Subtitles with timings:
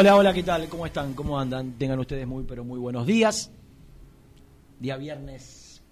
[0.00, 0.68] Hola, hola, ¿qué tal?
[0.68, 1.12] ¿Cómo están?
[1.12, 1.72] ¿Cómo andan?
[1.72, 3.50] Tengan ustedes muy, pero muy buenos días.
[4.78, 5.82] Día viernes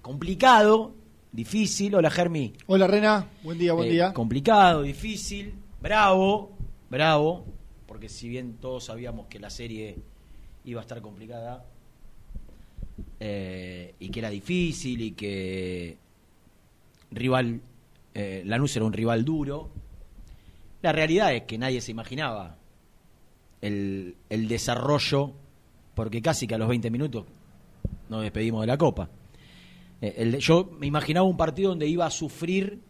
[0.00, 0.94] complicado,
[1.32, 1.92] difícil.
[1.96, 2.52] Hola, Germi.
[2.68, 4.12] Hola Rena, buen día, buen Eh, día.
[4.12, 6.52] Complicado, difícil, bravo,
[6.88, 7.46] bravo,
[7.88, 9.96] porque si bien todos sabíamos que la serie
[10.64, 11.64] iba a estar complicada
[13.18, 15.98] eh, y que era difícil y que
[17.10, 17.60] rival,
[18.14, 19.68] eh, Lanús era un rival duro,
[20.80, 22.57] la realidad es que nadie se imaginaba
[23.60, 25.32] el, desarrollo,
[25.94, 27.24] porque casi que a los 20 minutos
[28.08, 29.08] nos despedimos de la Copa.
[30.00, 32.80] Eh, el- yo me imaginaba un partido donde iba a sufrir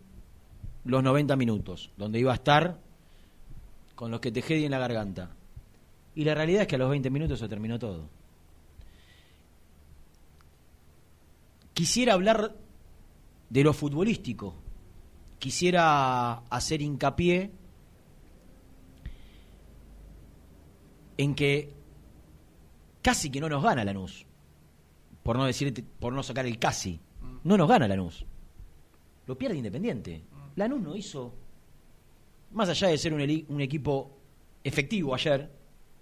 [0.84, 2.79] los 90 minutos, donde iba a estar
[3.95, 5.31] con los que te en la garganta.
[6.15, 8.09] Y la realidad es que a los 20 minutos se terminó todo.
[11.75, 12.56] Quisiera hablar
[13.50, 14.55] de lo futbolístico.
[15.39, 17.53] Quisiera hacer hincapié
[21.19, 21.75] en que
[23.03, 24.25] casi que no nos gana Lanús.
[25.23, 27.01] Por no decir, por no sacar el casi.
[27.45, 28.25] No nos gana Lanús.
[29.27, 30.23] Lo pierde Independiente.
[30.56, 31.34] Lanús no hizo,
[32.53, 34.17] más allá de ser un, equipo
[34.65, 35.51] efectivo ayer,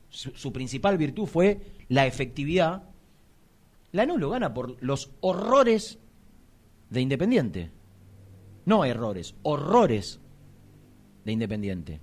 [0.08, 2.84] su, su principal virtud fue la efectividad.
[3.92, 5.98] Lanús lo gana por los horrores
[6.90, 7.70] de Independiente.
[8.64, 10.20] No errores, horrores
[11.24, 12.00] de Independiente.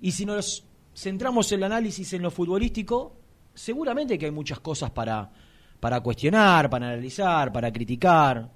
[0.00, 0.64] Y si nos
[0.94, 3.16] centramos el análisis en lo futbolístico,
[3.54, 5.30] seguramente que hay muchas cosas para,
[5.78, 8.50] para cuestionar, para analizar, para criticar.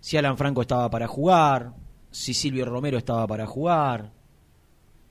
[0.00, 1.74] Si Alan Franco estaba para jugar,
[2.10, 4.12] si Silvio Romero estaba para jugar,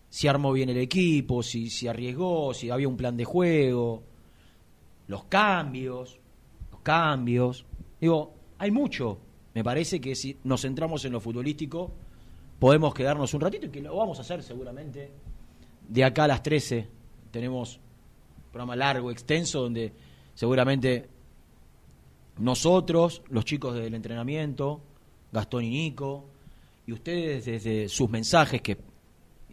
[0.10, 4.04] si armó bien el equipo, si, si arriesgó, si había un plan de juego,
[5.08, 6.20] los cambios,
[6.72, 7.66] los cambios.
[8.00, 9.18] Digo, hay mucho.
[9.54, 11.92] Me parece que si nos centramos en lo futbolístico,
[12.60, 15.12] podemos quedarnos un ratito y que lo vamos a hacer seguramente.
[15.88, 16.88] De acá a las 13
[17.32, 19.92] tenemos un programa largo, extenso, donde
[20.34, 21.10] seguramente
[22.38, 24.82] nosotros, los chicos del entrenamiento,
[25.32, 26.26] Gastón y Nico,
[26.86, 28.78] y ustedes desde sus mensajes que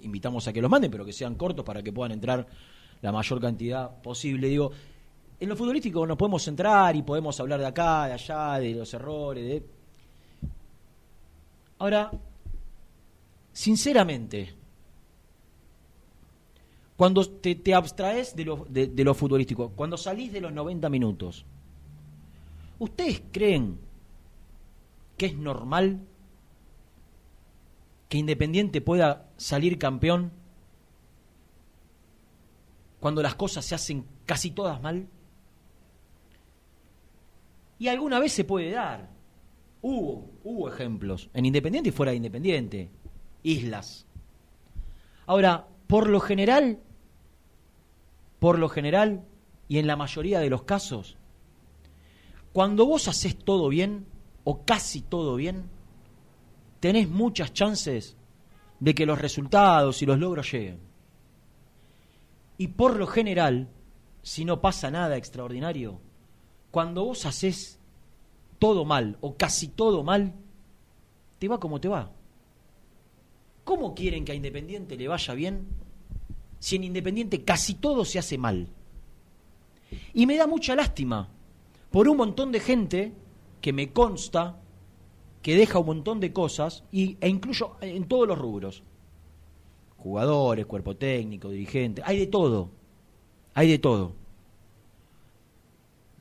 [0.02, 2.46] invitamos a que los manden, pero que sean cortos para que puedan entrar
[3.02, 4.48] la mayor cantidad posible.
[4.48, 4.70] Digo,
[5.38, 8.92] en lo futbolístico nos podemos centrar y podemos hablar de acá, de allá, de los
[8.92, 9.62] errores, de...
[11.78, 12.10] Ahora,
[13.52, 14.54] sinceramente,
[17.00, 20.90] cuando te, te abstraes de lo, de, de lo futbolístico, cuando salís de los 90
[20.90, 21.46] minutos,
[22.78, 23.78] ¿ustedes creen
[25.16, 26.02] que es normal
[28.10, 30.30] que Independiente pueda salir campeón
[33.00, 35.08] cuando las cosas se hacen casi todas mal?
[37.78, 39.08] Y alguna vez se puede dar.
[39.80, 42.90] Hubo, hubo ejemplos, en Independiente y fuera de Independiente.
[43.42, 44.04] islas.
[45.24, 46.78] Ahora, por lo general,
[48.40, 49.24] por lo general,
[49.68, 51.16] y en la mayoría de los casos,
[52.52, 54.06] cuando vos haces todo bien,
[54.42, 55.70] o casi todo bien,
[56.80, 58.16] tenés muchas chances
[58.80, 60.80] de que los resultados y los logros lleguen.
[62.58, 63.68] Y por lo general,
[64.22, 66.00] si no pasa nada extraordinario,
[66.70, 67.78] cuando vos haces
[68.58, 70.34] todo mal o casi todo mal,
[71.38, 72.12] te va como te va.
[73.64, 75.79] ¿Cómo quieren que a Independiente le vaya bien
[76.60, 78.68] si en Independiente casi todo se hace mal?
[80.14, 81.28] Y me da mucha lástima
[81.90, 83.12] por un montón de gente
[83.60, 84.60] que me consta
[85.42, 88.82] que deja un montón de cosas y, e incluyo en todos los rubros.
[89.96, 92.70] Jugadores, cuerpo técnico, dirigente, hay de todo.
[93.54, 94.14] Hay de todo.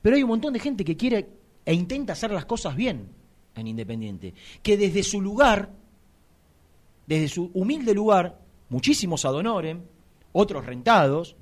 [0.02, 1.30] Pero hay un montón de gente que quiere
[1.66, 3.10] e intenta hacer las cosas bien
[3.56, 4.34] en Independiente,
[4.64, 5.70] que desde su lugar,
[7.06, 8.40] desde su humilde lugar,
[8.70, 9.84] muchísimos adonoren,
[10.32, 11.36] otros rentados,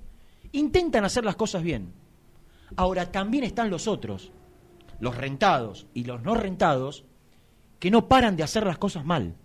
[0.51, 1.93] intentan hacer las cosas bien.
[2.75, 4.31] Ahora también están los otros,
[4.99, 7.05] los rentados y los no rentados,
[7.79, 9.35] que no paran de hacer las cosas mal.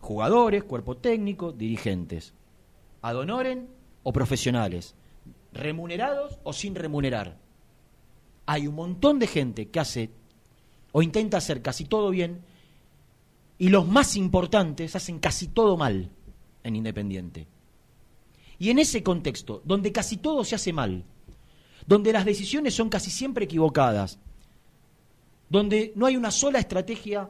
[0.00, 2.34] Jugadores, cuerpo técnico, dirigentes.
[3.02, 3.68] Adonoren
[4.02, 4.94] o profesionales.
[5.52, 7.38] Remunerados o sin remunerar.
[8.46, 10.10] Hay un montón de gente que hace
[10.92, 12.42] o intenta hacer casi todo bien
[13.58, 16.10] y los más importantes hacen casi todo mal
[16.64, 17.46] en Independiente.
[18.58, 21.04] Y en ese contexto, donde casi todo se hace mal,
[21.86, 24.18] donde las decisiones son casi siempre equivocadas,
[25.48, 27.28] donde no hay una sola estrategia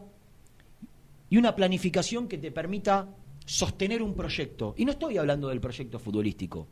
[1.28, 3.08] y una planificación que te permita
[3.44, 4.74] sostener un proyecto.
[4.78, 6.66] Y no estoy hablando del proyecto futbolístico,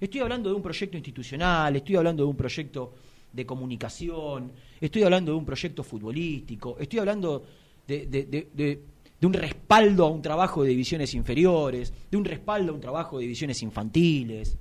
[0.00, 2.92] estoy hablando de un proyecto institucional, estoy hablando de un proyecto
[3.32, 7.44] de comunicación, estoy hablando de un proyecto futbolístico, estoy hablando
[7.86, 8.82] de,
[9.22, 13.22] un respaldo a un trabajo de divisiones inferiores, de un respaldo a un trabajo de
[13.22, 14.56] divisiones infantiles,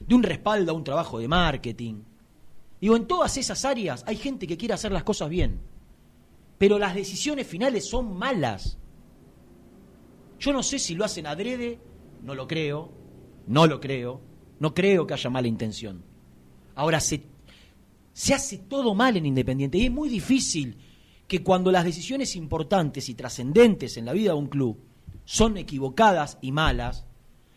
[0.00, 2.02] de un respaldo a un trabajo de marketing.
[2.80, 5.60] Digo, en todas esas áreas hay gente que quiere hacer las cosas bien,
[6.58, 8.78] pero las decisiones finales son malas.
[10.38, 11.78] Yo no sé si lo hacen adrede,
[12.22, 12.90] no lo creo,
[13.46, 14.20] no lo creo,
[14.58, 16.02] no creo que haya mala intención.
[16.74, 17.22] Ahora, se,
[18.12, 20.76] se hace todo mal en Independiente y es muy difícil
[21.32, 24.78] que cuando las decisiones importantes y trascendentes en la vida de un club
[25.24, 27.06] son equivocadas y malas,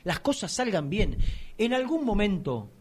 [0.05, 1.17] las cosas salgan bien.
[1.57, 2.71] En algún momento,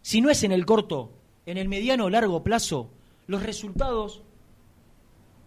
[0.00, 1.10] si no es en el corto,
[1.44, 2.92] en el mediano o largo plazo,
[3.26, 4.22] los resultados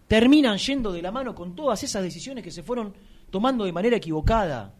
[0.08, 2.92] terminan yendo de la mano con todas esas decisiones que se fueron
[3.30, 4.74] tomando de manera equivocada.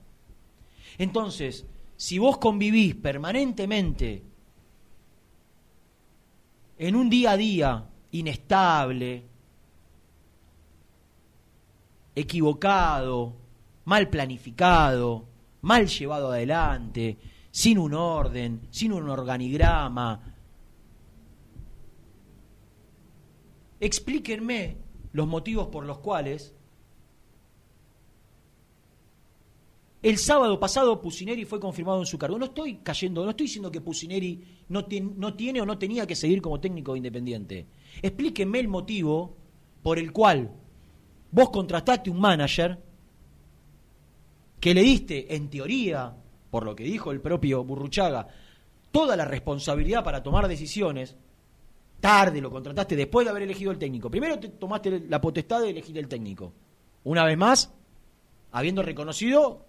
[0.99, 1.65] Entonces,
[1.97, 4.23] si vos convivís permanentemente
[6.77, 9.36] en un día a día inestable,
[12.17, 13.37] equivocado,
[13.85, 15.27] mal planificado,
[15.63, 17.17] mal llevado adelante,
[17.51, 20.35] sin un orden, sin un organigrama,
[23.81, 24.77] explíquenme
[25.13, 26.55] los motivos por los cuales
[30.03, 32.38] el sábado pasado Pusineri fue confirmado en su cargo.
[32.38, 34.87] No estoy cayendo, no estoy diciendo que Pusineri no,
[35.17, 37.67] no tiene o no tenía que seguir como técnico independiente.
[38.02, 39.37] Explíquenme el motivo
[39.83, 40.52] por el cual
[41.30, 42.78] vos contrataste un manager
[44.61, 46.14] que le diste, en teoría,
[46.50, 48.26] por lo que dijo el propio Burruchaga,
[48.90, 51.16] toda la responsabilidad para tomar decisiones,
[52.00, 54.11] tarde, lo contrataste después de haber elegido el técnico.
[54.11, 56.52] Primero te tomaste la potestad de elegir el técnico.
[57.04, 57.73] Una vez más,
[58.52, 59.66] habiendo reconocido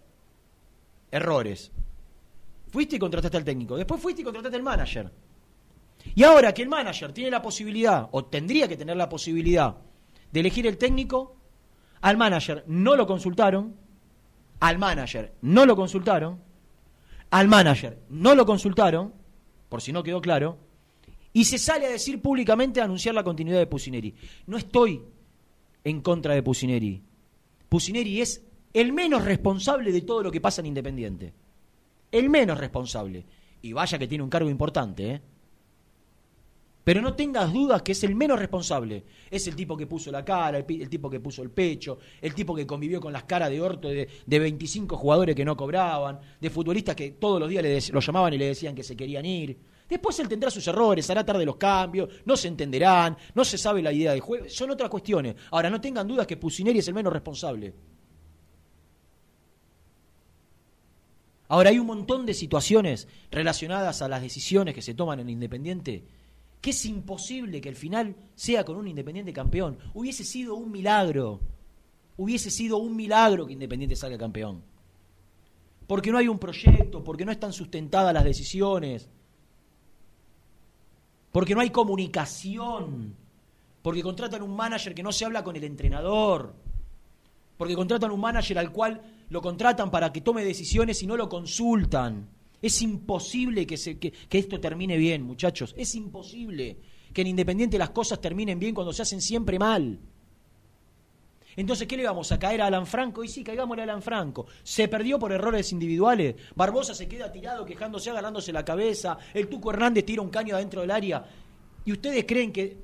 [1.11, 1.71] errores.
[2.69, 3.77] Fuiste y contrataste al técnico.
[3.77, 5.11] Después fuiste y contrataste al manager.
[6.15, 9.77] Y ahora que el manager tiene la posibilidad, o tendría que tener la posibilidad,
[10.31, 11.36] de elegir el técnico,
[12.01, 13.75] al manager no lo consultaron,
[14.59, 16.39] al manager no lo consultaron,
[17.29, 19.13] al manager no lo consultaron,
[19.69, 20.57] por si no quedó claro,
[21.33, 24.15] y se sale a decir públicamente a anunciar la continuidad de Pusineri.
[24.47, 25.03] No estoy
[25.83, 27.03] en contra de Pusineri.
[27.69, 31.33] Pusineri es el menos responsable de todo lo que pasa en Independiente.
[32.11, 33.25] El menos responsable.
[33.61, 35.21] Y vaya que tiene un cargo importante, ¿eh?
[36.87, 39.03] Pero no tengas dudas que es el menos responsable.
[39.29, 42.55] Es el tipo que puso la cara, el, tipo que puso el pecho, el tipo
[42.55, 46.49] que convivió con las caras de orto de, de 25 jugadores que no cobraban, de
[46.49, 49.59] futbolistas que todos los días le, lo llamaban y le decían que se querían ir.
[49.89, 53.81] Después él tendrá sus errores, hará tarde los cambios, no se entenderán, no se sabe
[53.81, 55.35] la idea de juego, son otras cuestiones.
[55.51, 57.73] Ahora, no tengan dudas que Pusineri es el menos responsable.
[61.49, 66.05] Ahora, hay un montón de situaciones relacionadas a las decisiones que se toman en Independiente
[66.61, 69.77] que es imposible que el final sea con un Independiente campeón.
[69.93, 71.39] Hubiese sido un milagro
[72.17, 74.63] hubiese sido un milagro que Independiente salga campeón.
[75.85, 79.09] Porque no hay un proyecto, porque no están sustentadas las decisiones,
[81.31, 83.15] porque no hay comunicación,
[83.81, 86.53] porque contratan un manager que no se habla con el entrenador,
[87.57, 91.29] porque contratan un manager al cual lo contratan para que tome decisiones y no lo
[91.29, 92.27] consultan.
[92.61, 95.75] Es imposible que, se, que, esto termine bien, muchachos.
[95.77, 96.77] Es imposible
[97.13, 99.99] que en Independiente las cosas terminen bien cuando se hacen siempre mal.
[101.55, 103.23] Entonces, ¿qué le vamos a caer a Alan Franco?
[103.23, 104.45] Y sí, caigámosle a Alan Franco.
[104.63, 106.35] Se perdió por errores individuales.
[106.55, 109.17] Barbosa se queda tirado, quejándose, agarrándose la cabeza.
[109.33, 111.25] El Tuco Hernández tira un caño adentro del área.
[111.83, 112.77] ¿Y ustedes creen que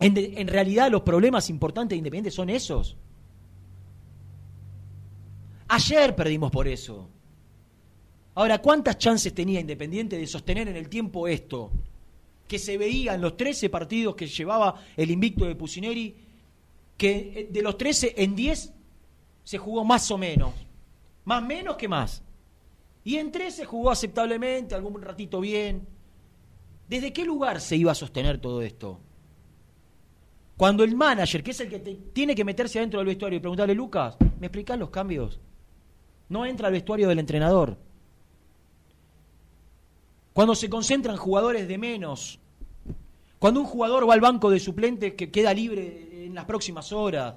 [0.00, 2.96] en, en realidad los problemas importantes de Independiente son esos?
[5.68, 7.08] Ayer perdimos por eso.
[8.34, 11.70] Ahora, ¿cuántas chances tenía Independiente de sostener en el tiempo esto?
[12.48, 16.14] Que se veía en los 13 partidos que llevaba el invicto de Pusineri,
[16.96, 18.72] que eh, de los 13 en 10
[19.44, 20.54] se jugó más o menos.
[21.24, 22.22] Más menos que más.
[23.04, 25.86] Y en 13 jugó aceptablemente, algún ratito bien.
[26.88, 28.98] ¿Desde qué lugar se iba a sostener todo esto?
[30.56, 33.74] Cuando el manager, que es el que tiene que meterse adentro del vestuario y preguntarle,
[33.74, 35.40] Lucas, ¿me explicás los cambios?
[36.28, 37.76] No entra al vestuario del entrenador
[40.32, 42.38] cuando se concentran jugadores de menos,
[43.38, 47.34] cuando un jugador va al banco de suplentes que queda libre en las próximas horas.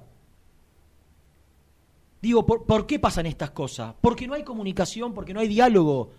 [2.22, 3.94] Digo, ¿por, qué pasan estas cosas?
[4.00, 6.12] Porque no hay comunicación, porque no hay diálogo.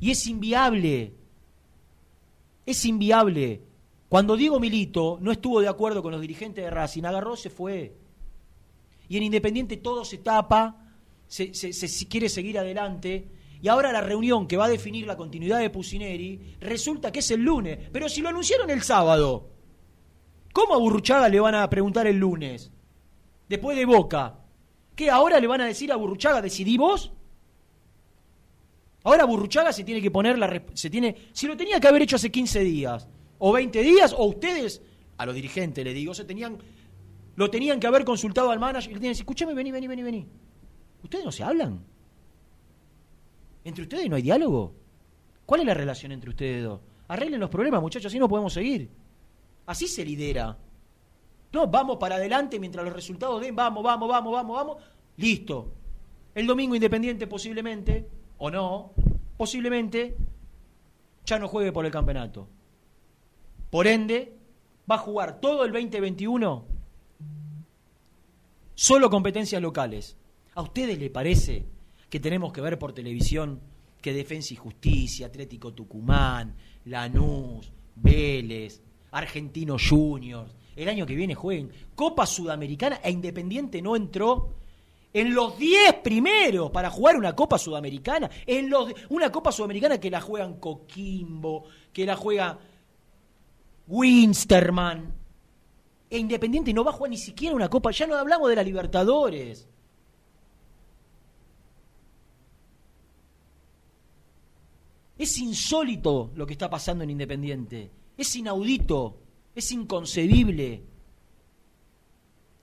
[0.00, 1.14] Y es inviable.
[2.66, 3.62] Es inviable.
[4.08, 7.96] Cuando Diego Milito no estuvo de acuerdo con los dirigentes de Racing, agarró, se fue.
[9.08, 10.92] Y en Independiente todo se tapa,
[11.26, 13.28] se quiere seguir adelante
[13.60, 17.30] y ahora la reunión que va a definir la continuidad de Pusineri resulta que es
[17.30, 17.78] el lunes.
[17.92, 19.50] Pero si lo anunciaron el sábado,
[20.52, 22.70] ¿cómo a Burruchaga le van a preguntar el lunes?
[23.48, 24.38] Después de Boca.
[24.94, 27.12] ¿Qué ahora le van a decir a Burruchaga, decidí vos?
[29.04, 30.62] Ahora Burruchaga se tiene que poner la...
[30.74, 34.24] Se tiene, si lo tenía que haber hecho hace 15 días, o 20 días, o
[34.26, 34.82] ustedes,
[35.16, 36.58] a los dirigentes le digo, se tenían,
[37.36, 39.88] lo tenían que haber consultado al manager y le tenían que decir, escúchame, vení, vení,
[39.88, 40.26] vení, vení.
[41.02, 41.84] ¿Ustedes no se hablan?
[43.68, 44.72] ¿Entre ustedes no hay diálogo?
[45.44, 46.80] ¿Cuál es la relación entre ustedes dos?
[47.06, 48.88] Arreglen los problemas, muchachos, así no podemos seguir.
[49.66, 50.56] Así se lidera.
[51.52, 54.76] No, vamos para adelante mientras los resultados den, vamos, vamos, vamos, vamos, vamos.
[55.18, 55.70] Listo.
[56.34, 58.08] El domingo Independiente posiblemente,
[58.38, 58.92] o no,
[59.36, 60.16] posiblemente
[61.26, 62.48] ya no juegue por el campeonato.
[63.68, 64.34] Por ende,
[64.90, 66.64] va a jugar todo el 2021
[68.74, 70.16] solo competencias locales.
[70.54, 71.66] ¿A ustedes les parece
[72.08, 73.60] que tenemos que ver por televisión
[74.00, 81.72] que Defensa y Justicia, Atlético Tucumán, Lanús, Vélez, Argentino Juniors, el año que viene jueguen
[81.94, 84.54] Copa Sudamericana e Independiente no entró
[85.12, 90.10] en los 10 primeros para jugar una Copa Sudamericana, en los una Copa Sudamericana que
[90.10, 92.58] la juegan Coquimbo, que la juega
[93.88, 95.14] Winsterman.
[96.10, 98.62] E Independiente no va a jugar ni siquiera una Copa, ya no hablamos de la
[98.62, 99.68] Libertadores.
[105.18, 107.90] Es insólito lo que está pasando en Independiente.
[108.16, 109.18] Es inaudito.
[109.54, 110.82] Es inconcebible.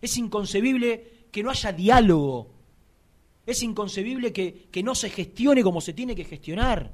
[0.02, 2.54] Es inconcebible que no haya diálogo.
[3.46, 6.94] Es inconcebible que, que, no se gestione como se tiene que gestionar.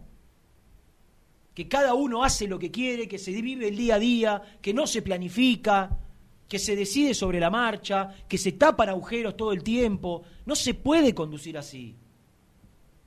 [1.53, 4.73] Que cada uno hace lo que quiere, que se vive el día a día, que
[4.73, 5.99] no se planifica,
[6.47, 10.23] que se decide sobre la marcha, que se tapan agujeros todo el tiempo.
[10.45, 11.95] No se puede conducir así.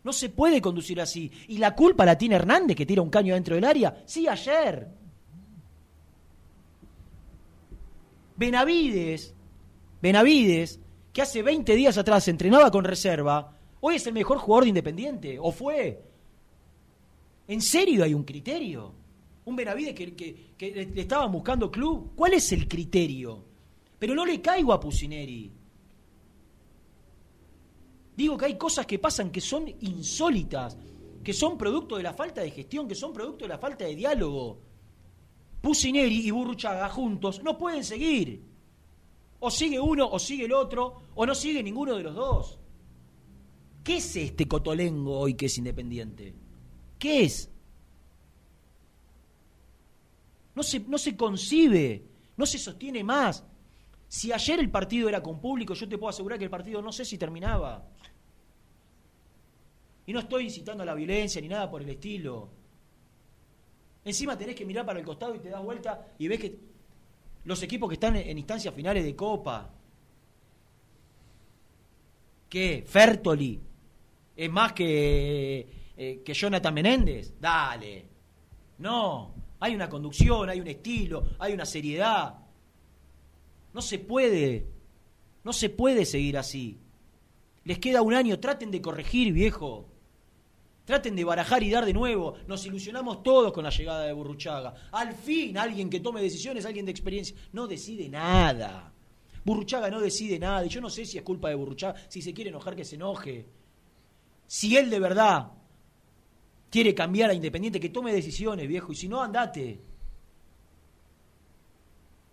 [0.04, 1.32] No se puede conducir así.
[1.48, 4.02] ¿Y la culpa la tiene Hernández que tira un caño dentro del área?
[4.04, 4.86] Sí, ayer.
[8.36, 9.34] Benavides,
[10.02, 10.80] Benavides,
[11.12, 15.38] que hace 20 días atrás entrenaba con reserva, hoy es el mejor jugador de Independiente,
[15.40, 16.02] o fue.
[17.48, 18.92] ¿En serio hay un criterio?
[19.46, 22.12] Un Benavides que, que le estaban buscando club.
[22.14, 23.44] ¿Cuál es el criterio?
[23.98, 25.50] Pero no le caigo a Pusineri.
[28.16, 30.76] Digo que hay cosas que pasan que son insólitas,
[31.22, 33.96] que son producto de la falta de gestión, que son producto de la falta de
[33.96, 34.60] diálogo.
[35.60, 38.42] Pusineri y Burruchaga juntos no pueden seguir.
[39.40, 42.58] O sigue uno o sigue el otro, o no sigue ninguno de los dos.
[43.82, 46.34] ¿Qué es este cotolengo hoy que es independiente?
[46.98, 47.50] ¿Qué es?
[50.54, 52.04] No se, no se concibe,
[52.36, 53.44] no se sostiene más.
[54.14, 56.92] Si ayer el partido era con público, yo te puedo asegurar que el partido no
[56.92, 57.84] sé si terminaba.
[60.06, 62.48] Y no estoy incitando a la violencia ni nada por el estilo.
[64.04, 66.56] Encima tenés que mirar para el costado y te das vuelta y ves que
[67.42, 69.68] los equipos que están en instancias finales de Copa,
[72.48, 72.84] ¿Qué?
[72.86, 73.60] ¿Fertoli?
[74.36, 75.66] ¿Es más que,
[75.96, 77.34] eh, que Jonathan Menéndez?
[77.40, 78.06] Dale.
[78.78, 82.43] No, hay una conducción, hay un estilo, hay una seriedad.
[83.74, 84.68] No se puede,
[85.42, 86.78] no se puede seguir así.
[87.64, 89.88] Les queda un año, traten de corregir, viejo.
[90.84, 92.34] Traten de barajar y dar de nuevo.
[92.46, 94.74] Nos ilusionamos todos con la llegada de Burruchaga.
[94.92, 97.34] Al fin, alguien que tome decisiones, alguien de experiencia.
[97.52, 98.92] No decide nada.
[99.44, 100.64] Burruchaga no decide nada.
[100.64, 101.98] Y yo no sé si es culpa de Burruchaga.
[102.08, 103.46] Si se quiere enojar, que se enoje.
[104.46, 105.52] Si él de verdad
[106.70, 108.92] quiere cambiar a Independiente, que tome decisiones, viejo.
[108.92, 109.80] Y si no, andate.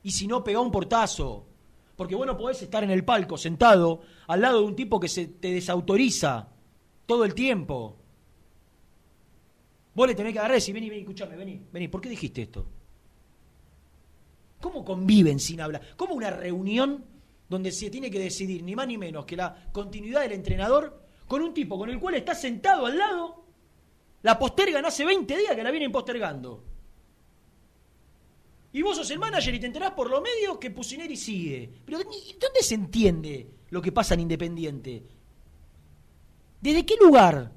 [0.04, 1.48] Y si no, pega un portazo.
[1.96, 5.08] Porque vos no podés estar en el palco sentado al lado de un tipo que
[5.08, 6.50] se te desautoriza
[7.06, 7.98] todo el tiempo.
[9.94, 12.44] Vos le tenés que agarrar y decir, vení, vení, escuchame, vení, vení, ¿por qué dijiste
[12.44, 12.66] esto?
[14.62, 15.82] ¿Cómo conviven sin hablar?
[15.98, 17.04] ¿Cómo una reunión
[17.50, 21.42] donde se tiene que decidir ni más ni menos que la continuidad del entrenador con
[21.42, 23.44] un tipo con el cual está sentado al lado,
[24.22, 26.71] la postergan hace 20 días que la vienen postergando?
[28.74, 31.70] Y vos sos el manager y te enterás por los medios que Pusineri sigue.
[31.86, 35.04] Pero ¿dónde se entiende lo que pasa en Independiente?
[36.62, 37.52] ¿Desde qué lugar?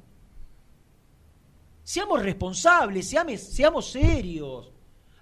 [1.84, 4.72] Seamos responsables, seamos serios.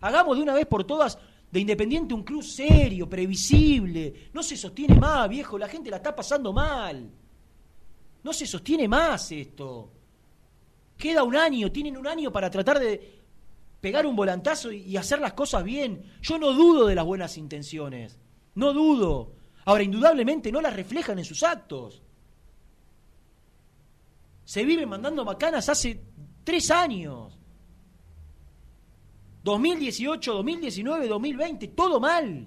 [0.00, 1.18] Hagamos de una vez por todas
[1.50, 4.30] de Independiente un club serio, previsible.
[4.32, 7.11] No se sostiene más, viejo, la gente la está pasando mal.
[8.22, 9.92] No se sostiene más esto.
[10.96, 13.21] Queda un año, tienen un año para tratar de
[13.82, 16.02] pegar un volantazo y hacer las cosas bien.
[16.22, 18.18] Yo no dudo de las buenas intenciones,
[18.54, 19.34] no dudo.
[19.66, 22.02] Ahora, indudablemente no las reflejan en sus actos.
[24.44, 26.00] Se viven mandando macanas hace
[26.44, 27.38] Tres años.
[29.44, 32.46] 2018, 2019, 2020, todo mal.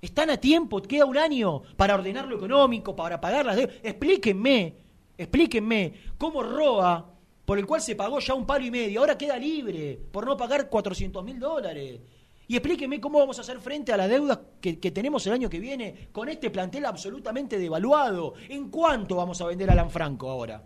[0.00, 3.76] Están a tiempo, queda un año para ordenar lo económico, para pagar las deudas.
[3.84, 4.76] Explíquenme,
[5.16, 7.11] explíquenme cómo Roa,
[7.52, 10.38] por el cual se pagó ya un palo y medio, ahora queda libre por no
[10.38, 12.00] pagar 400 mil dólares.
[12.48, 15.60] Y explíqueme cómo vamos a hacer frente a la deuda que, tenemos el año que
[15.60, 18.32] viene con este plantel absolutamente devaluado.
[18.48, 20.64] ¿En cuánto vamos a vender a Alan Franco ahora?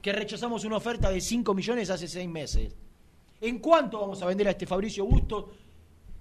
[0.00, 2.74] Que rechazamos una oferta de 5 millones hace 6 meses.
[3.38, 5.50] ¿En cuánto vamos a vender a este Fabricio Busto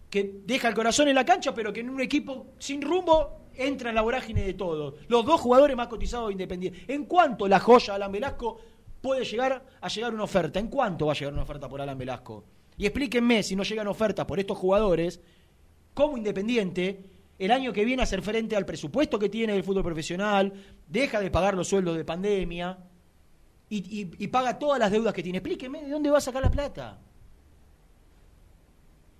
[0.09, 3.87] que deja el corazón en la cancha, pero que en un equipo sin rumbo entra
[3.87, 4.95] en la vorágine de todos?
[5.07, 6.83] Los dos jugadores más cotizados de Independiente.
[6.93, 8.59] ¿En cuánto la joya Alan Velasco
[9.01, 10.59] puede llegar a llegar una oferta?
[10.59, 12.45] ¿En cuánto va a llegar una oferta por Alan Velasco?
[12.77, 15.19] Y explíquenme, si no llegan ofertas por estos jugadores,
[15.93, 17.03] cómo Independiente
[17.39, 20.53] el año que viene a hacer frente al presupuesto que tiene el fútbol profesional,
[20.87, 22.77] deja de pagar los sueldos de pandemia
[23.69, 25.37] y, paga todas las deudas que tiene.
[25.37, 26.99] Explíquenme de dónde va a sacar la plata.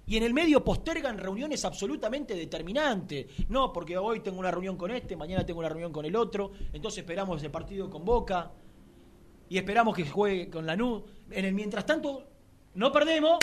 [0.08, 3.28] Y en el medio postergan reuniones absolutamente determinantes.
[3.48, 6.52] No, porque hoy tengo una reunión con este, mañana tengo una reunión con el otro,
[6.74, 8.52] entonces esperamos el partido con Boca
[9.50, 11.04] y esperamos que juegue con Lanús.
[11.32, 12.24] En el mientras tanto,
[12.76, 13.40] no perdemos,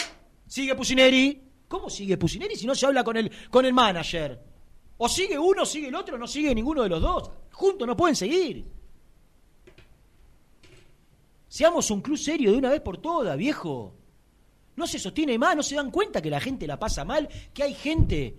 [0.47, 1.43] sigue Pusineri.
[1.69, 4.41] ¿Cómo sigue Pusineri si no se habla con el, con el manager?
[4.99, 7.31] O sigue uno, sigue el otro, no sigue ninguno de los dos.
[7.53, 8.65] Juntos no pueden seguir.
[11.49, 13.95] Seamos un club serio de una vez por todas, viejo.
[14.77, 17.63] No se sostiene más, no se dan cuenta que la gente la pasa mal, que
[17.63, 18.37] hay gente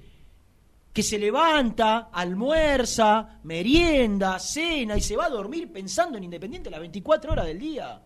[0.98, 6.80] que se levanta, almuerza, merienda, cena y se va a dormir pensando en Independiente las
[6.80, 8.02] 24 horas del día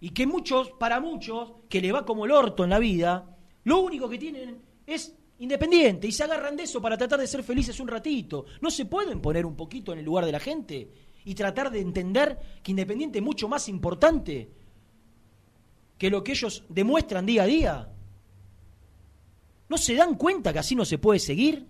[0.00, 3.80] y que muchos, para muchos, que le va como el orto en la vida, lo
[3.80, 7.78] único que tienen es independiente y se agarran de eso para tratar de ser felices
[7.78, 8.46] un ratito.
[8.62, 10.90] ¿No se pueden poner un poquito en el lugar de la gente
[11.26, 14.50] y tratar de entender que independiente es mucho más importante
[15.98, 17.93] que lo que ellos demuestran día a día?
[19.74, 21.66] ¿No se dan cuenta que así no se puede seguir?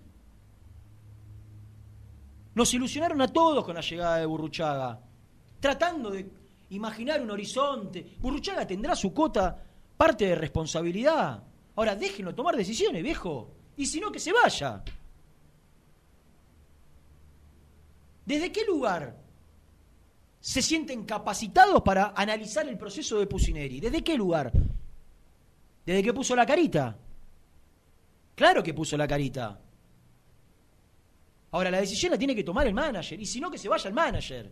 [2.53, 5.01] Nos ilusionaron a todos con la llegada de Burruchaga,
[5.59, 6.29] tratando de
[6.69, 8.15] imaginar un horizonte.
[8.19, 9.59] Burruchaga tendrá su cota,
[9.97, 11.41] parte de responsabilidad.
[11.75, 13.49] Ahora déjenlo tomar decisiones, viejo.
[13.75, 14.83] Y si no, que se vaya.
[18.23, 19.17] ¿Desde qué lugar
[20.39, 23.79] se sienten capacitados para analizar el proceso de Pusineri?
[23.79, 24.51] ¿Desde qué lugar?
[25.83, 26.99] ¿Desde que puso la carita?
[28.35, 29.59] Claro que puso la carita.
[31.51, 33.19] Ahora, la decisión la tiene que tomar el manager.
[33.19, 34.51] Y si no, que se vaya el manager.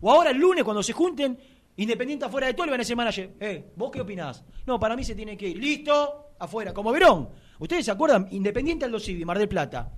[0.00, 1.38] O ahora el lunes cuando se junten,
[1.78, 4.42] Independiente afuera de todo, le van a decir manager, eh, ¿vos qué opinás?
[4.66, 5.58] No, para mí se tiene que ir.
[5.58, 7.28] Listo, afuera, como Verón.
[7.58, 8.28] ¿Ustedes se acuerdan?
[8.30, 9.92] Independiente Aldo Civi, Mar del Plata.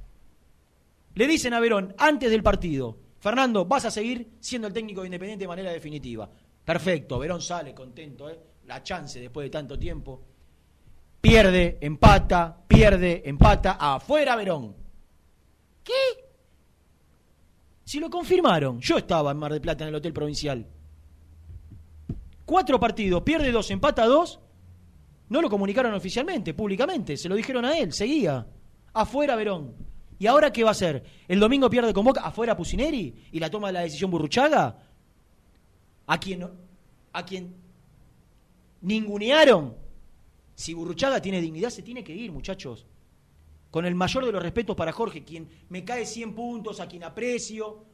[1.15, 5.07] Le dicen a Verón, antes del partido, Fernando, vas a seguir siendo el técnico de
[5.07, 6.29] Independiente de manera definitiva.
[6.65, 8.39] Perfecto, Verón sale contento, ¿eh?
[8.67, 10.21] la chance después de tanto tiempo.
[11.21, 14.77] Pierde, empata, pierde, empata, afuera Verón.
[15.83, 15.93] ¿Qué?
[17.85, 20.67] Si lo confirmaron, yo estaba en Mar del Plata en el Hotel Provincial.
[22.45, 24.41] Cuatro partidos, pierde dos, empata dos.
[25.29, 28.47] No lo comunicaron oficialmente, públicamente, se lo dijeron a él, seguía.
[28.93, 29.75] Afuera Verón.
[30.19, 31.05] ¿Y ahora qué va a hacer?
[31.29, 32.23] ¿El domingo pierde con Boca?
[32.23, 33.15] ¿Afuera Pusineri?
[33.31, 34.77] ¿Y la toma la decisión Burruchaga?
[36.07, 36.49] ¿A quien,
[37.13, 37.55] a quien
[38.81, 39.88] ningunearon?
[40.59, 42.85] Si Burruchaga tiene dignidad, se tiene que ir, muchachos.
[43.71, 47.05] Con el mayor de los respetos para Jorge, quien me cae 100 puntos, a quien
[47.05, 47.85] aprecio.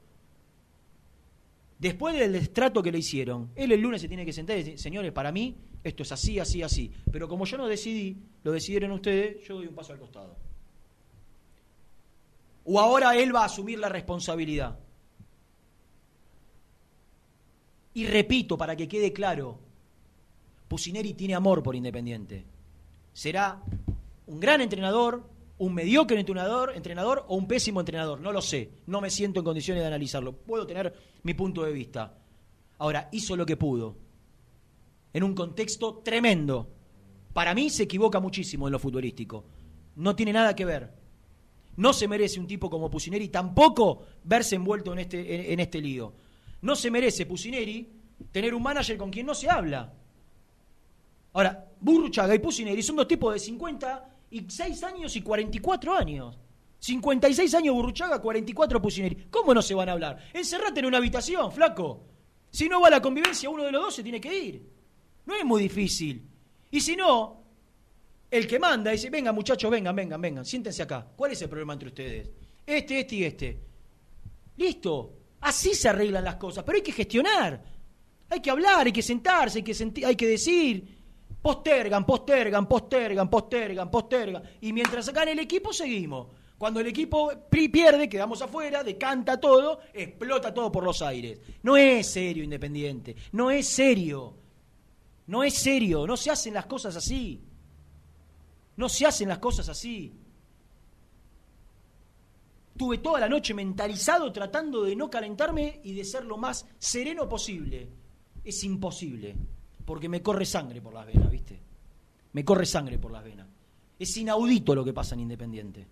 [1.78, 4.78] Después del destrato que le hicieron, él el lunes se tiene que sentar y decir,
[4.78, 6.90] señores, para mí esto es así, así, así.
[7.12, 10.34] Pero como yo no decidí, lo decidieron ustedes, yo doy un paso al costado.
[12.64, 14.78] O ahora él va a asumir la responsabilidad.
[17.92, 19.58] Y repito, para que quede claro,
[20.66, 22.53] Pusineri tiene amor por Independiente.
[23.14, 23.62] Será
[24.26, 28.20] un gran entrenador, un mediocre entrenador, entrenador o un pésimo entrenador.
[28.20, 28.72] No lo sé.
[28.86, 30.36] No me siento en condiciones de analizarlo.
[30.36, 32.18] Puedo tener mi punto de vista.
[32.78, 33.96] Ahora, hizo lo que pudo.
[35.12, 36.68] En un contexto tremendo.
[37.32, 39.44] Para mí se equivoca muchísimo en lo futbolístico.
[39.96, 40.92] No tiene nada que ver.
[41.76, 46.12] No se merece un tipo como Pusineri tampoco verse envuelto en este, en, este lío.
[46.62, 47.88] No se merece Pusineri
[48.30, 49.92] tener un manager con quien no se habla.
[51.32, 56.38] Ahora, Burruchaga y Pusineri son dos tipos de 56 años y 44 años.
[56.78, 59.26] 56 años Burruchaga, 44 Pusineri.
[59.30, 60.18] ¿Cómo no se van a hablar?
[60.32, 62.06] Encerrate en una habitación, flaco.
[62.50, 64.66] Si no va a la convivencia, uno de los dos se tiene que ir.
[65.26, 66.26] No es muy difícil.
[66.70, 67.42] Y si no,
[68.30, 71.06] el que manda dice, venga muchachos, vengan, vengan, vengan, siéntense acá.
[71.14, 72.30] ¿Cuál es el problema entre ustedes?
[72.64, 73.60] Este, este y este.
[74.56, 75.18] Listo.
[75.42, 77.62] Así se arreglan las cosas, pero hay que gestionar.
[78.30, 80.93] Hay que hablar, hay que sentarse, hay que, hay que decir.
[81.44, 84.42] Postergan, postergan, postergan, postergan, postergan.
[84.62, 86.28] Y mientras sacan el equipo, seguimos.
[86.56, 91.38] Cuando el equipo pierde, quedamos afuera, decanta todo, explota todo por los aires.
[91.62, 94.38] No es serio Independiente, no es serio.
[95.26, 97.42] No es serio, no se hacen las cosas así.
[98.76, 100.14] No se hacen las cosas así.
[102.74, 107.28] Tuve toda la noche mentalizado tratando de no calentarme y de ser lo más sereno
[107.28, 107.90] posible.
[108.42, 109.36] Es imposible,
[109.84, 111.58] porque me corre sangre por las venas, ¿viste?
[112.32, 113.46] Me corre sangre por las venas.
[113.98, 115.86] Es inaudito lo que pasa en Independiente.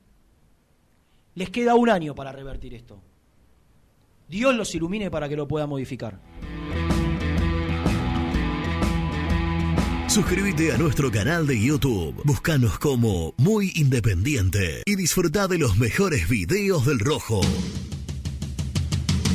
[1.34, 3.00] Les queda un año para revertir esto.
[4.28, 6.18] Dios los ilumine para que lo pueda modificar.
[10.08, 12.20] Suscríbete a nuestro canal de YouTube.
[12.24, 17.40] Búscanos como Muy Independiente y disfruta de los mejores videos del Rojo.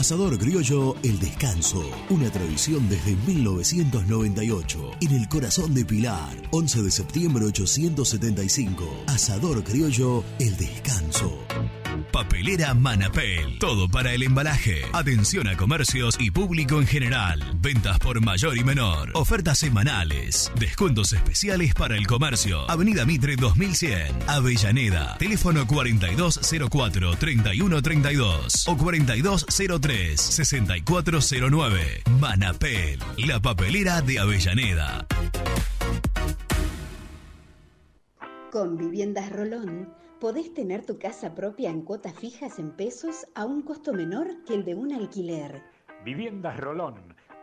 [0.00, 6.90] Asador Criollo El Descanso, una tradición desde 1998, en el corazón de Pilar, 11 de
[6.90, 9.04] septiembre 875.
[9.08, 11.44] Asador Criollo El Descanso.
[12.12, 13.58] Papelera Manapel.
[13.58, 14.82] Todo para el embalaje.
[14.92, 17.58] Atención a comercios y público en general.
[17.60, 19.10] Ventas por mayor y menor.
[19.14, 20.50] Ofertas semanales.
[20.58, 22.70] Descuentos especiales para el comercio.
[22.70, 24.16] Avenida Mitre 2100.
[24.26, 25.18] Avellaneda.
[25.18, 28.76] Teléfono 4204-3132 o
[29.90, 32.08] 4203-6409.
[32.20, 33.00] Manapel.
[33.26, 35.04] La papelera de Avellaneda.
[38.52, 43.62] Con Viviendas Rolón podés tener tu casa propia en cuotas fijas en pesos a un
[43.62, 45.62] costo menor que el de un alquiler.
[46.04, 46.94] Viviendas Rolón,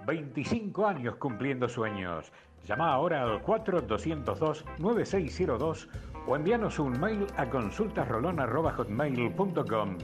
[0.05, 2.31] 25 años cumpliendo sueños.
[2.65, 5.88] Llama ahora al 4202-9602
[6.27, 9.97] o envíanos un mail a consultasrolón.com.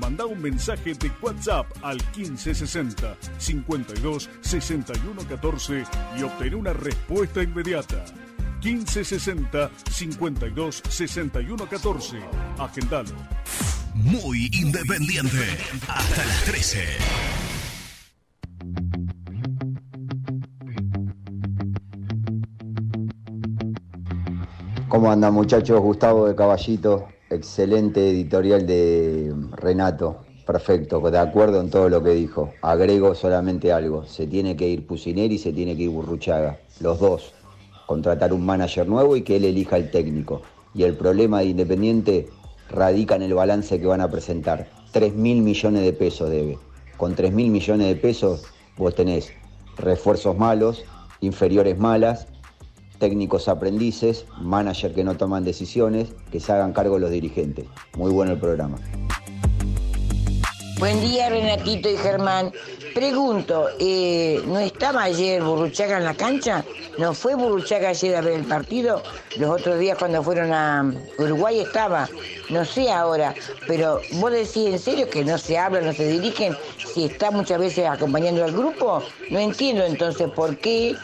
[0.00, 5.84] Manda un mensaje de WhatsApp al 1560 52 61 14
[6.18, 8.04] y obtén una respuesta inmediata.
[8.62, 12.18] 1560 52 61 14.
[12.58, 13.14] Agendalo.
[13.94, 15.58] Muy independiente.
[15.86, 16.78] Hasta las 13.
[24.88, 25.78] ¿Cómo andan muchachos?
[25.80, 32.52] Gustavo de Caballito, excelente editorial de Renato, perfecto, de acuerdo en todo lo que dijo.
[32.60, 36.98] Agrego solamente algo, se tiene que ir Pusineri y se tiene que ir Burruchaga, los
[36.98, 37.32] dos.
[37.86, 40.42] Contratar un manager nuevo y que él elija el técnico.
[40.74, 42.28] Y el problema de Independiente
[42.68, 44.68] radica en el balance que van a presentar.
[44.92, 46.58] 3 mil millones de pesos debe.
[46.96, 48.44] Con 3 mil millones de pesos
[48.76, 49.32] vos tenés
[49.76, 50.84] refuerzos malos,
[51.20, 52.26] inferiores malas,
[53.00, 57.66] técnicos aprendices, manager que no toman decisiones, que se hagan cargo los dirigentes.
[57.96, 58.78] Muy bueno el programa.
[60.78, 62.52] Buen día, Renatito y Germán.
[62.94, 66.64] Pregunto, eh, ¿no estaba ayer Burruchaga en la cancha?
[66.98, 69.02] ¿No fue Burruchaga ayer a ver el partido?
[69.36, 72.08] Los otros días cuando fueron a Uruguay estaba.
[72.48, 73.34] No sé ahora,
[73.66, 76.56] pero vos decís en serio que no se habla, no se dirigen,
[76.94, 79.02] si está muchas veces acompañando al grupo.
[79.30, 80.96] No entiendo entonces por qué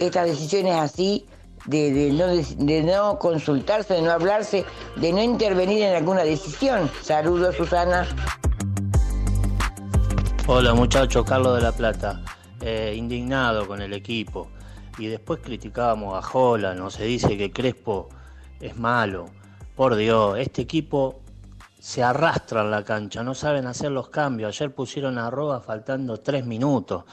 [0.00, 1.24] estas decisiones así
[1.70, 4.64] de, de no, de no consultarse, de no hablarse,
[4.96, 6.90] de no intervenir en alguna decisión.
[7.00, 8.06] Saludos, Susana.
[10.48, 12.20] Hola muchachos, Carlos de la Plata.
[12.60, 14.48] Eh, indignado con el equipo.
[14.98, 18.08] Y después criticábamos a Jola, no se dice que Crespo
[18.60, 19.26] es malo.
[19.76, 21.20] Por Dios, este equipo
[21.78, 24.48] se arrastra en la cancha, no saben hacer los cambios.
[24.48, 25.30] Ayer pusieron a
[25.60, 27.04] faltando tres minutos.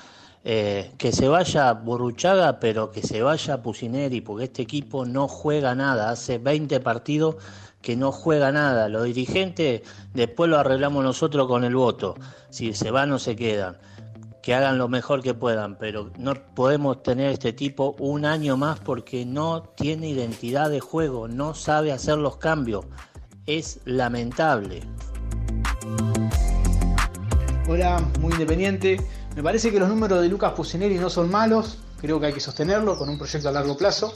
[0.44, 5.76] Eh, que se vaya Burruchaga, pero que se vaya Pusineri, porque este equipo no juega
[5.76, 6.10] nada.
[6.10, 7.36] Hace 20 partidos
[7.82, 8.90] que no juega nada.
[8.90, 9.82] Los dirigentes
[10.14, 12.16] después lo arreglamos nosotros con el voto.
[12.50, 13.78] Si se van o se quedan.
[14.42, 18.80] Que hagan lo mejor que puedan, pero no podemos tener este tipo un año más
[18.80, 22.86] porque no tiene identidad de juego, no sabe hacer los cambios.
[23.46, 24.82] Es lamentable.
[27.68, 28.98] Hola, muy independiente.
[29.38, 32.40] Me parece que los números de Lucas Pusineri no son malos, creo que hay que
[32.40, 34.12] sostenerlo con un proyecto a largo plazo.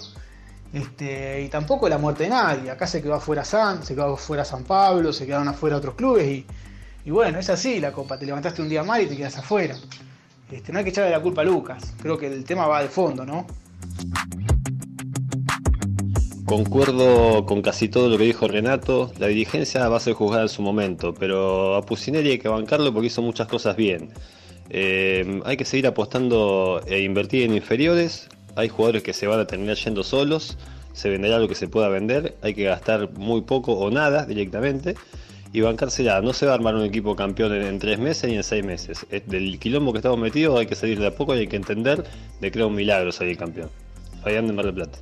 [0.74, 2.72] Este, y tampoco la muerte de nadie.
[2.72, 6.44] Acá se quedó afuera San, se quedó afuera San Pablo, se quedaron afuera otros clubes
[7.06, 8.18] y, bueno, es así la copa.
[8.18, 9.76] Te levantaste un día mal y te quedas afuera.
[10.52, 11.94] Este, no hay que echarle la culpa a Lucas.
[12.02, 13.46] Creo que el tema va de fondo, ¿no?
[16.48, 19.12] Concuerdo con casi todo lo que dijo Renato.
[19.20, 22.92] La dirigencia va a ser juzgada en su momento, pero a Pusineri hay que bancarlo
[22.92, 24.12] porque hizo muchas cosas bien.
[24.74, 28.30] Eh, hay que seguir apostando e invertir en inferiores.
[28.56, 30.58] Hay jugadores que se van a terminar yendo solos.
[30.94, 32.36] Se venderá lo que se pueda vender.
[32.42, 34.96] Hay que gastar muy poco o nada directamente.
[35.52, 36.22] Y bancársela.
[36.22, 39.06] No se va a armar un equipo campeón en, tres meses ni en seis meses.
[39.10, 41.58] Es del quilombo que estamos metidos hay que salir de a poco y hay que
[41.58, 42.06] entender
[42.40, 43.70] de que era un milagro salir campeón.
[44.24, 45.00] Fabián de Mar del Plata.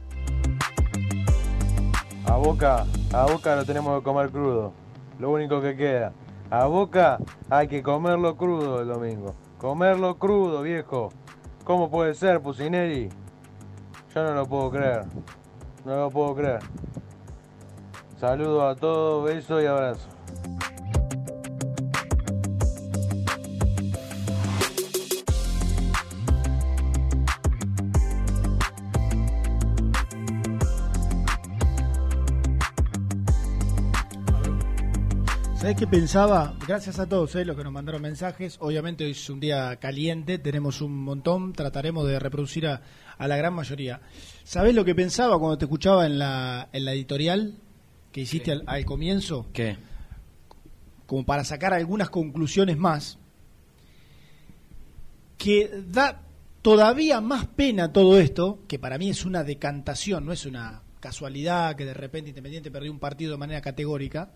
[2.25, 4.73] A Boca, a Boca lo tenemos que comer crudo.
[5.19, 6.11] Lo único que queda.
[6.49, 7.19] A Boca
[7.51, 9.35] hay que comerlo crudo el domingo.
[9.59, 11.09] Comerlo crudo, viejo.
[11.65, 13.09] ¿Cómo puede ser, Pusineri?
[14.15, 15.03] Yo no lo puedo creer.
[15.83, 16.61] No lo puedo creer.
[18.17, 20.18] Saludos a todos, besos y abrazos.
[35.59, 36.55] ¿Sabés qué pensaba?
[36.65, 38.55] Gracias a todos eh, los que nos mandaron mensajes.
[38.61, 42.81] Obviamente hoy es un día caliente, tenemos un montón, trataremos de reproducir a,
[43.17, 43.99] a la gran mayoría.
[44.45, 47.55] ¿Sabés lo que pensaba cuando te escuchaba en la, en la editorial
[48.13, 49.47] que hiciste al, al comienzo?
[49.51, 49.75] ¿Qué?
[51.05, 53.17] Como para sacar algunas conclusiones más.
[55.37, 56.21] Que da
[56.61, 61.75] todavía más pena todo esto, que para mí es una decantación, no es una casualidad
[61.75, 64.31] que de repente Independiente perdió un partido de manera categórica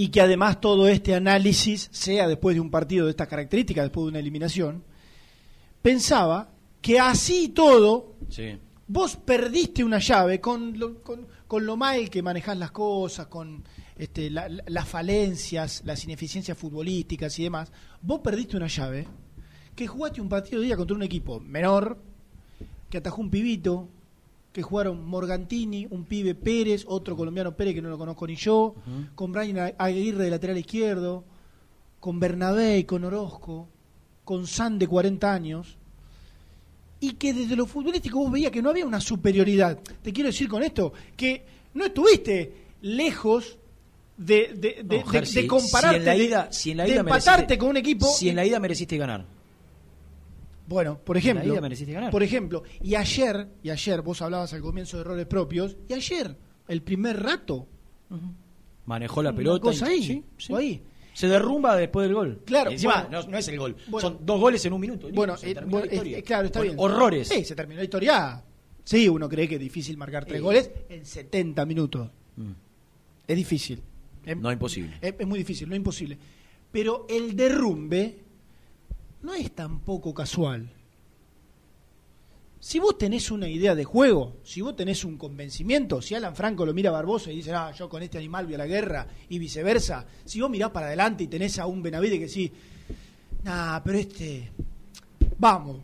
[0.00, 4.04] y que además todo este análisis sea después de un partido de estas características, después
[4.04, 4.84] de una eliminación,
[5.82, 8.56] pensaba que así y todo, Sí.
[8.86, 13.64] vos perdiste una llave con lo, con, con lo mal que manejás las cosas, con
[13.96, 19.06] este, la- la- las falencias, las ineficiencias futbolísticas y demás, vos perdiste una llave
[19.74, 21.98] que jugaste un partido de día contra un equipo menor,
[22.90, 23.88] que atajó un pibito,
[24.52, 28.74] que jugaron Morgantini, un pibe Pérez, otro colombiano Pérez que no lo conozco ni yo,
[29.14, 31.24] con Brian Aguirre de lateral izquierdo,
[32.00, 33.68] con Bernabé y con Orozco,
[34.24, 35.76] con San de 40 años,
[37.00, 39.78] y que desde lo futbolístico vos veías que no había una superioridad.
[40.02, 43.58] Te quiero decir con esto, que no estuviste lejos
[44.16, 46.76] de, de, de, No, Ger, de- de compararte, si en la de- ida, si en
[46.78, 48.06] la de empatarte mereciste- con un equipo.
[48.06, 49.26] Si en la ida mereciste ganar.
[50.68, 52.10] Bueno, por la ejemplo, mereciste ganar.
[52.10, 56.36] por ejemplo, y ayer, y ayer vos hablabas al comienzo de errores propios, y ayer,
[56.68, 57.66] el primer rato,
[58.86, 59.60] Manejó la pelota.
[59.62, 60.52] cosa ahí, sí, sí.
[60.52, 60.82] o ahí.
[61.12, 62.42] Se derrumba después del gol.
[62.44, 63.22] Claro, Y encima, bueno.
[63.22, 63.76] no, no es el gol.
[63.88, 64.08] Bueno.
[64.08, 65.08] Son dos goles en un minuto.
[65.12, 66.18] Bueno, se eh, terminó bueno, la historia.
[66.18, 66.74] eh, claro, está bien.
[66.78, 67.28] Horrores.
[67.28, 68.44] Sí, se terminó la historia.
[68.84, 72.08] Sí, uno cree que es difícil marcar tres goles en 70 minutos.
[72.36, 72.50] Mm.
[73.26, 73.82] Es difícil.
[74.24, 74.96] Es- No imposible.
[75.00, 76.16] Es, es muy difícil, no imposible.
[76.70, 78.24] Pero el derrumbe
[79.22, 80.72] no es tampoco casual.
[82.60, 86.66] Si vos tenés una idea de juego, si vos tenés un convencimiento, si Alan Franco
[86.66, 89.06] lo mira a Barbosa y dice, ah, yo con este animal voy a la guerra,
[89.28, 92.52] y viceversa, si vos mirás para adelante y tenés a un Benavide que sí,
[93.44, 94.50] nah, pero este,
[95.38, 95.78] vamos,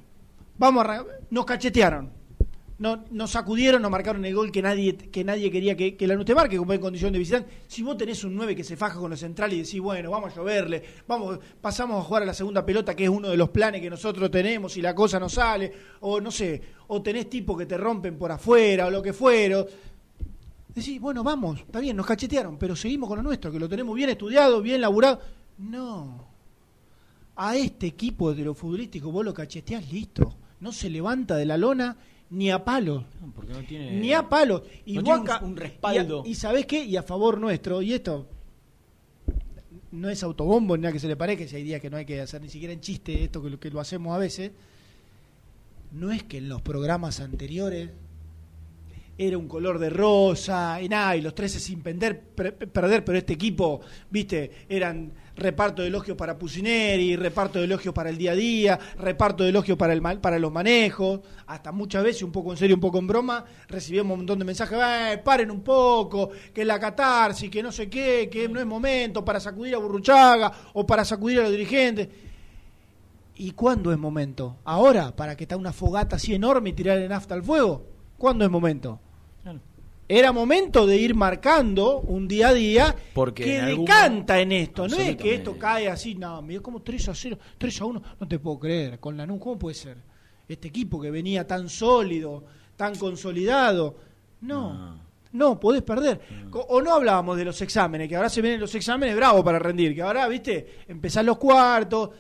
[0.58, 2.10] vamos, a nos cachetearon.
[2.76, 6.24] No, nos sacudieron, nos marcaron el gol que nadie que nadie quería que, que Lanús
[6.24, 7.48] te marque, como en condición de visitante.
[7.68, 10.32] Si vos tenés un 9 que se faja con los centrales y decís, bueno, vamos
[10.32, 13.50] a lloverle, vamos, pasamos a jugar a la segunda pelota, que es uno de los
[13.50, 17.56] planes que nosotros tenemos y la cosa no sale, o no sé, o tenés tipos
[17.56, 19.64] que te rompen por afuera, o lo que fuera.
[20.74, 23.94] Decís, bueno, vamos, está bien, nos cachetearon, pero seguimos con lo nuestro, que lo tenemos
[23.94, 25.20] bien estudiado, bien laburado.
[25.58, 26.26] No.
[27.36, 30.34] A este equipo de lo futbolístico vos lo cacheteás listo.
[30.58, 31.96] No se levanta de la lona
[32.34, 33.04] ni a palo.
[33.34, 33.92] Porque no tiene.
[34.00, 34.64] Ni a palo.
[34.84, 36.22] Y no tiene un- respaldo.
[36.24, 36.84] Y, a- y sabés qué?
[36.84, 38.26] Y a favor nuestro, y esto
[39.92, 42.04] no es autobombo ni nada que se le parezca, si hay días que no hay
[42.04, 44.50] que hacer ni siquiera en chiste esto que lo, que lo hacemos a veces.
[45.92, 47.90] No es que en los programas anteriores
[49.16, 53.16] era un color de rosa y nada, y los 13 sin perder, per- perder, pero
[53.18, 58.32] este equipo, viste, eran reparto de elogios para Pusineri, reparto de elogios para el día
[58.32, 62.50] a día, reparto de elogios para, el, para los manejos, hasta muchas veces, un poco
[62.52, 66.30] en serio, un poco en broma, recibíamos un montón de mensajes, "Eh, paren un poco,
[66.52, 70.52] que la catarsis, que no sé qué, que no es momento para sacudir a Burruchaga
[70.72, 72.08] o para sacudir a los dirigentes.
[73.36, 74.56] ¿Y cuándo es momento?
[74.64, 75.14] ¿Ahora?
[75.14, 77.84] ¿Para que está una fogata así enorme y tirarle nafta al fuego?
[78.16, 79.00] ¿Cuándo es momento?
[80.06, 84.86] Era momento de ir marcando un día a día Porque que en decanta en esto.
[84.86, 88.02] No es que esto cae así, no, mira como 3 a 0, 3 a 1,
[88.20, 89.00] no te puedo creer.
[89.00, 89.96] Con Lanús, ¿cómo puede ser?
[90.46, 92.44] Este equipo que venía tan sólido,
[92.76, 93.96] tan consolidado.
[94.42, 95.00] No,
[95.32, 96.20] no, podés perder.
[96.52, 99.94] O no hablábamos de los exámenes, que ahora se vienen los exámenes bravos para rendir,
[99.94, 102.10] que ahora, viste, empezar los cuartos,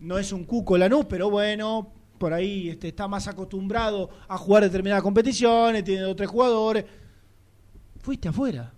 [0.00, 4.64] no es un cuco Lanús, pero bueno, por ahí este, está más acostumbrado a jugar
[4.64, 6.84] determinadas competiciones, tiene dos o tres jugadores.
[8.08, 8.72] Fuiste afuera,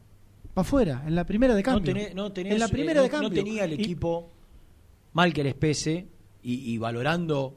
[0.54, 1.94] para afuera, en la primera de No, cambio.
[1.94, 3.28] tenés- no tenés- en la primera eh, de no- cambio.
[3.28, 4.28] No tenía el Y- equipo
[5.12, 6.08] mal que les pese
[6.42, 7.54] y, y valorando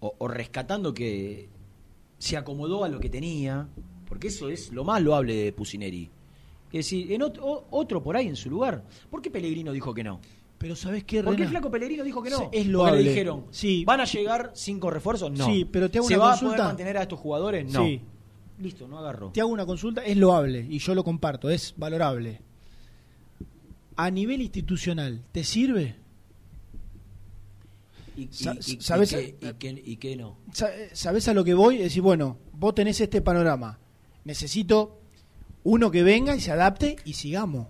[0.00, 1.50] o, o rescatando que
[2.16, 3.68] se acomodó a lo que tenía,
[4.08, 6.04] porque eso es lo más loable de Pusineri.
[6.68, 8.84] Es decir, en otro por ahí en su lugar.
[9.10, 10.18] ¿Por qué Pellegrino dijo que no?
[10.56, 11.44] Pero ¿sabés qué, ¿Por qué Rena?
[11.44, 12.36] el flaco Pellegrino dijo que no?
[12.36, 13.02] Es Porque loable.
[13.02, 13.84] le dijeron, Sí.
[13.84, 15.30] ¿van a llegar cinco refuerzos?
[15.30, 15.44] No.
[15.44, 17.70] Sí, pero te hago ¿Se una va a poder mantener a estos jugadores?
[17.70, 17.84] No.
[17.84, 18.00] Sí.
[18.60, 19.30] Listo, no agarro.
[19.32, 22.40] Te hago una consulta, es loable y yo lo comparto, es valorable.
[23.96, 25.96] A nivel institucional, ¿te sirve?
[28.16, 29.12] Y, Sa- y- y ¿sabes?
[29.14, 30.36] y qué no?
[30.52, 31.76] Sa- ¿Sabés a lo que voy?
[31.76, 33.78] Es decir, bueno, vos tenés este panorama.
[34.24, 35.00] Necesito
[35.64, 37.68] uno que venga y se adapte y sigamos.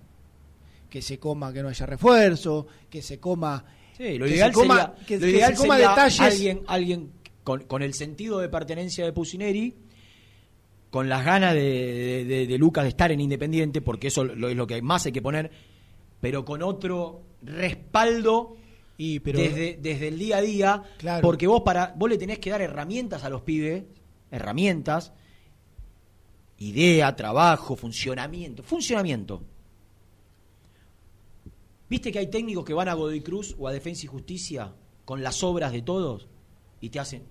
[0.90, 3.64] Que se coma, que no haya refuerzo, que se coma.
[3.96, 6.20] Sí, lo que ideal se coma, sería, que, lo ideal se coma sería detalles.
[6.20, 7.12] alguien, alguien
[7.44, 9.74] con, con el sentido de pertenencia de Pusineri,
[10.92, 14.66] con las ganas de, de- Lucas de estar en Independiente, porque eso lo, es lo
[14.68, 15.50] que más hay que poner,
[16.20, 18.56] pero con otro respaldo
[18.98, 21.22] Y, pero- desde, desde el día a día, Claro.
[21.22, 23.84] porque vos para vos le tenés que dar herramientas a los pibes,
[24.30, 25.12] herramientas,
[26.58, 29.42] idea, trabajo, funcionamiento, funcionamiento.
[31.88, 34.74] ¿Viste que hay técnicos que van a Godoy Cruz o a Defensa y Justicia
[35.04, 36.28] con las obras de todos
[36.80, 37.24] y te hacen...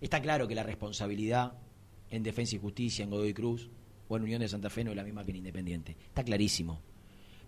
[0.00, 1.52] Está claro que la responsabilidad
[2.12, 3.68] en Defensa y Justicia, en Godoy Cruz
[4.08, 5.96] o en Unión de Santa Fe no es la misma que en Independiente.
[6.06, 6.80] Está clarísimo.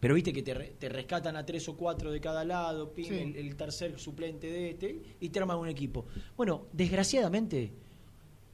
[0.00, 3.06] Pero viste que te, re- te rescatan a tres o cuatro de cada lado, Sí.
[3.08, 6.06] el, el tercer suplente de este, y te arman un equipo.
[6.36, 7.70] Bueno, desgraciadamente,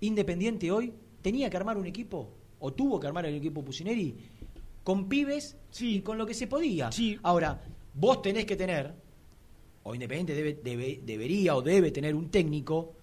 [0.00, 0.92] Independiente hoy
[1.22, 2.30] tenía que armar un equipo,
[2.60, 4.14] o tuvo que armar el equipo Pusineri,
[4.84, 6.90] con pibes y con lo que se podía.
[7.22, 7.62] Ahora,
[7.94, 8.94] vos tenés que tener,
[9.82, 12.94] o Independiente debe, debe- debería o debe tener un técnico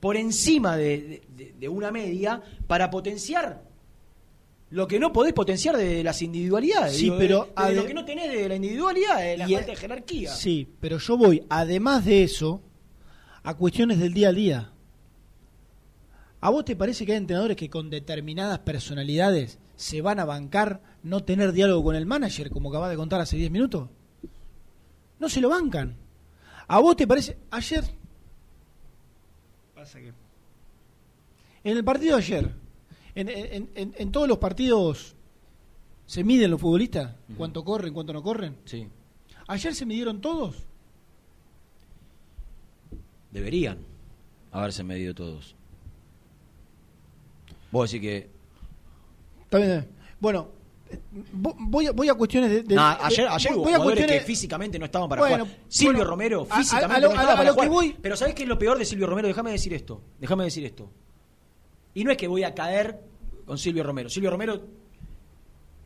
[0.00, 3.62] por encima de, de- de una media para potenciar
[4.70, 6.96] lo que no podés potenciar de las individualidades.
[6.96, 9.76] Sí, Digo, pero de lo que no tenés de la individualidad, de la falta de
[9.76, 10.32] jerarquía.
[10.32, 12.62] Sí, pero yo voy, además de eso,
[13.42, 14.72] a cuestiones del día a día.
[16.40, 20.80] ¿A vos te parece que hay entrenadores que con determinadas personalidades se van a bancar
[21.02, 23.88] no tener diálogo con el manager, como acabas de contar hace 10 minutos?
[25.18, 25.96] No se lo bancan.
[26.68, 27.36] ¿A vos te parece?
[27.50, 27.84] Ayer.
[29.80, 30.12] Pasa que.
[31.64, 32.50] En el partido de ayer,
[33.14, 35.14] en, en- en- en todos los partidos
[36.04, 38.58] se miden los futbolistas, cuánto corren, cuánto no corren.
[38.66, 38.86] Sí.
[39.48, 40.66] Ayer se midieron todos.
[43.30, 43.78] Deberían
[44.52, 45.54] haberse medido todos.
[47.72, 48.30] Vos decís que.
[49.44, 49.88] Está bien.
[50.20, 50.48] Bueno,
[51.32, 52.62] voy a, voy a cuestiones de.
[52.62, 55.08] de- No, de- ayer ayer voy- hubo voy a jugadores cuestiones- que físicamente no estaban
[55.08, 55.58] para Bueno, jugar.
[55.68, 57.68] Silvio bueno, Romero a- físicamente a lo- no estaba para lo que jugar.
[57.70, 59.28] voy- Pero ¿sabés qué es lo peor de Silvio Romero?
[59.28, 60.02] Déjame decir esto.
[60.18, 60.90] Déjame decir esto.
[61.94, 63.00] Y no es que voy a caer
[63.44, 64.08] con Silvio Romero.
[64.08, 64.62] Silvio Romero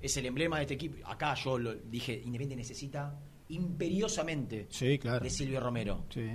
[0.02, 0.96] es el emblema de este equipo.
[1.08, 5.22] Acá yo lo dije, Independiente necesita imperiosamente Sí, claro.
[5.24, 6.04] de Silvio Romero.
[6.10, 6.28] Sí.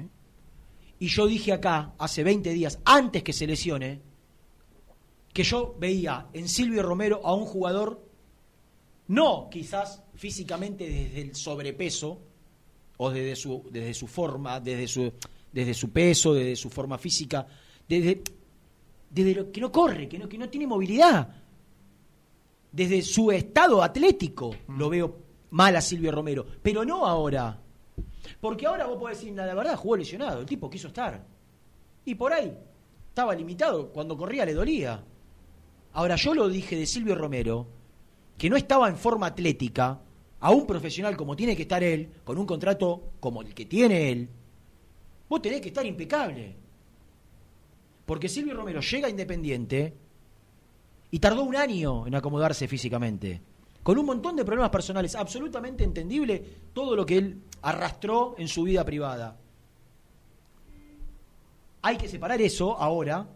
[0.99, 4.01] Y yo dije acá, hace 20 días, antes que se lesione,
[5.33, 8.03] que yo veía en Silvio Romero a un jugador,
[9.09, 12.21] no quizás físicamente desde el sobrepeso,
[13.01, 15.13] o desde su, desde su forma, desde su,
[15.51, 17.47] desde su peso, desde su forma física,
[17.87, 18.21] desde,
[19.09, 21.35] desde lo que no corre, que no, que no tiene movilidad.
[22.71, 25.17] Desde su estado atlético lo veo
[25.51, 27.57] mal a Silvio Romero, pero no ahora.
[28.41, 31.25] Porque ahora vos podés decir, la verdad, jugó lesionado, el tipo quiso estar.
[32.03, 32.55] Y por ahí
[33.07, 35.01] estaba limitado, cuando corría le dolía.
[35.93, 37.78] Ahora yo lo dije de Silvio Romero,
[38.39, 39.99] que no estaba en forma atlética,
[40.39, 44.09] a un profesional como tiene que estar él, con un contrato como el que tiene
[44.09, 44.29] él,
[45.27, 46.55] vos tenés que estar impecable.
[48.05, 49.93] Porque Silvio Romero llega Independiente
[51.11, 53.41] y tardó un año en acomodarse físicamente,
[53.83, 56.41] con un montón de problemas personales, absolutamente entendible
[56.73, 59.37] todo lo que él arrastró en su vida privada.
[61.81, 63.27] Hay que separar eso ahora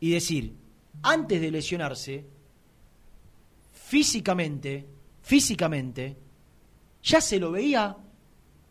[0.00, 0.54] y decir,
[1.02, 2.37] antes de lesionarse,
[3.88, 4.86] físicamente,
[5.22, 6.14] físicamente,
[7.02, 7.96] ya se lo veía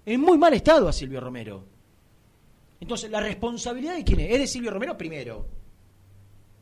[0.06, 1.66] en muy mal estado a Silvio Romero.
[2.80, 4.32] Entonces, la responsabilidad de quién es?
[4.32, 5.48] Es de Silvio Romero primero.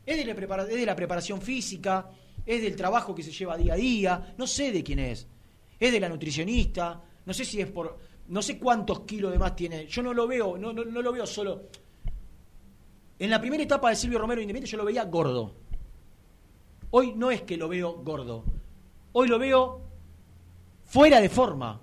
[0.06, 2.08] Es de, la de la preparación física,
[2.46, 5.26] es del trabajo que se lleva día a día, no sé de quién es.
[5.78, 7.98] Es de la nutricionista, no sé si es por.
[8.28, 9.86] No sé cuántos kilos de más tiene.
[9.86, 11.68] Yo no lo veo, no, no, no lo veo solo.
[13.18, 15.65] En la primera etapa de Silvio Romero Independiente yo lo veía gordo.
[16.90, 18.44] Hoy no es que lo veo gordo.
[19.12, 19.80] Hoy lo veo
[20.84, 21.80] fuera de forma.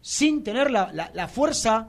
[0.00, 1.88] Sin tener la, la- la fuerza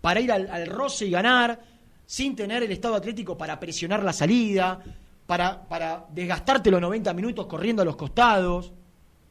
[0.00, 1.60] para ir al, al roce y ganar,
[2.04, 4.80] sin tener el estado atlético para presionar la salida,
[5.26, 8.72] para, para desgastarte los 90 minutos corriendo a los costados,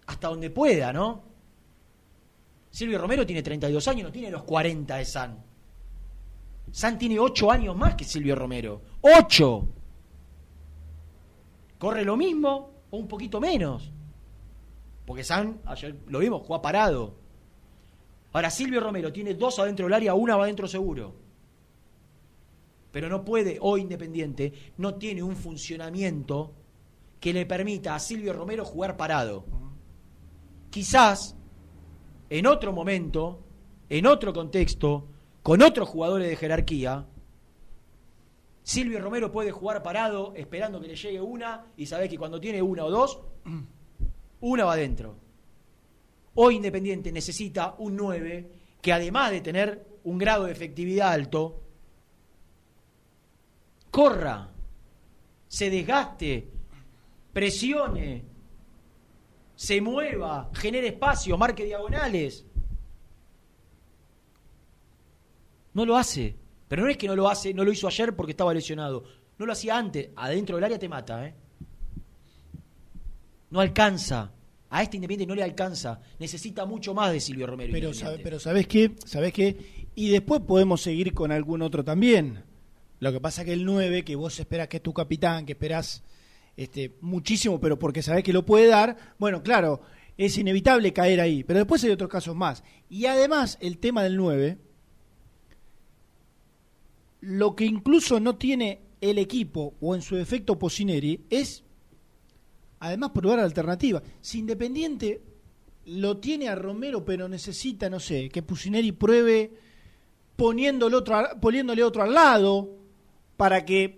[0.07, 1.24] hasta donde pueda, ¿no?
[2.70, 5.38] Silvio Romero tiene 32 años, no tiene los 40 de San.
[6.72, 8.82] San tiene 8 años más que Silvio Romero.
[9.01, 9.66] ¡8!
[11.86, 13.91] Corre lo mismo o un poquito menos.
[15.05, 17.15] Porque San, ayer lo vimos, juega parado.
[18.33, 21.13] Ahora Silvio Romero tiene dos adentro del área, una va adentro seguro.
[22.91, 26.55] Pero no puede, hoy Independiente, no tiene un funcionamiento
[27.19, 29.45] que le permita a Silvio Romero jugar parado.
[30.71, 31.36] Quizás
[32.31, 33.43] en otro momento,
[33.89, 35.07] en otro contexto,
[35.43, 37.05] con otros jugadores de jerarquía,
[38.66, 42.63] Silvio Romero puede jugar parado esperando que le llegue una y sabés que cuando tiene
[42.63, 43.22] una o dos,
[44.41, 45.20] una va adentro.
[46.34, 48.51] Hoy Independiente necesita un 9
[48.82, 51.61] que además de tener un grado de efectividad alto,
[53.91, 54.49] corra,
[55.47, 56.49] se desgaste,
[57.34, 58.26] presione,
[59.55, 62.47] se mueva, genere espacio, marque diagonales.
[65.76, 66.45] No lo hace.
[66.68, 69.03] Pero no es que no lo hace, no lo hizo ayer porque estaba lesionado.
[69.38, 70.09] No lo hacía antes.
[70.16, 71.34] Adentro del área te mata, ¿eh?
[73.51, 74.32] No alcanza.
[74.70, 76.01] A este Independiente no le alcanza.
[76.20, 77.72] Necesita mucho más de Silvio Romero.
[77.72, 78.05] Pero, Independiente.
[78.18, 78.91] sabe- pero ¿sabés qué?
[79.05, 79.88] ¿Sabés qué?
[79.95, 82.43] Y después podemos seguir con algún otro también.
[82.99, 86.03] Lo que pasa que el 9, que vos esperás que es tu capitán, que esperás
[86.57, 89.82] este, muchísimo, pero porque sabés que lo puede dar, bueno, claro,
[90.18, 91.43] es inevitable caer ahí.
[91.43, 92.63] Pero después hay otros casos más.
[92.89, 94.57] Y además, el tema del 9,
[97.26, 101.63] lo que incluso no tiene el equipo, o en su efecto Pocineri, es
[102.80, 104.01] además probar alternativa.
[104.21, 105.21] Si Independiente
[105.86, 109.51] lo tiene a Romero, pero necesita, no sé, que Pusineri pruebe
[110.36, 112.69] poniéndole otro, poniéndole otro al lado
[113.38, 113.97] para que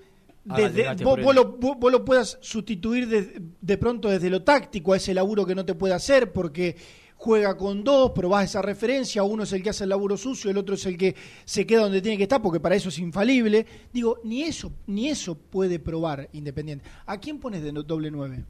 [0.55, 4.93] el desde, vos, vos lo, vos lo puedas sustituir de, de pronto desde lo táctico
[4.93, 6.77] a ese laburo que no te puede hacer porque
[7.17, 10.57] juega con dos, probás esa referencia, uno es el que hace el laburo sucio, el
[10.57, 11.15] otro es el que
[11.45, 13.65] se queda donde tiene que estar porque para eso es infalible.
[13.91, 16.85] Digo, ni eso, ni eso puede probar Independiente.
[17.05, 18.45] ¿A quién pones de doble nueve?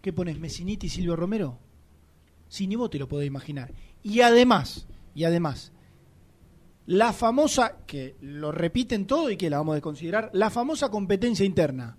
[0.00, 0.38] ¿Qué pones?
[0.38, 1.58] ¿Messiniti y Silvio Romero?
[2.48, 3.72] Si ni vos te lo podés imaginar.
[4.02, 5.72] Y además, y además,
[6.86, 11.44] la famosa, que lo repiten todo y que la vamos a considerar, la famosa competencia
[11.44, 11.96] interna.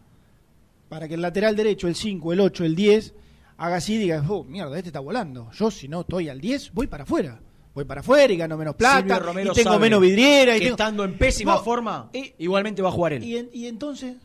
[0.87, 3.15] Para que el lateral derecho, el 5, el 8, el 10,
[3.57, 5.49] haga así y diga, oh, mierda, este está volando.
[5.51, 7.39] Yo si no estoy al 10, voy para afuera.
[7.73, 9.01] Voy para afuera y gano menos plata,
[9.51, 10.55] y tengo menos vidriera.
[10.55, 13.23] Y tengo- estando en pésima forma, igualmente va a jugar él.
[13.23, 14.15] y, en- y entonces,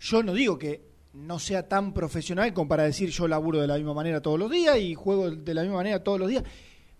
[0.00, 3.76] yo no digo que no sea tan profesional como para decir yo laburo de la
[3.76, 6.42] misma manera todos los días y juego de la misma manera todos los días,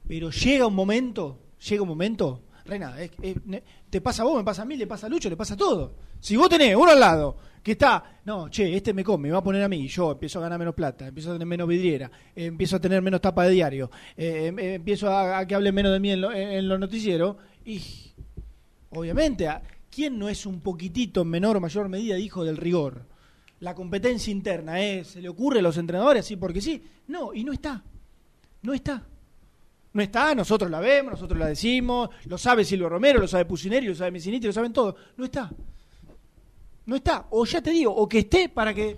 [0.06, 4.36] pero llega un momento, llega un momento, Reina, es- es- ne- te pasa a vos,
[4.36, 5.96] me pasa a mí, le pasa a Lucho, le pasa a todo.
[6.24, 9.40] Si vos tenés uno al lado que está, no, che, este me come, me va
[9.40, 12.10] a poner a mí, yo empiezo a ganar menos plata, empiezo a tener menos vidriera,
[12.34, 15.70] eh, empiezo a tener menos tapa de diario, eh, em- eh, empiezo a, que hable
[15.70, 17.78] menos de mí en, lo- en- los noticieros, y
[18.90, 19.60] Obviamente, ¿a
[19.90, 23.02] ¿quién no es un poquitito en menor o mayor medida hijo del rigor?
[23.60, 25.04] La competencia interna, ¿eh?
[25.04, 26.82] ¿Se le ocurre a los entrenadores así porque sí?
[27.08, 27.82] No, y no está.
[28.62, 29.02] No está.
[29.92, 33.86] No está, nosotros la vemos, nosotros la decimos, lo sabe Silvio Romero, lo sabe Pusineri,
[33.88, 34.94] lo sabe Messiniti, lo saben todos.
[35.18, 35.50] No está.
[36.86, 37.26] No está.
[37.30, 38.96] O ya te digo, o que esté para que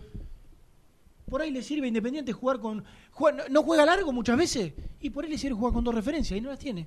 [1.29, 2.85] por ahí le sirve a Independiente jugar con.
[3.13, 4.73] juega- no- juega largo muchas veces.
[5.01, 6.87] Y por ahí le sirve jugar con dos referencias y no las tiene.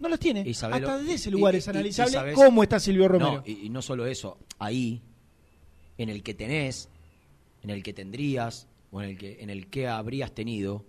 [0.00, 0.42] No las tiene.
[0.46, 3.08] Y Hasta desde ese y- lugar y- es y- y analizable sabés- cómo está Silvio
[3.08, 3.32] Romero.
[3.38, 5.02] No, y, y no solo eso, ahí,
[5.96, 6.88] en el que tenés,
[7.62, 10.84] en el que tendrías, o en el que, en el que habrías tenido,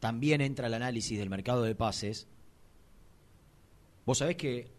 [0.00, 2.26] también entra el análisis del mercado de pases.
[4.04, 4.70] ¿Vos sabés que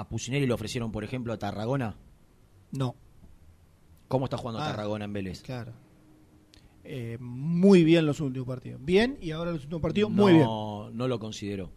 [0.00, 1.96] a Pusineri le ofrecieron, por ejemplo, a Tarragona?
[2.72, 2.94] No.
[4.08, 5.42] ¿Cómo está jugando Ah, Tarragona en Vélez?
[5.42, 5.72] Claro.
[6.84, 8.82] Eh, muy bien los últimos partidos.
[8.82, 10.46] Bien, y ahora los últimos partidos, no, muy bien.
[10.46, 11.70] No lo consideró.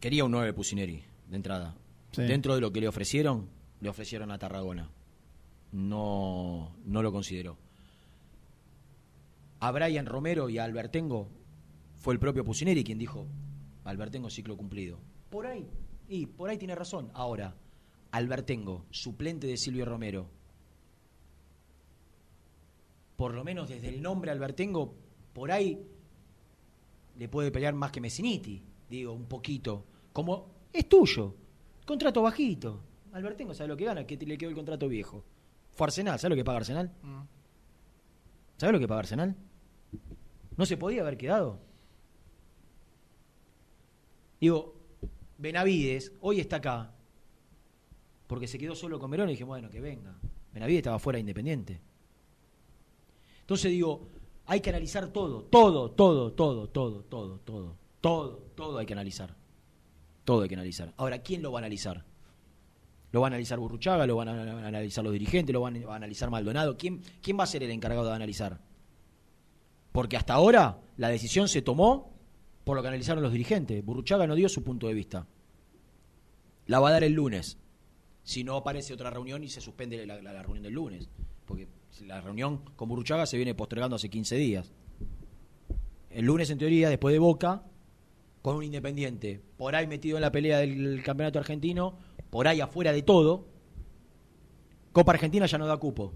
[0.00, 1.74] Quería un 9 Pusineri, de entrada.
[2.12, 2.22] Sí.
[2.22, 3.48] Dentro de lo que le ofrecieron,
[3.80, 4.90] le ofrecieron a Tarragona.
[5.72, 7.58] No, no lo consideró.
[9.60, 11.28] A Brian Romero y a Albertengo
[11.96, 13.26] fue el propio Pusineri quien dijo,
[13.84, 14.98] Albertengo ciclo cumplido.
[15.30, 15.68] Por ahí,
[16.08, 17.10] y por ahí tiene razón.
[17.14, 17.54] Ahora,
[18.12, 20.28] Albertengo, suplente de Silvio Romero,
[23.16, 24.94] por lo menos desde el nombre Albertengo,
[25.32, 25.86] por ahí
[27.16, 29.84] le puede pelear más que Messiniti, digo, un poquito.
[30.12, 31.34] Como es tuyo,
[31.84, 32.82] contrato bajito.
[33.12, 35.24] Albertengo sabe lo que gana, que le quedó el contrato viejo.
[35.72, 36.92] Fue Arsenal, ¿sabe lo que paga Arsenal?
[38.58, 39.36] ¿Sabe lo que paga Arsenal?
[40.56, 41.58] No se podía haber quedado.
[44.40, 44.75] Digo,
[45.38, 46.92] Benavides hoy está acá
[48.26, 50.14] porque se quedó solo con Verón y dije, bueno, que venga.
[50.52, 51.80] Benavides estaba fuera de Independiente.
[53.40, 54.08] Entonces digo,
[54.46, 59.34] hay que analizar todo, todo, todo, todo, todo, todo, todo, todo, todo hay que analizar.
[60.24, 60.92] Todo hay que analizar.
[60.96, 62.04] Ahora, ¿quién lo va a analizar?
[63.12, 64.06] ¿Lo va a analizar Burruchaga?
[64.06, 65.52] ¿Lo van a analizar los dirigentes?
[65.52, 66.76] ¿Lo van a analizar Maldonado?
[66.76, 68.60] ¿Quién, quién va a ser el encargado de analizar?
[69.92, 72.15] Porque hasta ahora la decisión se tomó
[72.66, 73.84] por lo que analizaron los dirigentes.
[73.84, 75.28] Burruchaga no dio su punto de vista.
[76.66, 77.58] La va a dar el lunes.
[78.24, 81.08] Si no aparece otra reunión y se suspende la, reunión del lunes.
[81.44, 81.68] Porque
[82.04, 84.72] la reunión con Burruchaga se viene postergando hace 15 días.
[86.10, 87.62] El lunes, en teoría, después de Boca,
[88.42, 92.00] con un Independiente, por ahí metido en la pelea del campeonato argentino,
[92.30, 93.46] por ahí afuera de todo.
[94.90, 96.14] Copa Argentina ya no da cupo.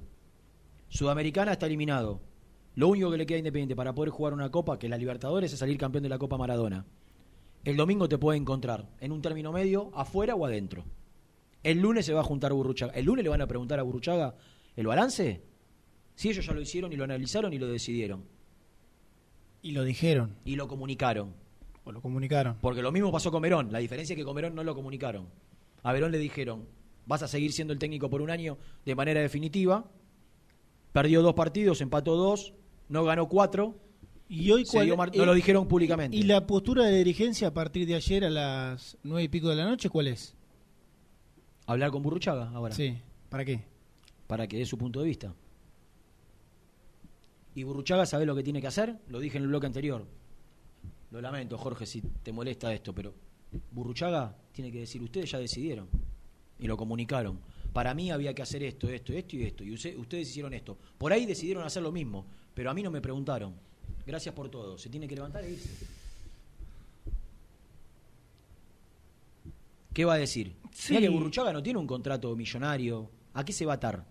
[0.88, 2.20] Sudamericana está eliminado.
[2.80, 4.96] Lo único que le queda a Independiente para poder jugar una copa, que es la
[4.96, 6.86] Libertadores, es salir campeón de la Copa Maradona.
[7.62, 10.86] El domingo te puede encontrar en un término medio, afuera o adentro.
[11.62, 12.94] El lunes se va a juntar Burruchaga.
[12.94, 14.34] ¿El lunes le van a preguntar a Burruchaga
[14.76, 15.42] el balance?
[16.14, 18.24] Si ellos ya lo hicieron y lo analizaron y lo decidieron.
[19.60, 20.36] Y lo dijeron.
[20.46, 21.34] Y lo comunicaron.
[21.84, 22.56] O lo comunicaron.
[22.62, 23.70] Porque lo mismo pasó con Verón.
[23.70, 25.28] La diferencia es que con Verón no lo comunicaron.
[25.82, 26.66] A Verón le dijeron,
[27.04, 28.56] vas a seguir siendo el técnico por un año
[28.86, 29.84] de manera definitiva.
[30.92, 32.54] Perdió dos partidos, empató dos,
[32.90, 33.74] no ganó cuatro.
[34.28, 36.16] Y hoy cuál- dio eh, no lo dijeron públicamente.
[36.16, 39.56] ¿Y la postura de dirigencia a partir de ayer a las nueve y pico de
[39.56, 40.34] la noche cuál es?
[41.66, 42.74] Hablar con Burruchaga ahora.
[42.74, 42.96] Sí.
[43.28, 43.64] ¿Para qué?
[44.26, 45.34] Para que dé su punto de vista.
[47.54, 50.06] Y Burruchaga sabe lo que tiene que hacer, lo dije en el bloque anterior.
[51.10, 53.12] Lo lamento, Jorge, si te molesta esto, pero
[53.72, 55.88] Burruchaga tiene que decir, ustedes ya decidieron
[56.60, 57.40] y lo comunicaron.
[57.72, 60.78] Para mí había que hacer esto, esto, esto y esto, y ustedes hicieron esto.
[60.98, 63.54] Por ahí decidieron hacer lo mismo, pero a mí no me preguntaron.
[64.06, 64.78] Gracias por todo.
[64.78, 65.68] Se tiene que levantar e irse.
[69.92, 70.56] ¿Qué va a decir?
[70.72, 70.94] Sí.
[70.94, 73.10] Mira que Burruchaga no tiene un contrato millonario.
[73.34, 74.04] ¿A qué se va a atar?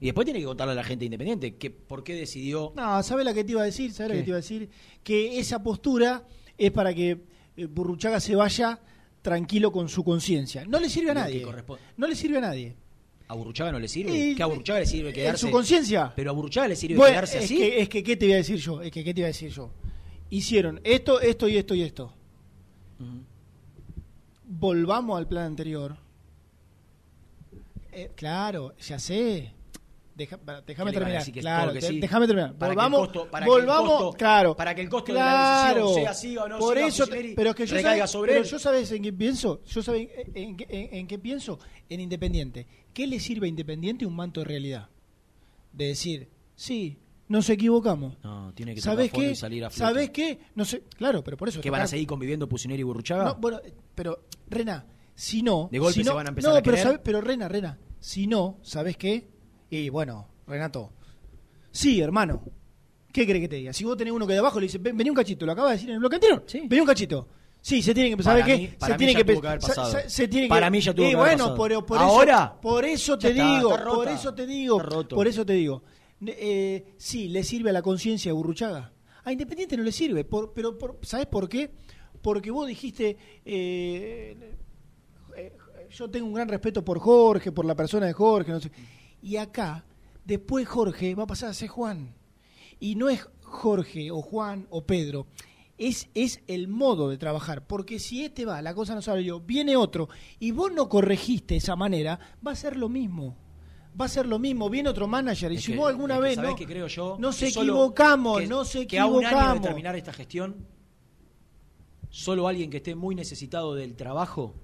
[0.00, 2.72] Y después tiene que contarle a la gente independiente que, por qué decidió.
[2.76, 3.92] No, ¿sabes la que te iba a decir?
[3.92, 4.68] ¿Sabes la que te iba a decir?
[5.02, 6.26] Que esa postura
[6.58, 7.22] es para que
[7.56, 8.80] eh, Burruchaga se vaya
[9.22, 10.64] tranquilo con su conciencia.
[10.66, 11.46] No le sirve a nadie.
[11.96, 12.76] No le sirve a nadie.
[13.28, 14.16] ¿A Burruchaga no le sirve?
[14.16, 15.46] Y- ¿Que a Burruchaga le sirve ¿En quedarse?
[15.46, 16.12] su conciencia?
[16.14, 17.56] Pero a Burruchaga le sirve Bueno, quedarse es así.
[17.56, 18.82] Que, es que, ¿qué te voy a decir yo?
[18.82, 19.70] Es que, ¿qué te iba a decir yo?
[20.30, 22.12] Hicieron esto, esto y esto y esto.
[23.00, 23.22] Ujú.
[24.48, 25.96] Volvamos al plan anterior.
[27.92, 29.52] Eh, claro, ya sé.
[30.16, 31.32] Deja- déjame ¿Qué le van a terminar.
[31.42, 32.00] Claro, sí?
[32.00, 32.54] déjame terminar.
[32.56, 34.56] Para que el volvamos, costo- para que el volvamos, costo- claro.
[34.56, 37.50] para que el costo de la sea sí o no Por siga eso, te- pero
[37.50, 38.50] es que yo sabes, sobre pero él.
[38.50, 39.60] yo sabes en qué pienso.
[39.66, 41.58] Yo sabes en, en qué- en- en qué pienso
[41.90, 42.66] en Independiente.
[42.94, 44.88] ¿Qué le sirve a Independiente un manto de realidad?
[45.74, 46.98] De decir, sí,
[47.28, 48.16] nos equivocamos.
[48.24, 49.32] No, tiene que ¿Sabes tocar fondo qué?
[49.32, 49.78] y salir a flote.
[49.92, 50.38] ¿Sabes qué?
[50.54, 53.24] No sé, claro, pero por eso ¿Que van a seguir conviviendo Pusineri y Burruchaga?
[53.24, 53.60] no, bueno,
[53.94, 56.76] pero Rena, si no, De golpe si se no- van a empezar no, a pero
[56.78, 59.28] sabe- pero Rena, Rena, si no, ¿sabes qué?
[59.70, 60.90] Y bueno, Renato,
[61.70, 62.42] sí, hermano,
[63.12, 63.72] ¿Qué cree que te diga?
[63.72, 65.68] Si vos tenés uno que de abajo le dice, "Ven- vení un cachito, lo acaba
[65.70, 66.44] de decir en el bloque anterior.
[66.52, 67.26] Vení un cachito.
[67.62, 68.76] Sí, se tiene que ¿sabe qué?
[68.78, 69.90] se tiene que se- pasado.
[69.90, 72.50] se- se tiene que- Para mí ya tuvo que bueno, por, por ¿Ahora?
[72.52, 73.96] eso, por eso te está, digo, está rota.
[73.96, 75.82] por eso te digo, por eso te digo.
[76.26, 78.92] Eh, sí, le sirve a la conciencia Burruchaga.
[79.24, 81.70] A Independiente no le sirve, por- pero por, ¿sabes por qué?
[82.20, 84.36] Porque vos dijiste, eh,
[85.38, 85.56] eh,
[85.90, 88.70] yo tengo un gran respeto por Jorge, por la persona de Jorge, no sé.
[89.22, 89.84] Y acá,
[90.24, 92.14] después Jorge va a pasar a ser Juan.
[92.80, 95.26] Y no es Jorge o Juan o Pedro.
[95.78, 99.40] Es, es el modo de trabajar, porque si este va, la cosa no sabe yo,
[99.40, 100.08] viene otro,
[100.40, 103.36] y vos no corregiste esa manera, va a ser lo mismo.
[103.98, 106.20] Va a ser lo mismo, viene otro manager, y Es si que- vos alguna que
[106.22, 107.16] vez ¿sabés no, qué creo yo?
[107.18, 109.62] nos Que equivocamos, que- no se que a un año de equivocamos.
[109.62, 110.66] terminar esta gestión,
[112.08, 114.54] solo alguien que esté muy necesitado del trabajo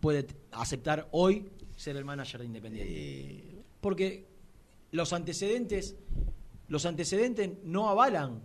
[0.00, 1.48] puede aceptar hoy
[1.82, 2.92] ser el manager de Independiente.
[2.94, 4.28] Eh, Porque
[4.92, 5.96] los antecedentes,
[6.68, 8.40] los antecedentes no avalan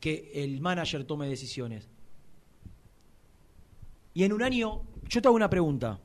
[0.00, 1.88] que el manager tome decisiones.
[4.14, 6.00] Y en un año, yo te hago una pregunta.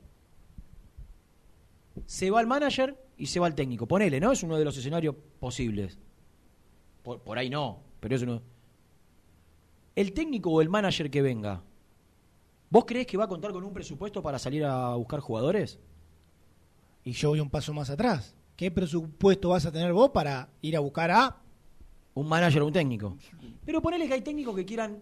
[2.06, 3.88] Se va el manager y se va el técnico.
[3.88, 4.30] Ponele, ¿no?
[4.32, 5.98] Es uno de los escenarios posibles.
[7.02, 8.42] Por, por ahí no, pero es uno.
[9.96, 11.62] El técnico o el manager que venga,
[12.70, 15.78] ¿vos creés que va a contar con un presupuesto para salir a buscar jugadores?
[17.08, 18.34] Y yo voy un paso más atrás.
[18.54, 21.36] ¿Qué presupuesto vas a tener vos para ir a buscar a
[22.12, 23.16] un manager o un técnico?
[23.64, 24.98] Pero ponele que hay técnicos que quieran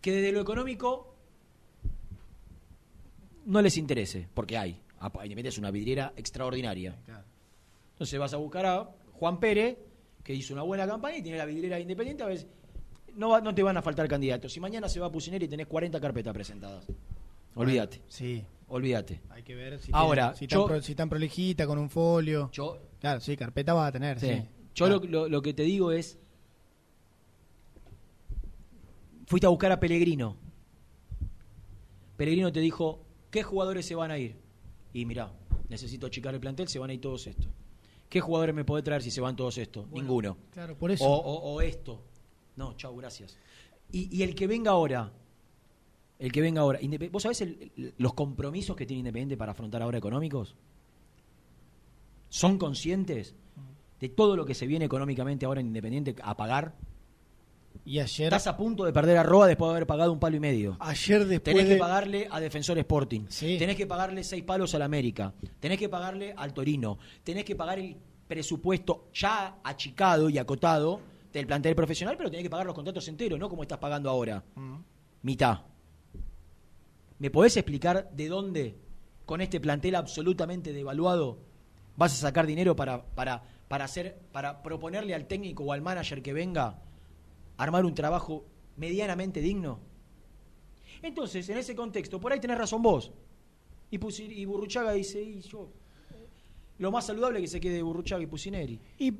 [0.00, 1.14] que desde lo económico
[3.46, 4.80] no les interese, porque hay.
[4.98, 6.96] A- a Independiente es una vidriera extraordinaria.
[7.92, 9.76] Entonces vas a buscar a Juan Pérez,
[10.22, 12.46] que hizo una buena campaña y tiene la vidriera de Independiente, a veces
[13.14, 14.52] no, va- no te van a faltar candidatos.
[14.52, 16.86] Si mañana se va a Pusineri y tenés 40 carpetas presentadas,
[17.54, 18.00] olvídate.
[18.08, 18.42] Sí.
[18.74, 19.20] Olvídate.
[19.30, 21.88] Hay que ver si Ahora, tiene- si, yo, tan, pro- si tan prolijita con un
[21.88, 22.50] folio.
[22.52, 24.18] Yo- claro, sí, carpeta vas a tener.
[24.18, 24.26] Sí.
[24.26, 24.42] Sí.
[24.74, 26.18] Yo lo, lo- lo que te digo es.
[29.26, 30.36] Fuiste a buscar a Pellegrino.
[32.16, 34.36] Pellegrino te dijo: ¿Qué jugadores se van a ir?
[34.92, 35.32] Y mirá,
[35.68, 37.46] necesito achicar el plantel, se van a ir todos estos.
[38.08, 39.88] ¿Qué jugadores me podés traer si se van todos estos?
[39.90, 40.36] Ninguno.
[40.50, 41.04] claro, por eso.
[41.04, 42.02] O, o- o esto.
[42.56, 43.36] No, chau, gracias.
[43.90, 45.12] Y, y el que venga ahora.
[46.18, 46.78] El que venga ahora.
[47.10, 50.54] ¿Vos sabés el- el- los compromisos que tiene Independiente para afrontar ahora económicos?
[52.28, 53.34] ¿Son conscientes
[54.00, 56.74] de todo lo que se viene económicamente ahora en Independiente a pagar?
[57.84, 58.26] Y ayer.
[58.26, 60.76] Estás a punto de perder a Roa después de haber pagado un palo y medio.
[60.80, 63.26] Ayer después Tenés de- que pagarle a Defensor Sporting.
[63.58, 65.34] Tenés que pagarle seis palos al América.
[65.60, 66.98] Tenés que pagarle al Torino.
[67.22, 67.96] Tenés que pagar el
[68.26, 71.00] presupuesto ya achicado y acotado
[71.32, 74.42] del plantel profesional, pero tenés que pagar los contratos enteros, no como estás pagando ahora.
[75.22, 75.58] Mitad.
[77.18, 78.74] ¿Me podés explicar de dónde,
[79.26, 81.38] con este plantel absolutamente devaluado,
[81.96, 86.22] vas a sacar dinero para, para, para hacer, para proponerle al técnico o al manager
[86.22, 86.80] que venga
[87.56, 88.44] armar un trabajo
[88.76, 89.78] medianamente digno?
[91.02, 93.12] Entonces, en ese contexto, por ahí tenés razón vos.
[93.90, 95.68] Y, Pusi- y Burruchaga dice, y yo,
[96.78, 98.80] lo más saludable que se quede Burruchaga y Pusineri.
[98.98, 99.12] Y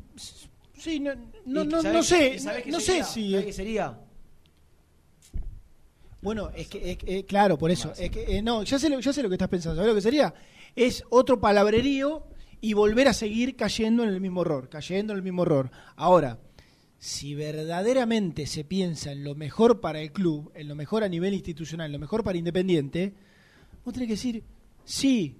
[0.76, 1.14] sí, no,
[1.46, 2.38] no, ¿Y no, no sé,
[2.70, 4.00] no sé si ¿Sabés qué sería?
[6.24, 7.92] Bueno, es que, es que- claro, por eso.
[7.98, 9.76] Es que, eh, no, ya sé, lo, ya sé lo que estás pensando.
[9.76, 10.34] ¿Sabes lo que sería?
[10.74, 12.24] Es otro palabrerío
[12.62, 15.70] y volver a seguir cayendo en el mismo error, cayendo en el mismo error.
[15.96, 16.38] Ahora,
[16.98, 21.34] si verdaderamente se piensa en lo mejor para el club, en lo mejor a nivel
[21.34, 23.12] institucional, en lo mejor para Independiente,
[23.84, 24.42] vos tenés que decir,
[24.82, 25.36] sí,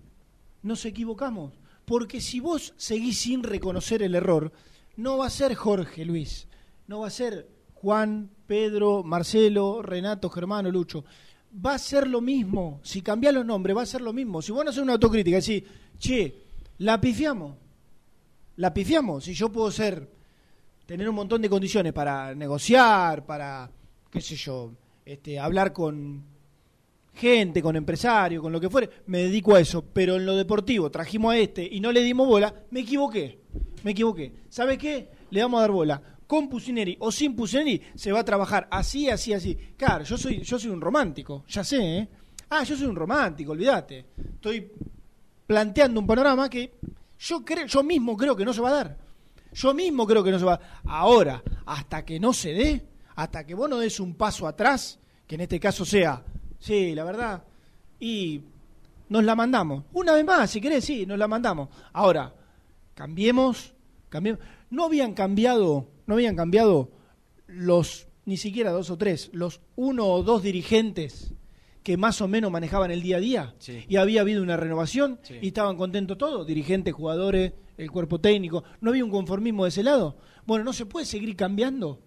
[0.62, 1.55] nos equivocamos.
[1.87, 4.53] Porque si vos seguís sin reconocer el error,
[4.97, 6.47] no va a ser Jorge Luis,
[6.87, 7.49] no va a ser
[7.85, 11.05] Juan, Pedro, Marcelo, Renato, Germano, Lucho.
[11.64, 12.80] Va a ser lo mismo.
[12.82, 14.41] Si cambiás los nombres, va a ser lo mismo.
[14.41, 15.62] Si vos no haces una autocrítica, decís,
[15.99, 16.45] che,
[16.78, 17.57] la pifiamos.
[18.57, 19.24] La pifiamos.
[19.24, 20.11] Si yo puedo ser,
[20.87, 23.70] tener un montón de condiciones para negociar, para,
[24.11, 24.72] qué sé yo,
[25.05, 26.24] este, hablar con
[27.12, 29.85] gente, con empresarios, con lo que fuere, me dedico a eso.
[29.93, 33.41] Pero en lo deportivo trajimos a este y no le dimos bola, me equivoqué.
[33.82, 34.32] Me equivoqué.
[34.49, 35.11] ¿Sabe qué?
[35.28, 36.14] Le vamos a dar bola.
[36.27, 39.55] Con Pusineri o sin Pusineri se va a trabajar así, así, así.
[39.77, 42.09] Claro, yo soy, yo soy un romántico, ya sé, ¿eh?
[42.51, 44.07] Ah, yo soy un romántico, olvídate.
[44.35, 44.70] Estoy
[45.47, 46.75] planteando un panorama que
[47.18, 48.99] yo yo mismo creo que no se va a dar.
[49.53, 50.81] Yo mismo creo que no se va a dar.
[50.85, 55.37] Ahora, hasta que no se dé, hasta que vos no des un paso atrás, que
[55.37, 56.22] en este caso sea,
[56.59, 57.45] sí, la verdad,
[58.01, 58.43] y
[59.09, 59.85] nos la mandamos.
[59.93, 61.68] Una vez más, si querés, sí, nos la mandamos.
[61.93, 62.35] Ahora,
[62.95, 63.72] cambiemos,
[64.09, 64.41] cambiemos.
[64.70, 66.90] No habían cambiado, no habían cambiado
[67.46, 71.32] los, ni siquiera dos o tres, los uno o dos dirigentes
[71.82, 73.84] que más o menos manejaban el día a día Sí.
[73.88, 75.34] y había habido una renovación Sí.
[75.42, 79.82] y estaban contentos todos, dirigentes, jugadores, el cuerpo técnico, no había un conformismo de ese
[79.82, 80.16] lado.
[80.46, 82.00] Bueno, no se puede seguir cambiando.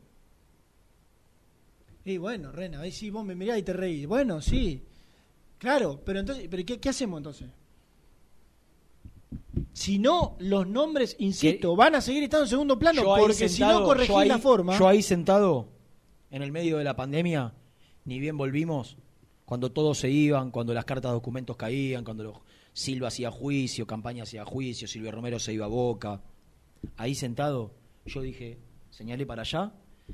[2.05, 4.07] Y bueno, Rena, ahí sí vos me mirás y te reís.
[4.07, 4.81] Bueno, sí.
[5.57, 7.49] Claro, pero entonces, pero ¿qué, qué hacemos entonces?
[9.73, 13.61] Si no, los nombres, insisto, van a seguir estando en segundo plano, Yo porque si
[13.61, 14.77] no corregís ahí- la forma.
[14.77, 15.69] Yo ahí sentado,
[16.31, 17.53] en el medio de la pandemia,
[18.05, 18.97] ni bien volvimos,
[19.45, 22.37] cuando todos se iban, cuando las cartas de documentos caían, cuando los-
[22.73, 26.21] Silva hacía juicio, Campaña hacía juicio, Silvio Romero se iba a Boca.
[26.95, 27.71] Ahí sentado,
[28.05, 28.59] yo dije,
[28.91, 29.73] señalé para allá.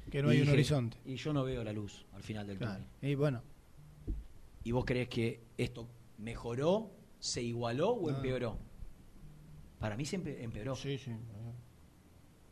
[0.10, 0.98] Que no hay un horizonte.
[1.06, 2.84] Y yo no veo la luz al final del Claro.
[3.00, 3.12] túnel.
[3.12, 3.42] Y bueno,
[4.66, 5.88] ¿Y vos crees que esto
[6.18, 6.90] mejoró,
[7.20, 8.16] se igualó o No.
[8.16, 8.58] empeoró?
[9.84, 10.78] Para mí se empe- empeoró.
[10.78, 11.12] Sí, sí.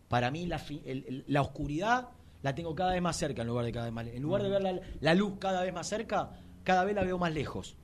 [0.09, 2.09] Para mí la, fi- el- el- la oscuridad
[2.41, 4.05] la tengo cada vez más cerca en lugar de cada vez más.
[4.07, 6.32] En lugar de ver la, la luz cada vez más cerca,
[6.65, 7.77] cada vez la veo más lejos.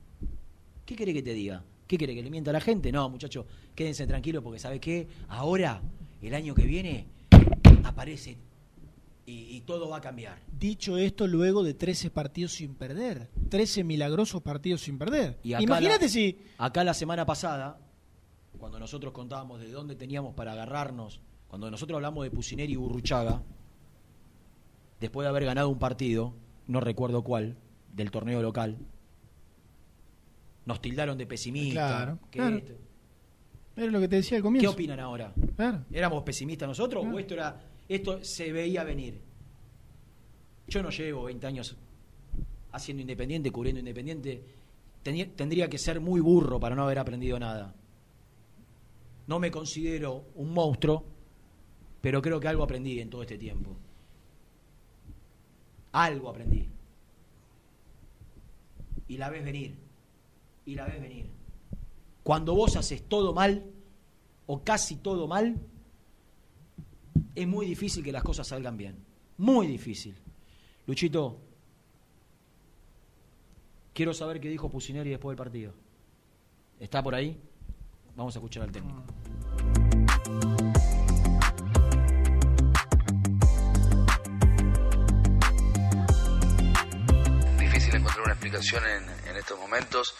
[0.84, 1.64] ¿Qué quiere que te diga?
[1.86, 2.92] ¿Qué quiere que le mienta a la gente?
[2.92, 5.08] No, muchachos, quédense tranquilos porque ¿sabe qué?
[5.28, 5.80] Ahora,
[6.20, 7.06] el año que viene,
[7.84, 8.36] aparece
[9.24, 10.38] y, y todo va a cambiar.
[10.52, 15.38] dicho esto luego de 13 partidos sin perder, 13 milagrosos partidos sin perder.
[15.42, 17.78] Y Imagínate la- si Acá la semana pasada,
[18.58, 23.42] cuando nosotros contábamos de dónde teníamos para agarrarnos, cuando nosotros hablamos de Pusineri y Burruchaga,
[25.00, 26.34] después de haber ganado un partido,
[26.66, 27.56] no recuerdo cuál,
[27.94, 28.76] del torneo local,
[30.66, 32.18] nos tildaron de pesimistas.
[32.30, 32.72] Claro, esto-
[33.76, 34.70] era lo que te decía al ¿Qué comienzo.
[34.72, 35.32] opinan ahora?
[35.56, 35.84] Claro.
[35.92, 39.20] ¿Éramos pesimistas nosotros o esto era esto se veía venir?
[40.66, 41.76] Yo no llevo 20 años
[42.72, 44.42] haciendo independiente, cubriendo independiente.
[45.02, 47.74] Tenía- tendría que ser muy burro para no haber aprendido nada.
[49.28, 51.04] No me considero un monstruo,
[52.00, 53.76] pero creo que algo aprendí en todo este tiempo.
[55.92, 56.66] Algo aprendí.
[59.06, 59.76] Y la ves venir.
[60.64, 61.30] Y la ves venir.
[62.22, 63.64] Cuando vos haces todo mal,
[64.46, 65.60] o casi todo mal,
[67.34, 68.96] es muy difícil que las cosas salgan bien.
[69.36, 70.16] Muy difícil.
[70.86, 71.38] Luchito,
[73.92, 75.74] quiero saber qué dijo Pusineri después del partido.
[76.80, 77.38] ¿Está por ahí?
[78.18, 79.00] Vamos a escuchar al técnico.
[87.60, 90.16] difícil encontrar una explicación en, estos momentos,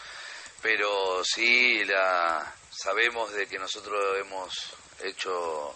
[0.63, 5.75] pero sí la sabemos de que nosotros hemos hecho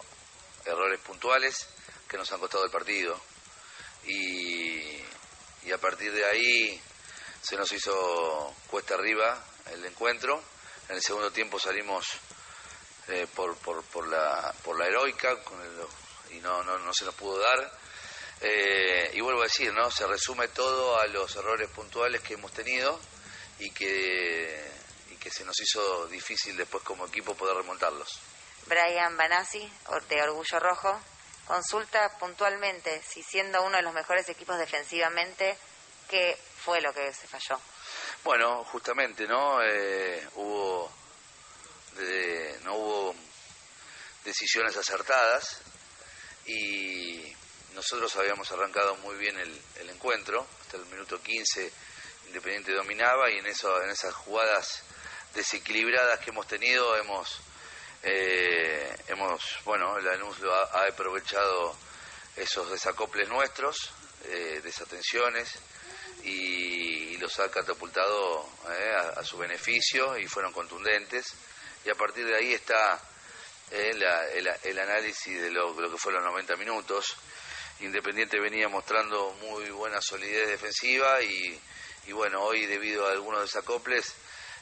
[0.65, 1.67] errores puntuales
[2.07, 3.19] que nos han costado el partido
[4.05, 5.01] y
[5.73, 6.81] a partir de ahí
[7.41, 9.43] se nos hizo cuesta arriba
[9.73, 10.52] el encuentro.
[10.89, 12.05] En el segundo tiempo salimos
[13.07, 17.05] eh, por, por, por, la, por la heroica con el- y no, no, no se
[17.05, 17.71] nos pudo dar.
[18.41, 19.89] Eh, y vuelvo a decir, ¿no?
[19.91, 22.99] Se resume todo a los errores puntuales que hemos tenido
[23.59, 24.71] y que,
[25.11, 28.19] y que se nos hizo difícil después como equipo poder remontarlos.
[28.65, 29.71] Brian Banassi,
[30.09, 30.99] de Orgullo Rojo,
[31.45, 35.57] consulta puntualmente si siendo uno de los mejores equipos defensivamente,
[36.09, 37.59] ¿qué fue lo que se falló?
[38.23, 39.61] Bueno, justamente, ¿no?
[39.63, 40.91] Eh, hubo,
[41.97, 43.15] de- no hubo
[44.23, 45.59] decisiones acertadas
[46.45, 47.33] y
[47.73, 51.71] nosotros habíamos arrancado muy bien el, encuentro, hasta el minuto 15
[52.27, 54.81] Independiente dominaba y en, eso, en esas jugadas
[55.35, 57.41] desequilibradas que hemos tenido hemos,
[58.01, 61.75] eh, hemos bueno, Lanús lo ha, ha aprovechado
[62.35, 63.91] esos desacoples nuestros,
[64.25, 65.49] eh, desatenciones
[66.23, 66.62] y
[67.23, 71.33] los ha catapultado eh, a, su beneficio y fueron contundentes
[71.85, 73.01] y a partir de ahí está
[73.71, 73.91] eh,
[74.63, 77.15] el, análisis de lo, lo que fueron los 90 minutos.
[77.79, 81.57] Independiente venía mostrando muy buena solidez defensiva y,
[82.07, 84.13] y bueno, hoy debido a algunos desacoples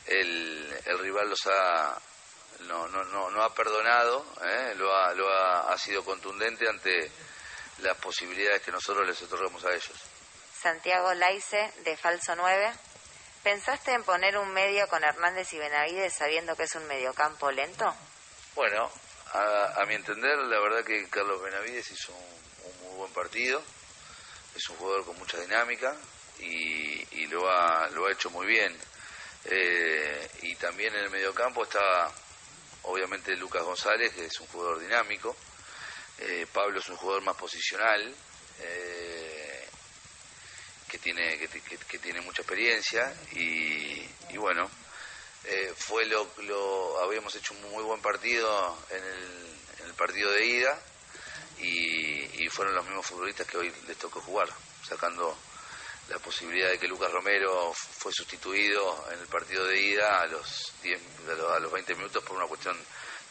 [0.05, 1.99] el, el rival los ha
[2.68, 7.12] no, no, no, no ha perdonado, eh, lo, ha, lo ha, ha sido contundente ante
[7.80, 10.11] las posibilidades que nosotros les otorgamos a ellos.
[10.62, 12.72] Santiago Laice, de Falso 9,
[13.41, 17.91] ¿pensaste en poner un medio con Hernández y Benavides sabiendo que es un mediocampo lento?
[18.53, 18.91] Bueno,
[19.34, 23.64] a, a mi entender, la verdad que Carlos Benavides hizo un, muy buen partido.
[24.55, 25.95] Es un jugador con mucha dinámica
[26.39, 28.78] y, y lo, ha, lo ha hecho muy bien.
[29.45, 32.12] Eh, y también en el mediocampo está,
[32.84, 35.36] obviamente, Lucas González, que es un jugador dinámico.
[36.20, 38.14] Eh, Pablo es un jugador más posicional,
[38.59, 39.20] eh,
[40.91, 41.47] que, tiene, que,
[41.87, 43.13] que- tiene mucha experiencia.
[43.31, 44.69] Y, y bueno,
[45.45, 50.29] eh, fue lo, lo habíamos hecho un muy buen partido en el, en el partido
[50.31, 50.77] de ida
[51.59, 54.49] y, y fueron los mismos futbolistas que hoy les tocó jugar,
[54.87, 55.37] sacando
[56.09, 60.73] la posibilidad de que Lucas Romero fue sustituido en el partido de ida a los
[60.83, 62.77] 10, a los, a los 20 minutos por una cuestión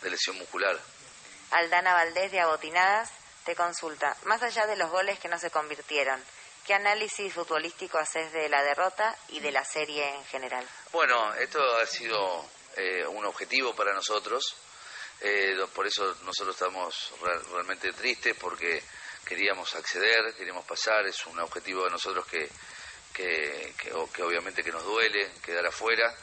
[0.02, 0.80] de lesión muscular
[1.50, 3.10] Aldana Valdés de Agotinadas
[3.44, 6.22] te consulta, más allá de los goles que no se convirtieron,
[6.66, 10.66] ¿qué análisis futbolístico haces de la derrota y de la serie en general?
[10.92, 12.44] Bueno, esto ha sido
[12.76, 14.56] eh, un objetivo para nosotros,
[15.20, 18.82] eh, por eso nosotros estamos re- realmente tristes porque
[19.24, 22.48] queríamos acceder, queríamos pasar, es un objetivo de nosotros que,
[23.12, 23.74] que,
[24.12, 26.14] que obviamente que nos duele quedar afuera.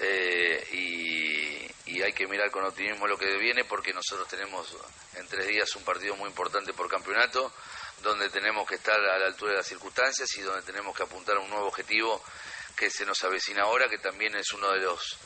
[0.00, 4.76] Eh, y, y hay que mirar con optimismo lo que viene porque nosotros tenemos
[5.14, 7.52] en tres días un partido muy importante por campeonato
[8.04, 11.36] donde tenemos que estar a la altura de las circunstancias y donde tenemos que apuntar
[11.36, 12.22] a un nuevo objetivo
[12.76, 15.16] que se nos avecina ahora, que también es uno de los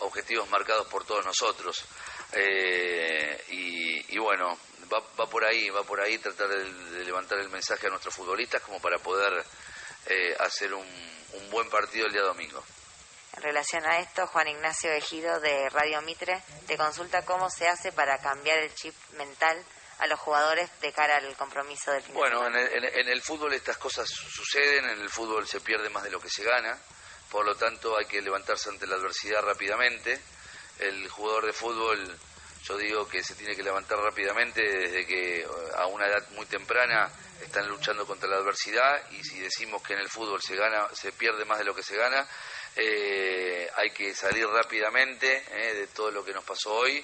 [0.00, 1.84] objetivos marcados por todos nosotros.
[2.32, 4.58] Eh, y, y bueno,
[4.92, 8.60] va, va por ahí, va por ahí tratar de, levantar el mensaje a nuestros futbolistas
[8.62, 9.44] como para poder
[10.06, 10.86] eh, hacer un,
[11.32, 12.62] un buen partido el día domingo.
[13.36, 17.92] En relación a esto, Juan Ignacio Ejido de Radio Mitre te consulta cómo se hace
[17.92, 19.62] para cambiar el chip mental
[19.98, 23.08] a los jugadores de cara al compromiso del fin de Bueno, en el, en- en
[23.08, 26.44] el fútbol estas cosas suceden, en el fútbol se pierde más de lo que se
[26.44, 26.78] gana,
[27.30, 30.20] por lo tanto hay que levantarse ante la adversidad rápidamente.
[30.78, 32.18] El jugador de fútbol,
[32.64, 36.44] yo digo que se tiene que levantar rápidamente desde que eh, a una edad muy
[36.46, 40.86] temprana están luchando contra la adversidad y si decimos que en el fútbol se gana,
[40.94, 42.26] se pierde más de lo que se gana,
[42.76, 47.02] eh, hay que salir rápidamente eh, de todo lo que nos pasó hoy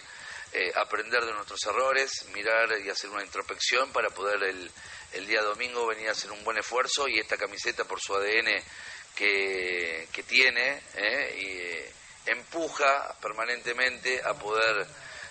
[0.53, 4.71] eh, aprender de nuestros errores, mirar y hacer una introspección para poder el,
[5.13, 8.63] el día domingo venir a hacer un buen esfuerzo y esta camiseta por su ADN
[9.15, 11.93] que, que tiene eh, y, eh,
[12.27, 14.87] empuja permanentemente a poder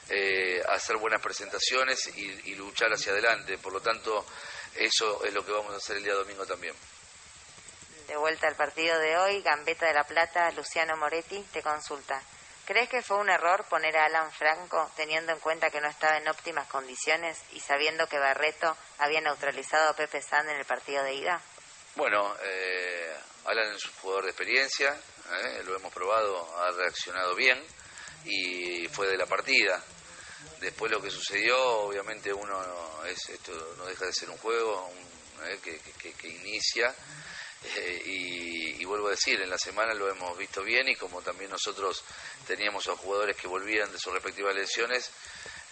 [0.09, 3.57] eh, hacer buenas presentaciones y, y luchar hacia adelante.
[3.57, 4.25] Por lo tanto,
[4.75, 6.75] eso es lo que vamos a hacer el día domingo también.
[8.07, 12.21] De vuelta al partido de hoy, Gambetta de la Plata, Luciano Moretti te consulta.
[12.71, 16.15] ¿Crees que fue un error poner a Alan Franco teniendo en cuenta que no estaba
[16.17, 21.03] en óptimas condiciones y sabiendo que Barreto había neutralizado a Pepe Sand en el partido
[21.03, 21.41] de ida?
[21.95, 23.13] Bueno, eh,
[23.43, 24.97] Alan es un jugador de experiencia,
[25.33, 27.61] eh, lo hemos probado, ha reaccionado bien
[28.23, 29.83] y fue de la partida.
[30.61, 34.85] Después lo que sucedió, obviamente uno no- es esto no deja de ser un juego
[34.87, 36.95] un- eh, que, que- que- inicia
[37.63, 41.21] eh, y, y vuelvo a decir, en la semana lo hemos visto bien y como
[41.21, 42.03] también nosotros
[42.47, 45.11] teníamos a jugadores que volvían de sus respectivas lesiones,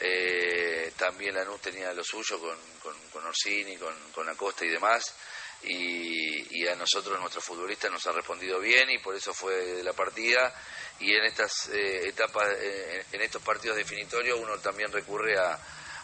[0.01, 5.13] eh, también Lanús tenía lo suyo con, con, con Orsini, con, con Acosta y demás.
[5.61, 10.53] Y, a nosotros, nuestros futbolistas, nos ha respondido bien y por eso fue la partida.
[10.99, 15.59] Y en estas eh, etapas, eh, en estos partidos definitorios, uno también recurre a,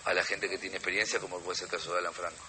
[0.06, 2.44] a la gente que tiene experiencia, como puede ser el caso de Alan Franco.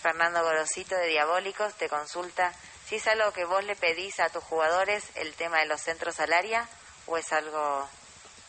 [0.00, 2.52] Fernando Gorosito de Diabólicos te consulta
[2.88, 6.16] si es algo que vos le pedís a tus jugadores el tema de los centros
[6.16, 6.68] salaria
[7.06, 7.88] o es algo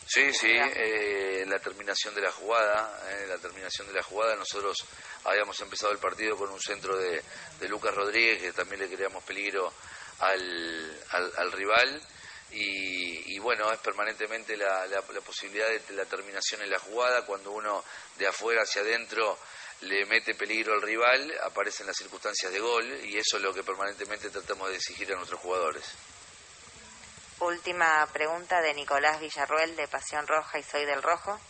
[0.04, 4.84] Sí, sí, eh, la terminación de la jugada, eh, la terminación de la jugada, nosotros
[5.24, 7.22] habíamos empezado el partido con un centro de,
[7.60, 9.72] de Lucas Rodríguez, que también le creamos peligro
[10.18, 12.02] al, al, al rival,
[12.50, 17.24] y, y bueno, es permanentemente la, la, la posibilidad de la terminación en la jugada,
[17.24, 17.84] cuando uno
[18.18, 19.38] de afuera hacia adentro
[19.82, 23.62] le mete peligro al rival, aparecen las circunstancias de gol, y eso es lo que
[23.62, 25.84] permanentemente tratamos de exigir a nuestros jugadores.
[27.40, 31.40] Última pregunta de Nicolás Villarruel de Pasión Roja y Soy del Rojo.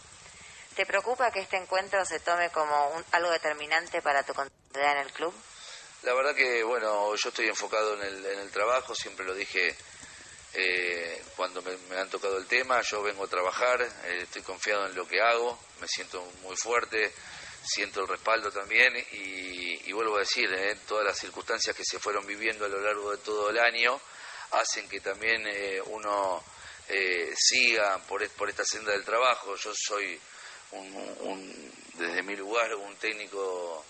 [0.75, 4.99] ¿Te preocupa que este encuentro se tome como un- algo determinante para tu continuidad en
[5.07, 5.35] el club?
[6.03, 9.77] La verdad que, bueno, yo estoy enfocado en el, en el trabajo, siempre lo dije
[10.55, 14.87] eh, cuando me, me han tocado el tema, yo vengo a trabajar, eh, estoy confiado
[14.87, 17.13] en lo que hago, me siento muy fuerte,
[17.65, 21.99] siento el respaldo también y, y vuelvo a decir, eh, todas las circunstancias que se
[21.99, 24.01] fueron viviendo a lo largo de todo el año
[24.53, 26.43] hacen que también eh, uno
[26.89, 29.57] eh, siga por, por esta senda del trabajo.
[29.57, 30.19] Yo soy
[30.73, 33.85] un, un- desde mi lugar un técnico,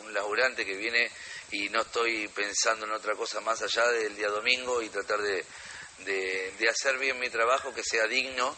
[0.00, 1.10] un laburante que viene
[1.52, 5.44] y no estoy pensando en otra cosa más allá del día domingo y tratar de,
[6.04, 8.56] de- hacer bien mi trabajo, que sea digno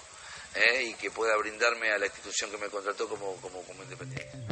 [0.55, 3.39] eh, y que pueda brindarme a la institución que me contrató como
[3.83, 4.52] independiente.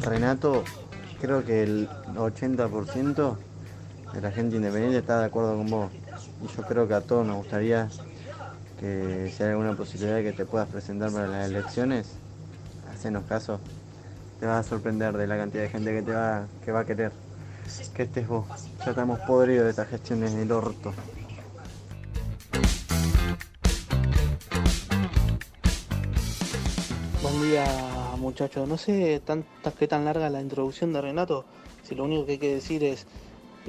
[0.00, 0.64] Renato,
[1.20, 3.36] creo que el 80%
[4.14, 5.92] de la gente independiente está de acuerdo con vos.
[6.42, 7.88] Y yo creo que a todos nos gustaría
[8.80, 12.08] que si hay alguna posibilidad de que te puedas presentar para las elecciones,
[12.92, 13.60] hacenos caso.
[14.40, 16.84] Te vas a sorprender de la cantidad de gente que te va, que va a
[16.84, 17.12] querer.
[17.94, 18.46] Que estés vos.
[18.80, 20.92] Ya estamos podridos de estas gestiones del orto.
[27.22, 27.91] Buen día
[28.22, 28.66] muchachos.
[28.68, 31.44] No sé tan, tan- qué tan larga la introducción de Renato.
[31.82, 33.06] Si lo único que hay que decir es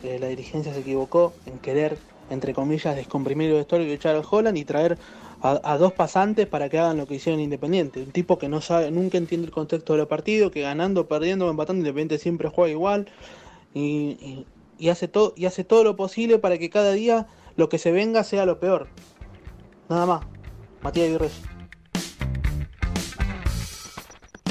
[0.02, 1.98] que la dirigencia se equivocó en querer,
[2.30, 4.98] entre comillas, descomprimir el vestuario y echar al Holland y traer
[5.42, 8.02] a, a dos pasantes para que hagan lo que hicieron en Independiente.
[8.02, 11.50] Un tipo que no sabe, nunca entiende el contexto de los partidos, que ganando, perdiendo,
[11.50, 13.10] empatando, Independiente siempre juega igual
[13.74, 14.46] y,
[14.80, 17.92] y- hace todo y hace todo lo posible para que cada día lo que se
[17.92, 18.88] venga sea lo peor.
[19.90, 20.26] Nada más.
[20.82, 21.53] Matías Aguirre.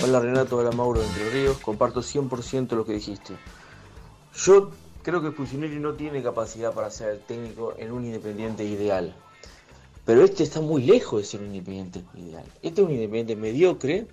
[0.05, 3.35] Hola Renato, hola Mauro de Entre Ríos, comparto 100% lo que dijiste.
[4.35, 4.73] Yo
[5.05, 9.15] creo que Pusinelli no tiene capacidad para ser técnico en un independiente ideal.
[10.05, 12.45] Pero este está muy lejos de ser un independiente ideal.
[12.63, 14.09] Este es un independiente mediocre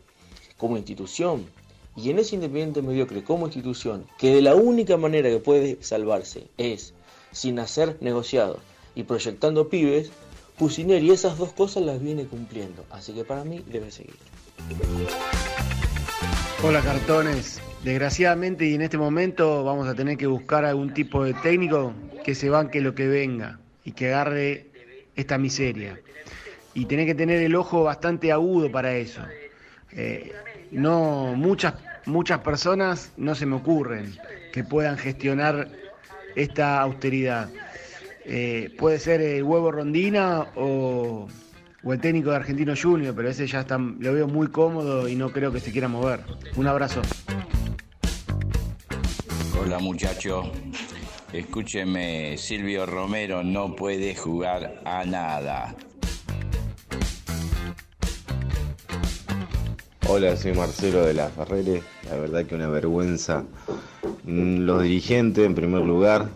[0.60, 1.48] como institución.
[1.95, 6.49] Y en ese independiente mediocre como institución, que de la única manera que puede salvarse
[6.60, 6.94] es
[7.32, 8.60] sin hacer negociados
[8.94, 10.11] y proyectando pibes,
[10.60, 12.86] Pusineri esas dos cosas las viene cumpliendo.
[12.91, 14.14] Así que para mí debe seguir.
[16.64, 17.61] Hola cartones.
[17.84, 21.94] Desgraciadamente y en este momento vamos a tener que buscar algún tipo de técnico
[22.26, 24.68] que se banque lo que venga y que agarre
[25.15, 25.99] esta miseria.
[26.73, 29.22] Y tener que tener el ojo bastante agudo para eso.
[29.91, 30.34] Eh,
[30.72, 31.73] no muchas
[32.06, 34.14] muchas personas no se me ocurren
[34.52, 35.69] que puedan gestionar
[36.36, 37.49] esta austeridad.
[38.26, 41.27] Eh, puede ser el huevo Rondina o,
[41.84, 45.15] o el técnico de Argentino Junior, pero ese ya está, lo veo muy cómodo y
[45.15, 46.22] no creo que se quiera mover.
[46.56, 47.01] Un abrazo.
[49.61, 50.47] Hola muchachos,
[51.34, 55.76] escúcheme, Silvio Romero no puede jugar a nada.
[60.07, 61.84] Hola, soy Marcelo de la Ferrere.
[62.10, 63.43] La verdad que una vergüenza.
[64.23, 66.30] Mm, Los dirigentes en primer lugar.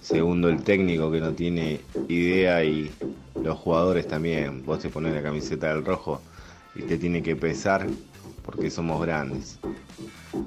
[0.00, 2.90] Segundo, el técnico que no tiene idea y
[3.42, 4.64] los jugadores también.
[4.64, 6.20] Vos te pones la camiseta del rojo
[6.74, 7.86] y te tiene que pesar
[8.44, 9.58] porque somos grandes.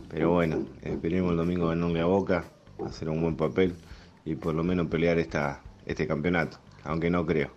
[0.09, 2.45] Pero bueno, esperemos el domingo ganarle a Boca,
[2.85, 3.75] hacer un buen papel
[4.25, 6.57] y por lo menos pelear este campeonato.
[6.83, 7.49] Aunque no creo.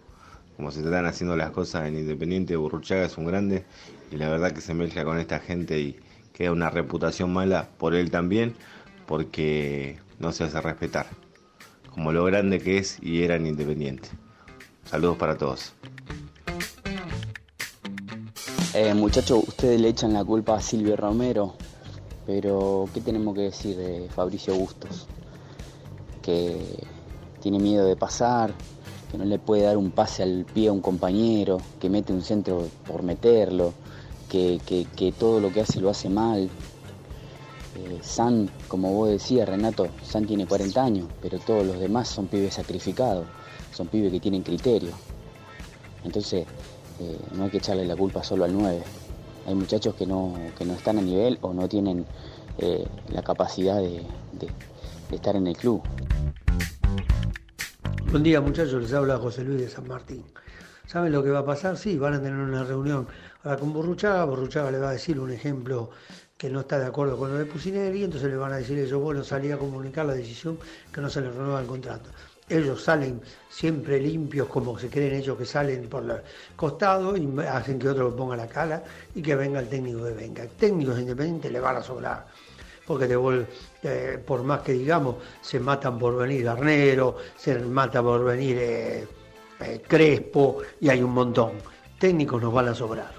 [0.56, 3.64] Como se están haciendo las cosas en Independiente, Burruchaga es un grande
[4.10, 5.96] y la verdad que se mezcla con esta gente y
[6.32, 8.54] queda una reputación mala por él también
[9.06, 11.06] porque no se hace respetar.
[11.92, 14.08] Como lo grande que es y era en Independiente.
[14.84, 15.72] Saludos para todos.
[18.74, 21.54] Eh, muchachos, ustedes le echan la culpa a Silvio Romero,
[22.24, 25.08] pero ¿qué tenemos que decir de Fabricio Bustos?
[26.22, 26.78] Que
[27.42, 28.52] tiene miedo de pasar,
[29.10, 32.22] que no le puede dar un pase al pie a un compañero, que mete un
[32.22, 33.74] centro por meterlo,
[34.28, 36.48] que todo lo que hace lo hace mal.
[38.02, 42.54] San, como vos decías, Renato, San tiene 40 años, pero todos los demás son pibes
[42.54, 43.26] sacrificados,
[43.72, 44.92] son pibes que tienen criterio.
[46.04, 46.46] Entonces,
[47.00, 48.82] eh, no hay que echarle la culpa solo al 9.
[49.46, 52.06] Hay muchachos que no, que no están a nivel o no tienen
[52.58, 54.04] eh, la capacidad de
[55.10, 55.82] estar en el club.
[58.10, 60.24] Buen día muchachos, les habla José Luis de San Martín.
[60.84, 61.76] ¿Saben lo que va a pasar?
[61.76, 63.06] Sí, van a tener una reunión
[63.44, 65.90] ahora con Borruchaga, Borruchaga le va a decir un ejemplo
[66.40, 68.98] que no está de acuerdo con lo de Pusineri, entonces le van a decir ellos,
[68.98, 70.58] bueno, salí a comunicar la decisión
[70.90, 72.08] que no se les renueva el contrato.
[72.48, 76.22] Ellos salen siempre limpios, como se creen ellos que salen por el
[76.56, 78.82] costado y hacen que otro ponga la cara
[79.14, 80.46] y que venga el técnico que venga.
[80.58, 82.26] Técnicos independientes le van a sobrar
[82.86, 83.46] porque te vuel-
[83.82, 89.06] eh, por más que digamos, se matan por venir Garnero, se mata por venir eh,
[89.60, 91.52] eh, Crespo y hay un montón.
[91.98, 93.12] Técnicos nos van a sobrar.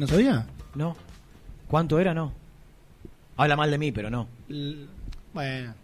[0.00, 0.46] No sabía?
[0.74, 0.96] No.
[1.68, 2.12] ¿Cuánto era?
[2.14, 2.32] No.
[3.36, 4.26] Habla mal de mí, pero no.
[4.48, 4.86] L-
[5.32, 5.74] Bueno,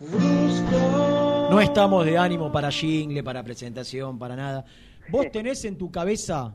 [0.00, 1.48] Brusco.
[1.50, 4.64] No estamos de ánimo para jingle, para presentación, para nada.
[5.10, 6.54] ¿Vos tenés en tu cabeza,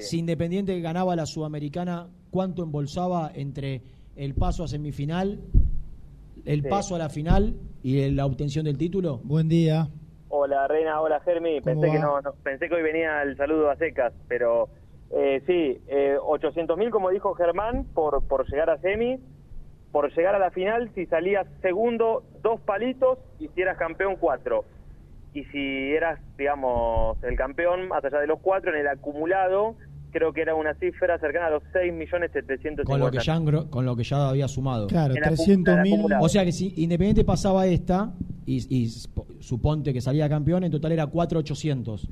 [0.00, 3.82] si Independiente ganaba la Sudamericana, cuánto embolsaba entre
[4.16, 5.40] el paso a semifinal,
[6.44, 6.68] el Sí.
[6.68, 7.54] paso a la final
[7.84, 9.20] y la obtención del título?
[9.22, 9.88] Buen día.
[10.36, 11.60] Hola Reina, hola Germi.
[11.60, 14.68] ¿Cómo Pensé que no, no- pensé que hoy venía el saludo a secas, pero
[15.10, 19.20] eh, sí, eh, 800 mil como dijo Germán por por llegar a semi,
[19.92, 24.64] por llegar a la final si salías segundo dos palitos y si eras campeón cuatro
[25.32, 29.76] y si eras digamos el campeón más allá de los cuatro en el acumulado
[30.14, 33.68] creo que era una cifra cercana a los 6 millones 750 Con lo que ya,
[33.68, 34.86] con lo que ya había sumado.
[34.86, 36.00] Claro, En la 300 mil.
[36.20, 38.14] O sea que si Independiente pasaba esta
[38.46, 38.88] y, y
[39.40, 42.08] suponte que salía campeón, en total era 4.800.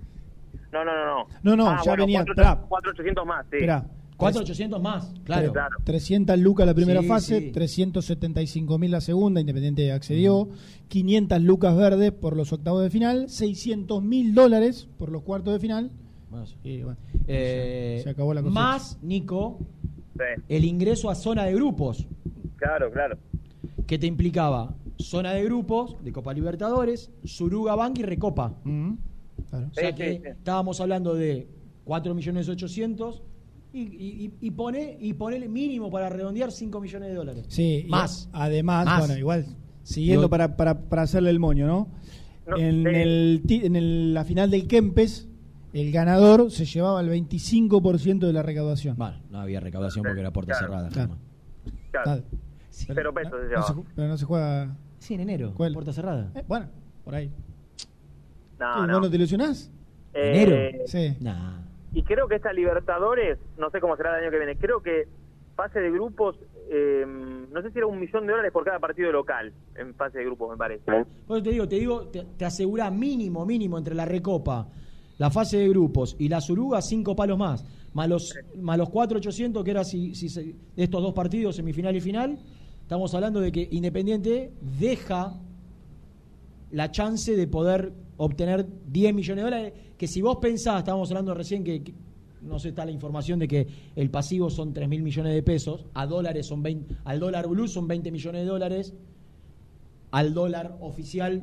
[0.73, 2.69] no no no no No, no, Ah, ya bueno, venía, cuatro- esperá.
[2.69, 3.87] 4.800 más sí Esperá.
[4.19, 5.53] 4.800 más, claro.
[5.53, 5.77] Claro.
[5.83, 7.51] 300 lucas la primera Sí, fase, sí.
[7.53, 10.49] 375 mil la segunda, Independiente accedió,
[10.89, 15.59] 500 lucas verdes por los octavos de final, 600 mil dólares por los cuartos de
[15.61, 15.91] final.
[16.33, 16.97] Bueno,
[17.27, 18.55] Eh, se acabó la cosa.
[18.55, 19.59] Más, Nico,
[20.15, 22.07] Sí, el ingreso a zona de grupos,
[22.57, 23.17] claro claro
[23.87, 28.55] que te implicaba zona de grupos de Copa Libertadores, Suruga Bank y Recopa.
[28.65, 28.93] Mm,
[29.51, 29.67] claro.
[29.71, 30.29] O sea Sí, que sí, sí.
[30.29, 31.49] estábamos hablando de
[31.85, 33.23] 4 millones 800
[33.73, 37.45] y, y, y, y pone, y ponele mínimo para redondear 5 millones de dólares.
[37.49, 38.29] Sí, y Más.
[38.33, 38.99] además, Más.
[39.07, 39.47] bueno, igual,
[39.83, 41.89] siguiendo para, para, para hacerle el moño, ¿no?
[42.47, 42.89] No, en sí.
[42.95, 45.29] el, en el- la final del Kempes,
[45.73, 48.97] el ganador se llevaba el 25% de la recaudación.
[48.97, 50.67] Bueno, no había recaudación porque era puerta Claro.
[50.67, 50.89] cerrada.
[50.91, 51.17] Claro.
[51.91, 52.23] claro Claro.
[52.71, 54.77] cero pesos se No llevaba se ju- pero no se juega.
[54.99, 55.73] Sí, en enero, ¿Cuál?
[55.73, 56.31] puerta cerrada.
[56.35, 56.67] Eh, bueno,
[57.05, 57.31] por ahí.
[58.59, 58.93] no, ¿Y no.
[58.95, 59.71] ¿Vos no te ilusionás?
[60.15, 60.85] Eh, ¿Enero?
[60.87, 61.17] Sí.
[61.21, 61.61] Nah.
[61.93, 65.09] Y creo que esta Libertadores, no sé cómo será el año que viene, creo que
[65.57, 66.37] fase de grupos,
[66.71, 70.19] eh, no sé si era un millón de dólares por cada partido local en fase
[70.19, 70.85] de grupos, me parece.
[71.27, 74.69] Por eso te digo, te digo, te, te asegura mínimo, mínimo entre la recopa,
[75.19, 77.65] la fase de grupos y la suruga, cinco palos más.
[77.95, 81.95] Más los, más los 4.800 que era si, si se- de estos dos partidos, semifinal
[81.95, 82.39] y final.
[82.81, 85.39] Estamos hablando de que Independiente deja
[86.71, 89.73] la chance de poder obtener 10 millones de dólares.
[89.99, 91.93] Que si vos pensás, estábamos hablando recién que, que
[92.41, 95.85] no sé, está la información de que el pasivo son 3 mil millones de pesos,
[95.95, 98.95] a dólares son 20, al dólar blue son 20 millones de dólares,
[100.11, 101.43] al dólar oficial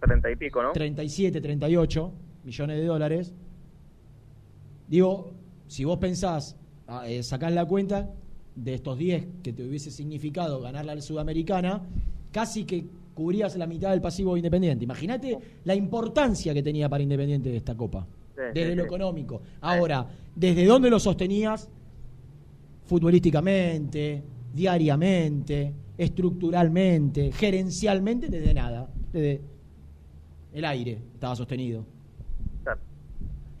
[0.00, 0.72] 30 y pico, ¿no?
[0.72, 2.12] 37, 38
[2.44, 3.32] millones de dólares.
[4.88, 5.32] Digo,
[5.66, 6.56] si vos pensás,
[6.86, 8.10] ah, eh, sacás la cuenta
[8.54, 11.82] de estos 10 que te hubiese significado ganar la Sudamericana,
[12.30, 14.84] casi que cubrías la mitad del pasivo de Independiente.
[14.84, 18.86] Imagínate la importancia que tenía para Independiente esta Copa, Sí, desde sí, lo sí.
[18.86, 19.40] económico.
[19.60, 21.68] Ahora, ¿desde dónde lo sostenías?
[22.86, 24.22] Futbolísticamente,
[24.52, 28.88] diariamente, estructuralmente, gerencialmente, desde nada.
[29.12, 29.40] Desde
[30.52, 31.86] el aire estaba sostenido.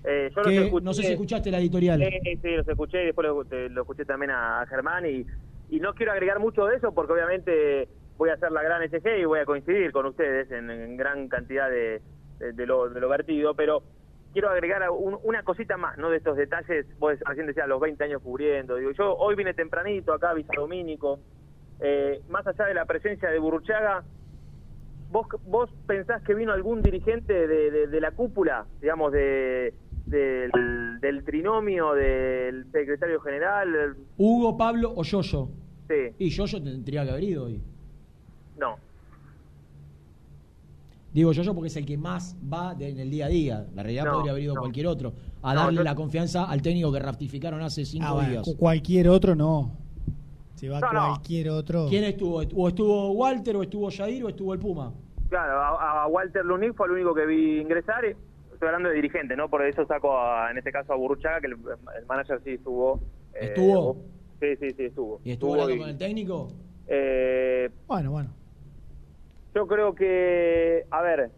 [0.04, 2.00] Eh, yo los escuché- no sé si escuchaste la editorial.
[2.00, 5.26] Sí, sí, los escuché y después lo, te- lo escuché también a, a Germán y,
[5.70, 9.18] y no quiero agregar mucho de eso porque obviamente voy a hacer la gran SG
[9.20, 12.02] y voy a coincidir con ustedes en, en gran cantidad de,
[12.38, 13.82] de- de lo, de lo vertido, pero
[14.32, 16.10] quiero agregar un- una cosita más, ¿no?
[16.10, 20.12] De estos detalles, vos recién decías los 20 años cubriendo, digo, yo hoy vine tempranito
[20.12, 21.20] acá a Villadomínico,
[21.80, 24.04] eh, más allá de la presencia de Burruchaga,
[25.10, 29.72] ¿Vos, ¿Vos pensás que vino algún dirigente de, de- de la cúpula, digamos, de,
[30.06, 30.50] del,
[31.00, 33.96] del trinomio, del secretario general?
[34.18, 35.48] Hugo, Pablo o Yoyo.
[35.88, 37.60] Sí, Y Yoyo tendría que haber ido hoy.
[38.58, 38.76] no.
[41.12, 43.66] Digo Yoyo porque es el que más va de- en el día a día.
[43.72, 44.60] La realidad No, podría haber ido no.
[44.62, 45.12] cualquier otro.
[45.42, 48.42] A No, darle yo- la confianza al técnico que ratificaron hace cinco Ah, días.
[48.44, 49.70] cu- cualquier otro no.
[50.56, 51.06] Se va No, no.
[51.10, 51.86] cualquier otro.
[51.88, 52.38] ¿Quién estuvo?
[52.56, 54.92] ¿O estuvo Walter, o estuvo Jair, o estuvo el Puma?
[55.28, 58.04] Claro, a, a Walter Lunin fue el único que vi ingresar.
[58.04, 58.14] y
[58.64, 59.50] Estoy hablando de dirigente, ¿no?
[59.50, 61.52] Por eso saco, a- en este caso, a Burruchaga, que el,
[61.98, 62.98] el manager sí estuvo.
[63.34, 63.96] eh, ¿Estuvo?
[64.40, 65.20] Sí, sí, sí, estuvo.
[65.22, 66.48] ¿Y estuvo hablando y- con el técnico?
[66.86, 68.34] eh, Bueno, bueno.
[69.54, 71.30] Yo creo que, a ver,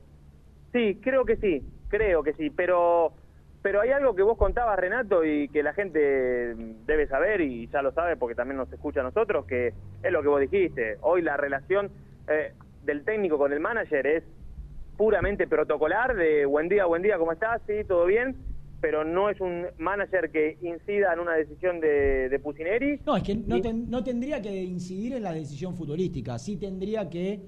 [0.73, 3.15] sí, creo que sí, creo que sí, pero
[3.61, 7.83] pero hay algo que vos contabas, Renato, y que la gente debe saber y ya
[7.83, 10.99] lo sabe porque también nos escucha a nosotros, que es lo que vos dijiste.
[11.01, 11.91] Hoy la relación
[12.29, 14.23] eh, del técnico con el manager es
[14.97, 17.61] puramente protocolar, de buen día, buen día, ¿cómo estás?
[17.67, 18.37] Sí, todo bien,
[18.81, 23.01] pero no es un manager que incida en una decisión de, de Pusineri.
[23.07, 26.39] No, es que no, ten- no tendría que incidir en la decisión futbolística.
[26.39, 27.41] Sí tendría que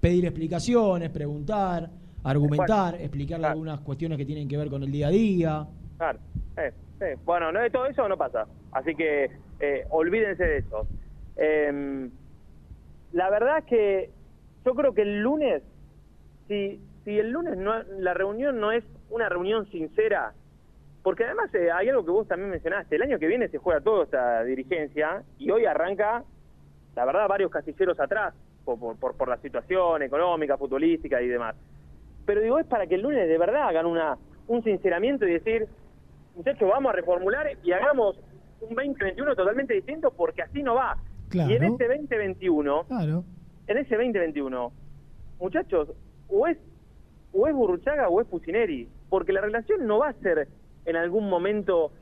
[0.00, 1.90] pedir explicaciones, preguntar,
[2.24, 5.66] argumentar, explicarle algunas cuestiones que tienen que ver con el día a día.
[5.98, 6.18] Claro.
[6.56, 8.46] Eh, eh, Bueno, no de todo eso no pasa.
[8.72, 9.30] Así que
[9.60, 10.86] eh, olvídense de eso.
[11.36, 12.10] Em,
[13.12, 14.10] la verdad es que
[14.64, 15.62] yo creo que el lunes,
[16.48, 20.32] si, si el lunes no, la reunión no es una reunión sincera,
[21.04, 23.80] porque además eh, hay algo que vos también mencionaste, el año que viene se juega
[23.80, 26.24] toda esta dirigencia y hoy arranca,
[26.96, 28.34] la verdad, varios casilleros atrás
[28.64, 31.54] por, por, por, por la situación económica, futbolística y demás.
[32.26, 34.18] Pero digo, es para que el lunes de verdad hagan una
[34.48, 35.68] un sinceramiento y decir,
[36.34, 38.16] muchachos, vamos a reformular y hagamos
[38.60, 40.96] un 2021 totalmente distinto porque así no va.
[41.28, 41.52] Claro.
[41.52, 43.22] Y en este 2021, Claro.
[43.68, 44.72] en ese 2021,
[45.38, 45.92] muchachos,
[46.28, 46.58] o es
[47.36, 50.48] o es Burruchaga o es Pusineri, porque la relación no va a ser
[50.84, 51.92] en algún momento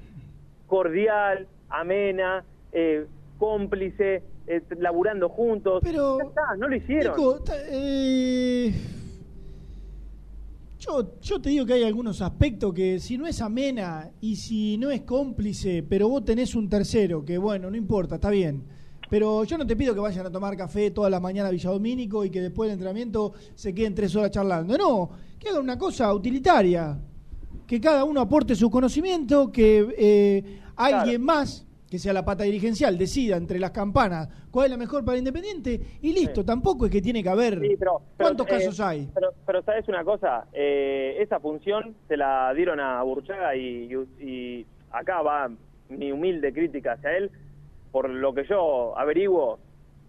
[0.67, 3.07] cordial, amena, eh,
[3.39, 5.81] cómplice, eh, laburando juntos.
[5.83, 7.17] Pero, Ya está, no lo hicieron.
[7.17, 8.73] Nico, eh,
[10.79, 14.77] yo, yo te digo que hay algunos aspectos que si no es amena y si
[14.79, 18.65] no es cómplice, pero vos tenés un tercero, que bueno, no importa, está bien.
[19.15, 22.25] Pero yo no te pido que vayan a tomar café toda la mañana a Villadomínico
[22.25, 24.77] y que después del entrenamiento se queden tres horas charlando.
[24.77, 25.09] No,
[25.39, 26.99] que hagan una cosa utilitaria.
[27.65, 32.99] Que cada uno aporte su conocimiento, que eh, alguien más, que sea la pata dirigencial,
[32.99, 36.45] decida entre las campanas cuál es la mejor para Independiente y listo.
[36.45, 37.61] Tampoco es que tiene que haber.
[37.61, 39.09] Sí, pero- pero, ¿Cuántos eh, casos hay?
[39.15, 44.25] Pero, pero sabes una cosa, Eh, esa función se la dieron a Burchaga y, y-
[44.29, 45.49] y acá va
[45.89, 47.31] mi humilde crítica hacia él.
[47.95, 49.61] Por lo que yo averiguo,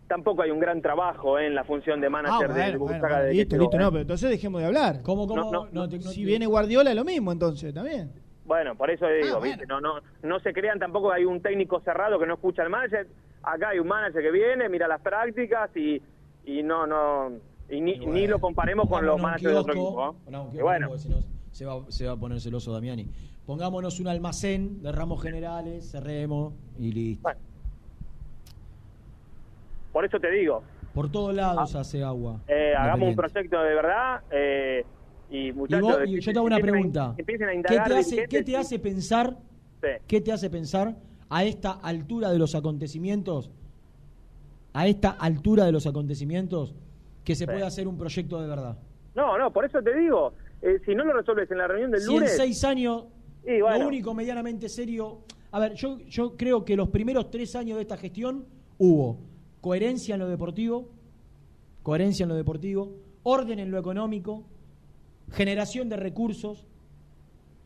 [0.08, 3.00] tampoco hay un gran trabajo eh, en la función de Ah, manager bueno, de bueno,
[3.00, 3.80] bueno, listo, listo, eh.
[3.80, 5.04] no, pero entonces dejemos de hablar.
[5.04, 5.52] ¿Cómo, cómo?
[5.52, 8.12] No, no, no si viene Guardiola es lo mismo, entonces, también.
[8.44, 9.68] Bueno, por eso Ah, digo, ¿viste?
[9.68, 12.72] No, no, no se crean tampoco que hay un técnico cerrado que no escucha al
[12.72, 13.08] manager.
[13.44, 16.02] Acá hay un manager que viene, mira las prácticas y,
[16.44, 17.34] y no, no,
[17.70, 20.16] y ni, ni lo comparemos con los managers de otro equipo.
[20.60, 21.18] bueno, porque si no
[21.52, 23.08] se va, se va a poner celoso Damiani.
[23.46, 27.30] Pongámonos un almacén de ramos generales, cerremos y listo.
[29.96, 30.62] Por eso te digo,
[30.94, 32.42] Por todos lados hace agua.
[32.50, 34.84] eh, hagamos un proyecto de verdad eh,
[35.30, 35.88] y Y muchachos...
[35.88, 37.16] vos- y yo te hago una a- pregunta.
[37.18, 39.38] empiecen a ¿Qué te, hace, dirigentes qué te y- hace pensar?
[39.82, 39.88] Sí.
[40.06, 40.98] ¿Qué te hace pensar
[41.30, 43.50] a esta altura de los acontecimientos?
[44.74, 46.76] A esta altura de los acontecimientos
[47.24, 47.52] que se Sí.
[47.52, 48.78] puede hacer un proyecto de verdad.
[49.16, 52.02] No, no, por eso te digo, eh, si no lo resuelves en la reunión del
[52.02, 52.36] Si en lunes...
[52.36, 53.06] seis años
[53.48, 53.80] Y bueno.
[53.80, 55.20] lo único medianamente serio.
[55.54, 58.44] A ver, yo, yo creo que los primeros tres años de esta gestión
[58.78, 59.20] hubo
[59.70, 60.90] coherencia en lo deportivo,
[61.82, 62.92] coherencia en lo deportivo,
[63.24, 64.44] orden en lo económico,
[65.32, 66.68] generación de recursos.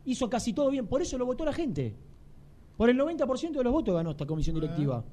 [0.05, 1.93] Hizo casi todo bien, por eso lo votó la gente.
[2.77, 5.03] Por el 90% de los votos ganó esta comisión directiva.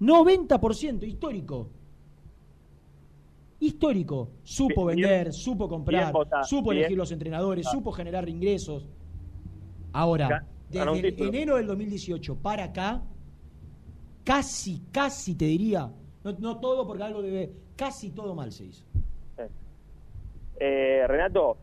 [0.00, 1.70] 90%, histórico.
[3.60, 4.28] Histórico.
[4.42, 6.12] Supo Bien- vender, supo comprar,
[6.44, 6.80] supo bien.
[6.82, 7.70] elegir los entrenadores, Ah.
[7.70, 8.86] supo generar ingresos.
[9.94, 13.02] Ahora, desde enero del 2018 para acá,
[14.24, 15.90] casi, casi te diría,
[16.24, 18.84] no, no todo porque algo debe, casi todo mal se hizo.
[20.60, 21.56] Eh, Renato,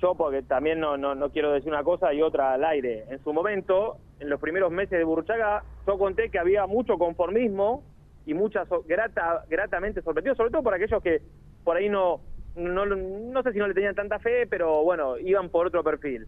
[0.00, 3.04] yo porque también no, no, no quiero decir una cosa y otra al aire.
[3.10, 7.82] En su momento, en los primeros meses de Burchaga, yo conté que había mucho conformismo
[8.26, 11.22] y mucha so- grata, gratamente sorprendido, sobre todo por aquellos que
[11.64, 12.20] por ahí no,
[12.56, 16.26] no, no sé si no le tenían tanta fe, pero bueno, iban por otro perfil.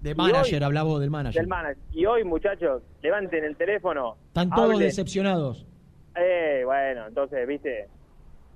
[0.00, 1.40] De manager, hoy- hablamos del manager.
[1.40, 1.78] Del manager.
[1.92, 4.16] Y hoy, muchachos, levanten el teléfono.
[4.28, 4.80] Están todos hablen.
[4.80, 5.66] decepcionados.
[6.16, 7.88] Eh, bueno, entonces, viste.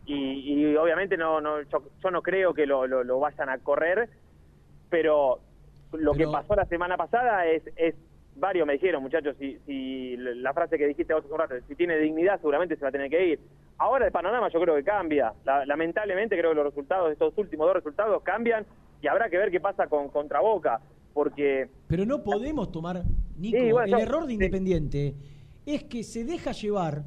[0.07, 3.59] Y, y obviamente no, no yo, yo no creo que lo, lo, lo vayan a
[3.59, 4.09] correr,
[4.89, 5.39] pero
[5.93, 7.95] lo que pasó la semana pasada es, es
[8.37, 11.75] varios me dijeron, muchachos, si, si la frase que dijiste vos hace un rato, si
[11.75, 13.41] tiene dignidad seguramente se va a tener que ir.
[13.79, 15.33] Ahora el panorama yo creo que cambia.
[15.45, 18.65] La- lamentablemente creo que los resultados, estos últimos dos resultados cambian
[19.03, 20.81] y habrá que ver qué pasa con contra Boca,
[21.13, 23.03] porque Pero no podemos tomar,
[23.37, 25.15] Nico, Sí, bueno, el yo- error de Independiente
[25.67, 27.03] es que se deja llevar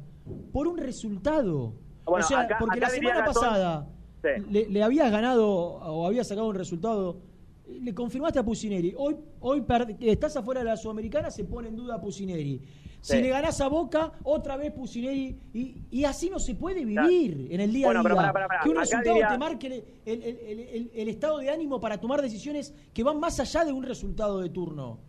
[0.52, 1.74] por un resultado.
[2.04, 3.88] Bueno, o sea, acá- porque acá la semana Gastón- pasada
[4.22, 4.28] Sí.
[4.50, 7.18] le, le habías ganado o habías sacado un resultado,
[7.66, 8.94] le confirmaste a Pusineri.
[8.96, 9.64] Hoy, hoy
[10.00, 12.60] estás afuera de la Sudamericana, se pone en duda a Pusineri.
[13.00, 13.22] Si Sí.
[13.22, 15.38] le ganás a Boca, otra vez Pusineri.
[15.52, 18.32] Y, y así no se puede vivir en el día Bueno, a pero día.
[18.62, 21.80] Que un Acá resultado diría- te marque el, el- el- el- el estado de ánimo
[21.80, 25.00] para tomar decisiones que van más allá de un resultado de turno.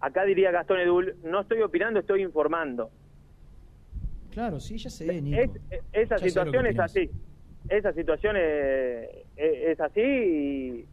[0.00, 2.90] Acá diría Gastón Edul, no estoy opinando, estoy informando.
[4.36, 5.54] Claro, sí, ya sé, Nico.
[5.54, 7.10] Es- es- esa Ya situación es así.
[7.70, 10.88] Esa situación es, es- es así y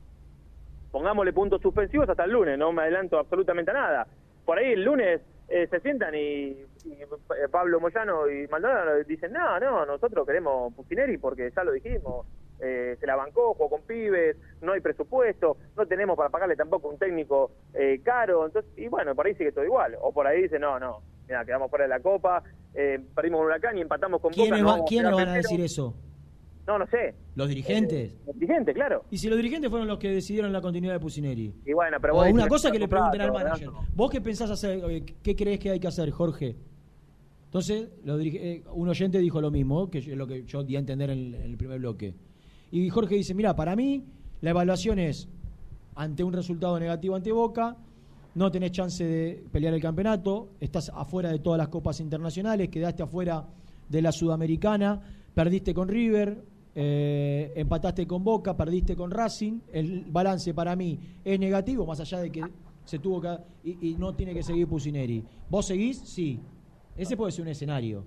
[0.90, 4.08] pongámosle puntos suspensivos hasta el lunes, no me adelanto absolutamente a nada.
[4.46, 6.52] Por ahí el lunes eh, se sientan y,
[6.86, 7.08] y, eh,
[7.52, 12.26] Pablo Moyano y Maldonado dicen, no, no, nosotros queremos Pucineri porque ya lo dijimos,
[12.60, 16.88] eh, se la bancó, jugó con pibes, no hay presupuesto, no tenemos para pagarle tampoco
[16.88, 19.98] un técnico eh, caro, entonces y bueno, por ahí sigue todo igual.
[20.02, 22.44] O por ahí dice, no, no, mira, quedamos fuera de la Copa,
[22.74, 24.42] eh, perdimos con Huracán y empatamos con Boca.
[24.44, 25.50] ¿Quiénes, no va- vamos a quiénes quedar van a primero".
[25.50, 25.96] decir eso?
[26.66, 27.14] No, no sé.
[27.36, 28.14] ¿Los dirigentes?
[28.26, 29.04] Los dirigentes, claro.
[29.12, 31.54] Y si los dirigentes fueron los que decidieron la continuidad de Pusineri.
[31.66, 33.70] Y bueno, pero O vos una decís, cosa que le pregunten al manager.
[33.94, 34.80] ¿Vos qué pensás hacer?
[34.90, 36.56] eh, ¿Qué crees que hay que hacer, Jorge?
[37.46, 40.76] Entonces, los dirige- eh, un oyente dijo lo mismo, que es lo que yo di
[40.76, 42.14] a entender en, el- en el primer bloque.
[42.72, 44.04] Y Jorge dice, mira, para mí
[44.42, 45.28] la evaluación es
[45.96, 47.76] ante un resultado negativo ante Boca,
[48.36, 53.04] no tenés chance de pelear el campeonato, estás afuera de todas las copas internacionales, quedaste
[53.04, 53.46] afuera
[53.88, 55.02] de la Sudamericana,
[55.34, 56.44] perdiste con River,
[56.76, 62.20] eh, empataste con Boca, perdiste con Racing, el balance para mí es negativo, más allá
[62.20, 62.44] de que
[62.86, 63.38] se tuvo que...
[63.64, 65.24] y, no tiene que seguir Pusineri.
[65.50, 66.00] ¿Vos seguís?
[66.00, 66.40] Sí.
[66.98, 68.04] Ese puede ser un escenario.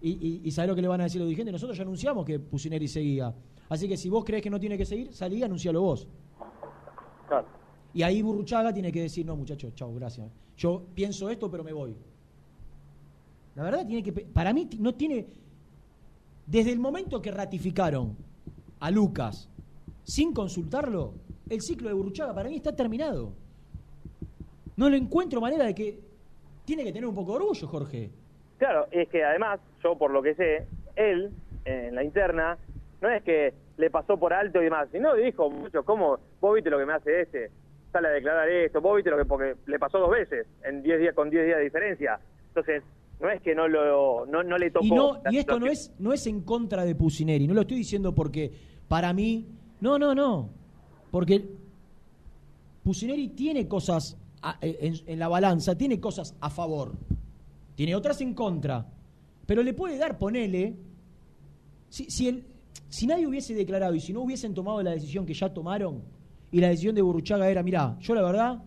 [0.00, 1.52] Y, y, y ¿sabés lo que le van a decir los dirigentes?
[1.52, 3.34] Nosotros ya anunciamos que Pusineri seguía.
[3.68, 6.06] Así que si vos crees que no tiene que seguir, salí y anuncialo vos.
[7.26, 7.57] Claro.
[7.94, 10.30] Y ahí Burruchaga tiene que decir, no muchachos, chao, gracias.
[10.56, 11.96] Yo pienso esto, pero me voy.
[13.54, 14.12] La verdad tiene que...
[14.12, 15.26] Para mí no tiene...
[16.46, 18.16] Desde el momento que ratificaron
[18.80, 19.48] a Lucas
[20.04, 21.14] sin consultarlo,
[21.48, 23.32] el ciclo de Burruchaga para mí está terminado.
[24.76, 26.00] No le encuentro manera de que...
[26.64, 28.10] Tiene que tener un poco de orgullo, Jorge.
[28.58, 30.66] Claro, es que además, yo por lo que sé,
[30.96, 31.30] él,
[31.64, 32.58] en la interna,
[33.00, 36.18] no es que le pasó por alto y demás, sino dijo mucho, ¿cómo?
[36.40, 37.50] Vos viste lo que me hace este,
[37.98, 41.00] sale a declarar esto, vos viste lo que, porque le pasó dos veces, en 10
[41.00, 42.20] días, con 10 días de diferencia.
[42.48, 42.82] Entonces,
[43.20, 44.84] no es que no lo, no, no le tocó.
[44.86, 47.78] Y, no, y esto no es, no es en contra de Pusineri, no lo estoy
[47.78, 48.52] diciendo porque
[48.86, 49.46] para mí,
[49.80, 50.48] no, no, no,
[51.10, 51.44] porque
[52.84, 56.92] Pusineri tiene cosas a- en, en la balanza, tiene cosas a favor,
[57.74, 58.86] tiene otras en contra,
[59.46, 60.74] pero le puede dar, ponele,
[61.88, 62.44] si, si, el-
[62.88, 66.02] si nadie hubiese declarado y si no hubiesen tomado la decisión que ya tomaron,
[66.50, 68.62] y la decisión de Burruchaga era, mirá, yo la verdad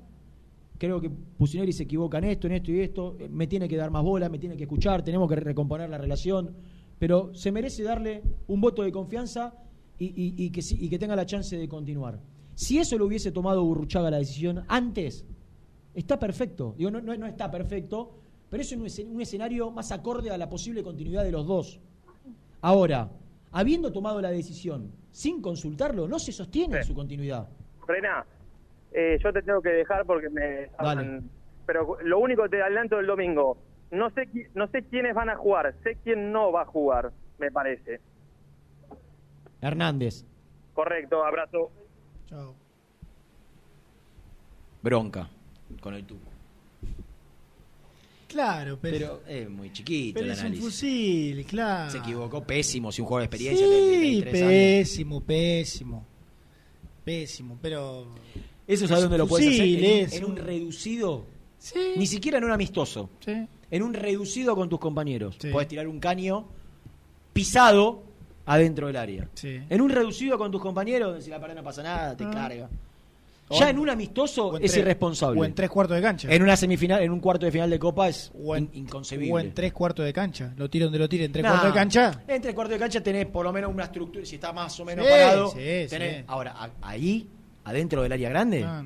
[0.77, 3.91] creo que Pusineri se equivoca en esto, en esto y esto, me tiene que dar
[3.91, 6.55] más bola, me tiene que escuchar, tenemos que recomponer la relación,
[6.97, 9.53] pero se merece darle un voto de confianza
[9.99, 12.19] y, y- y que, y que tenga la chance de continuar.
[12.55, 15.25] Si eso lo hubiese tomado Burruchaga la decisión antes,
[15.93, 16.73] está perfecto.
[16.77, 18.17] Digo, no, no, no está perfecto,
[18.49, 21.79] pero es un, escen- un escenario más acorde a la posible continuidad de los dos.
[22.61, 23.11] Ahora,
[23.51, 27.49] habiendo tomado la decisión sin consultarlo, no se sostiene su continuidad.
[27.87, 28.25] Rená,
[28.91, 30.69] eh, yo te tengo que dejar porque me...
[30.81, 31.21] Dale.
[31.65, 33.57] Pero lo único que te adelanto del domingo,
[33.91, 37.11] no sé, qui- no sé quiénes van a jugar, sé quién no va a jugar,
[37.37, 37.99] me parece.
[39.61, 40.25] Hernández,
[40.73, 41.71] Correcto, abrazo.
[42.27, 42.55] Chao.
[44.81, 45.29] bronca
[45.79, 46.29] con el tuco.
[48.27, 50.65] Claro, pero, Pero es muy chiquito pero el es un análisis.
[50.65, 51.91] fusil, claro.
[51.91, 54.51] Se equivocó pésimo, si un jugador de experiencia de Sí, 33 años.
[55.27, 56.05] pésimo,
[57.03, 57.57] pésimo.
[57.61, 58.07] Pero.
[58.67, 59.67] Eso sabes dónde lo puedes hacer.
[59.83, 61.25] En, un- en un reducido.
[61.97, 63.09] Ni siquiera en un amistoso.
[63.69, 65.37] En un reducido con tus compañeros.
[65.51, 66.45] Puedes tirar un caño
[67.33, 68.03] pisado
[68.45, 69.29] adentro del área.
[69.69, 72.31] En un reducido con tus compañeros, si la pared no pasa nada, te Ah.
[72.31, 72.69] carga.
[73.59, 75.39] Ya en- un amistoso en es tres- irresponsable.
[75.39, 76.33] o en tres cuartos de cancha.
[76.33, 79.41] En una semifinal, en un cuarto de final de Copa es in- O inconcebible.
[79.41, 80.53] en tres cuartos de cancha.
[80.57, 82.23] Lo tiro donde lo tire, en tres cuartos de cancha.
[82.27, 84.25] En tres cuartos de cancha tenés por lo menos una estructura.
[84.25, 85.51] Si está más o menos Sí, parado.
[85.51, 85.57] sí,
[85.89, 86.23] tenés- sí.
[86.27, 87.27] Ahora, a- ahí,
[87.63, 88.63] adentro del área grande.
[88.63, 88.83] Ah.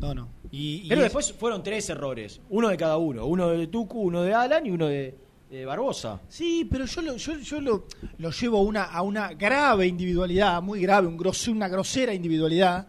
[0.00, 0.28] No, no.
[0.50, 2.40] Y, y Pero es- después fueron tres errores.
[2.48, 3.26] Uno de cada uno.
[3.26, 5.14] Uno de Tucu, uno de Alan y uno de,
[5.50, 6.20] de Barbosa.
[6.28, 7.84] Sí, pero yo lo, yo, yo lo,
[8.18, 12.88] lo llevo a una, a una grave individualidad, muy grave, un grose- una grosera individualidad,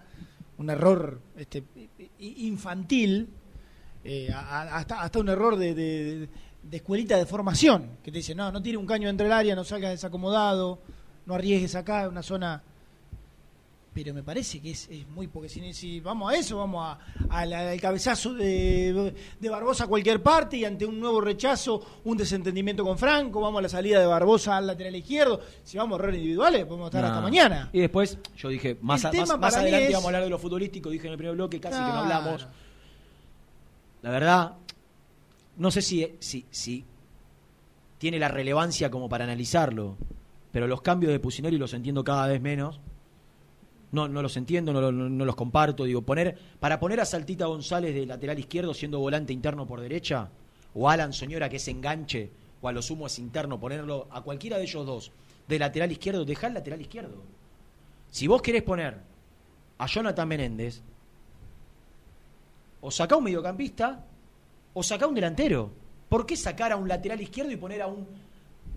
[0.62, 1.64] un error este,
[2.20, 3.30] infantil,
[4.04, 6.30] eh, hasta, hasta un error de, de-
[6.64, 9.56] de escuelita de formación, que te dice, no, no tire un caño dentro del área,
[9.56, 10.80] no salgas desacomodado,
[11.26, 12.64] no arriesgues acá, una zona...
[13.94, 17.00] pero me parece que es, es muy porque si, si vamos a eso vamos a,
[17.30, 21.86] a la- al cabezazo de, de Barbosa a cualquier parte y ante un nuevo rechazo
[22.06, 25.98] un desentendimiento con Franco vamos a la salida de Barbosa al lateral izquierdo si vamos
[25.98, 29.56] a errores individuales podemos estar hasta mañana Y después, yo dije, más, a- más, más
[29.56, 31.82] adelante es- vamos a hablar de lo futbolístico, dije en el primer bloque, casi que
[31.82, 32.48] no hablamos.
[34.04, 34.54] La verdad,
[35.58, 36.86] no sé si, si, si
[37.98, 39.98] tiene la relevancia como para analizarlo,
[40.52, 42.80] pero los cambios de Pusineri los entiendo cada vez menos.
[43.92, 45.84] No, no los entiendo, no, lo- no- no los comparto.
[45.84, 50.30] Digo, poner, para poner a Saltita González de lateral izquierdo siendo volante interno por derecha,
[50.74, 52.32] o Alan Soñora que es enganche,
[52.62, 55.12] o a lo sumo es interno, ponerlo a cualquiera de ellos dos
[55.48, 57.22] de lateral izquierdo, dejar el lateral izquierdo.
[58.10, 58.98] Si vos querés poner
[59.78, 60.82] a Jonathan Menéndez,
[62.82, 64.04] o saca un mediocampista,
[64.74, 65.72] o saca un delantero.
[66.10, 68.08] ¿Por qué sacar a un lateral izquierdo y poner a un...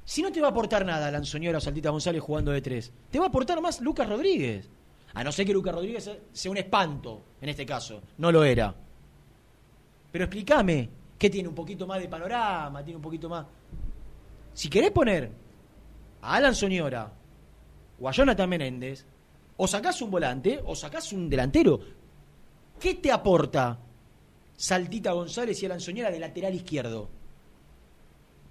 [0.05, 3.19] Si no te va a aportar nada Lanzoñora o Saltita González jugando de tres, te
[3.19, 4.69] va a aportar más Lucas Rodríguez.
[5.15, 8.03] A no ser que Lucas Rodríguez sea un espanto, en este caso.
[8.19, 8.75] No lo era.
[10.11, 10.89] Pero explícame,
[11.19, 12.83] ¿qué tiene un poquito más de panorama?
[12.85, 13.47] ¿Tiene un poquito más...?
[14.53, 15.31] Si querés poner
[16.23, 17.13] a Alan Soñora
[18.01, 19.05] o a Jonathan Menéndez,
[19.57, 21.79] o sacás un volante o sacás un delantero.
[22.81, 23.79] ¿Qué te aporta
[24.57, 27.09] Saltita González y Alan Soñora de lateral izquierdo?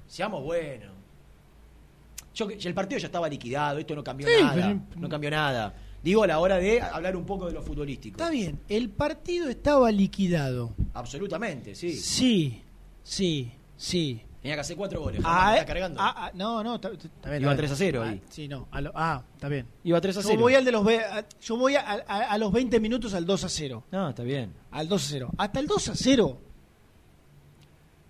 [0.08, 0.92] Seamos buenos.
[2.34, 4.56] Yo, el partido ya estaba liquidado, esto no cambió Sí, nada.
[4.90, 5.74] pero- No cambió nada.
[6.04, 8.18] Digo a la hora de hablar un poco de lo futbolístico.
[8.22, 11.94] está bien el partido estaba liquidado Absolutamente, sí.
[11.96, 12.62] sí
[13.04, 15.22] sí sí Tenía que hacer cuatro goles.
[15.24, 16.02] Ah, está eh, cargando.
[16.02, 17.44] ah, ah, no, no, está, está bien.
[17.44, 17.92] Iba está 3 a bien.
[17.94, 18.22] 0 Ah, ahí.
[18.30, 18.68] Sí, no.
[18.72, 19.66] a lo- ah, está bien.
[19.86, 20.34] Iba 3 a 0.
[20.36, 23.14] Yo voy, al de los, ve- a- yo voy a, a- a los 20 minutos
[23.14, 23.86] al 2 a 0.
[23.90, 24.52] No, está bien.
[24.72, 25.30] Al 2 a 0.
[25.38, 26.38] Hasta el 2 a 0.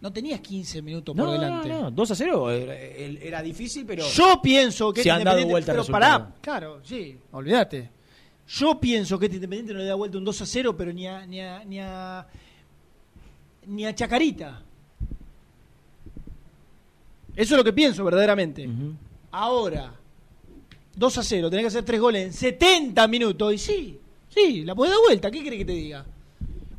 [0.04, 1.70] No tenías 15 minutos por No, delante.
[1.70, 4.06] no, no, 2 a 0 era, era difícil, pero.
[4.06, 7.90] Yo pienso que Se han dado vuelta pero pará, claro, sí, olvídate.
[8.46, 11.08] Yo pienso que este Independiente no le da vuelta un 2 a 0, pero ni
[11.08, 12.28] a, ni a, ni a,
[13.66, 14.62] ni a Chacarita.
[17.34, 18.70] Eso es lo que pienso verdaderamente.
[19.32, 19.94] Ahora,
[20.98, 23.54] 2 a 0, tenés que hacer 3 goles en 70 minutos.
[23.54, 25.32] Y sí, sí, la podés dar vuelta.
[25.32, 26.06] ¿Qué querés que te diga?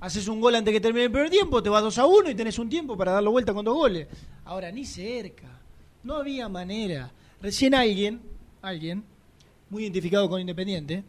[0.05, 2.35] Haces un gol antes que termine el primer tiempo, te vas 2 a 1 y
[2.35, 4.07] tenés un tiempo para darlo vuelta con dos goles.
[4.45, 5.63] Ahora, ni cerca.
[6.03, 7.11] No había manera.
[7.41, 8.21] Recién alguien,
[8.61, 9.03] alguien,
[9.71, 11.05] muy identificado con Independiente,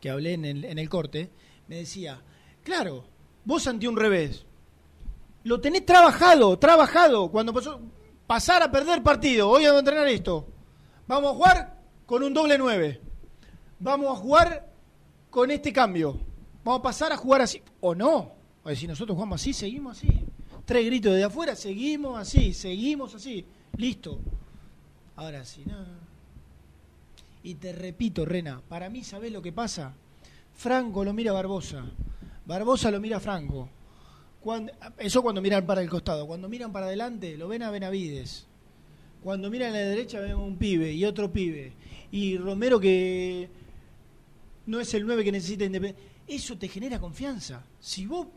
[0.00, 1.30] que hablé en el, corte,
[1.66, 2.22] me decía,
[2.62, 3.06] claro,
[3.44, 4.46] vos ante un revés,
[5.42, 7.80] lo tenés trabajado, trabajado, cuando pasó,
[8.24, 10.46] pasar a perder partido, hoy vamos a entrenar esto,
[11.08, 13.00] vamos a jugar con un doble 9,
[13.80, 14.72] vamos a jugar
[15.28, 16.29] con este cambio,
[16.64, 18.32] vamos a pasar a jugar así, o no,
[18.64, 20.08] decir, nosotros jugamos así, seguimos así,
[20.64, 23.44] tres gritos de afuera, seguimos así, seguimos así,
[23.76, 24.20] listo.
[25.16, 25.76] Ahora sí, no.
[27.42, 29.94] Y te repito, Rena, para mí, ¿sabés lo que pasa?
[30.54, 31.84] Franco lo mira a Barbosa,
[32.46, 33.68] Barbosa lo mira a Franco.
[34.98, 36.26] Eso cuando miran para el costado.
[36.26, 38.46] Cuando miran para adelante, lo ven a Benavides.
[39.22, 41.72] Cuando miran a la derecha, ven un pibe y otro pibe.
[42.10, 43.48] Y Romero que
[44.66, 46.09] no es el 9 que necesita Independiente.
[46.30, 47.64] Eso te genera confianza.
[47.80, 48.28] Si vos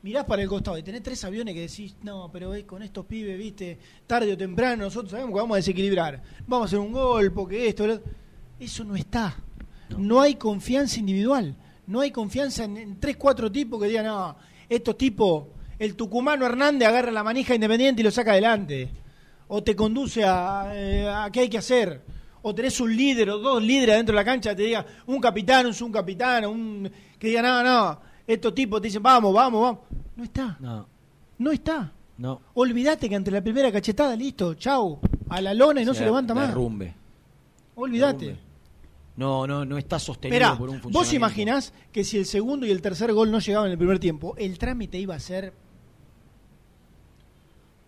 [0.00, 3.04] mirás para el costado y tenés tres aviones que decís, no, pero es con estos
[3.04, 6.22] pibes, viste, tarde o temprano nosotros sabemos que vamos a desequilibrar.
[6.46, 8.10] Vamos a hacer un gol, porque esto, lo otro".
[8.58, 9.36] eso no está.
[9.98, 10.22] No.
[10.22, 11.54] hay confianza individual.
[11.86, 14.34] No hay confianza en, en tres, cuatro tipos que digan, no,
[14.66, 15.48] estos tipos,
[15.78, 18.88] el tucumano Hernández agarra la manija independiente y lo saca adelante.
[19.48, 22.00] O te conduce a, eh, a qué hay que hacer.
[22.40, 25.66] O tenés un líder o dos líderes dentro de la cancha, te diga un capitán,
[25.66, 26.90] un subcapitán, un
[27.22, 29.80] que diga, no, no, estos tipos te dicen, vamos, vamos, vamos.
[30.16, 30.56] No está.
[30.58, 30.88] No,
[31.38, 31.92] No está.
[32.18, 32.40] no.
[32.54, 36.34] Olvídate que ante la primera cachetada, listo, chau, a la lona y no se levanta
[36.34, 36.48] más.
[36.48, 36.96] derrumbe.
[37.76, 38.36] Olvídate.
[39.14, 42.72] No, no, no está sostenido Esperá, por un vos imaginás que si el segundo y
[42.72, 45.52] el tercer gol no llegaban en el primer tiempo, el trámite iba a ser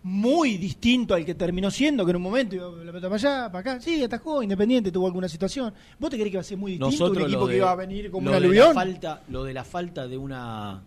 [0.07, 3.51] muy distinto al que terminó siendo, que en un momento iba la pelota para allá,
[3.51, 5.73] para acá, sí, atajó, Independiente tuvo alguna situación.
[5.97, 7.75] ¿Vos te crees que iba a ser muy distinto Nosotros un equipo que iba a
[7.75, 8.75] venir como un aluvión?
[8.75, 10.83] falta, lo de la falta de una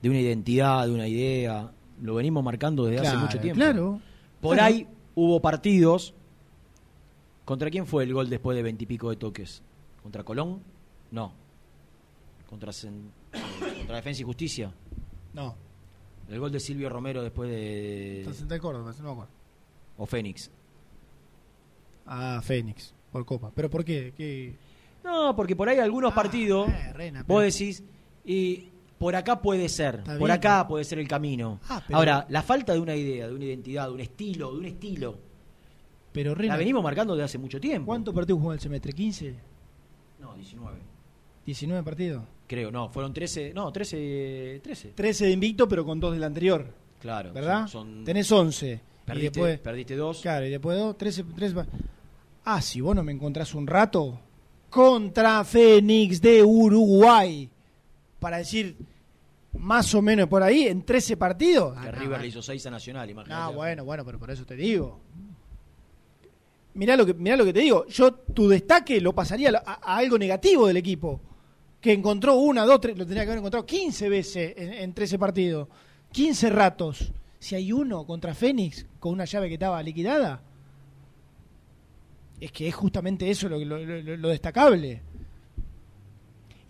[0.00, 1.70] de una identidad, de una idea,
[2.00, 3.56] lo venimos marcando desde hace mucho tiempo.
[3.56, 4.00] claro,
[4.40, 4.74] Por claro.
[4.74, 6.14] ahí hubo partidos.
[7.44, 9.62] ¿Contra quién fue el gol después de veintipico de toques?
[10.02, 10.60] ¿Contra Colón?
[11.10, 11.32] No.
[12.48, 13.10] ¿Contra, Sen-
[13.78, 14.72] contra Defensa y Justicia?
[15.34, 15.54] No,
[16.28, 18.58] El gol de Silvio Romero después de...
[18.60, 19.30] Córdoba, no me acuerdo.
[19.98, 20.50] O Fénix.
[22.06, 23.50] Ah, Fénix, por Copa.
[23.54, 24.12] ¿Pero por qué?
[24.16, 24.54] ¿Qué?
[25.04, 27.82] No, porque por ahí algunos partidos eh, Rena, vos decís,
[28.24, 31.60] y por acá puede ser, Está por bien, acá puede ser el camino.
[31.68, 34.58] Ah, pero- Ahora, la falta de una idea, de una identidad, de un estilo, de
[34.58, 35.18] un estilo,
[36.12, 37.86] Pero la venimos marcando desde hace mucho tiempo.
[37.86, 38.92] ¿cuántos partidos jugó el semestre?
[38.92, 39.34] ¿15?
[40.20, 40.95] No, 19.
[41.46, 42.24] 19 partidos.
[42.46, 44.88] Creo, no, fueron 13, no, 13, 13.
[44.94, 46.66] 13 de invicto, pero con dos del anterior.
[47.00, 47.32] Claro.
[47.32, 47.66] ¿Verdad?
[47.68, 48.80] son- son- Tenés 11.
[49.06, 50.20] Perdiste- y después, perdiste dos.
[50.20, 51.54] Claro, y después dos, 13, 13.
[51.54, 51.66] pa-
[52.44, 54.18] Ah, si vos no me encontrás un rato
[54.70, 57.48] contra Fénix de Uruguay.
[58.18, 58.76] Para decir
[59.58, 61.72] más o menos por ahí, en 13 partidos.
[61.80, 63.40] Que Ah, River no, le hizo 6 a Nacional, imagínate.
[63.42, 65.00] no, bueno, bueno, pero por eso te digo.
[66.74, 67.86] Mirá lo que, mirá lo que te digo.
[67.86, 71.20] Yo tu destaque lo pasaría a, a algo negativo del equipo.
[71.86, 75.20] Que encontró una, dos, tres, lo tenía que haber encontrado 15 veces en, en 13
[75.20, 75.68] partidos.
[76.10, 77.12] 15 ratos.
[77.38, 80.42] Si hay uno contra Fénix con una llave que estaba liquidada,
[82.40, 85.00] es que es justamente eso lo, lo- destacable.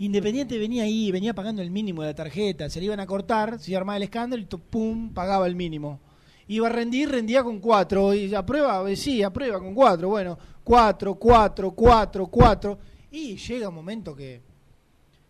[0.00, 3.58] Independiente venía ahí, venía pagando el mínimo de la tarjeta, se le iban a cortar,
[3.58, 5.98] se iba a armar el escándalo y pum, pagaba el mínimo.
[6.46, 11.14] Iba a rendir, rendía con cuatro, y aprueba, eh, sí, aprueba con cuatro, bueno, cuatro,
[11.14, 12.78] cuatro, cuatro, cuatro,
[13.10, 14.42] y llega un momento que,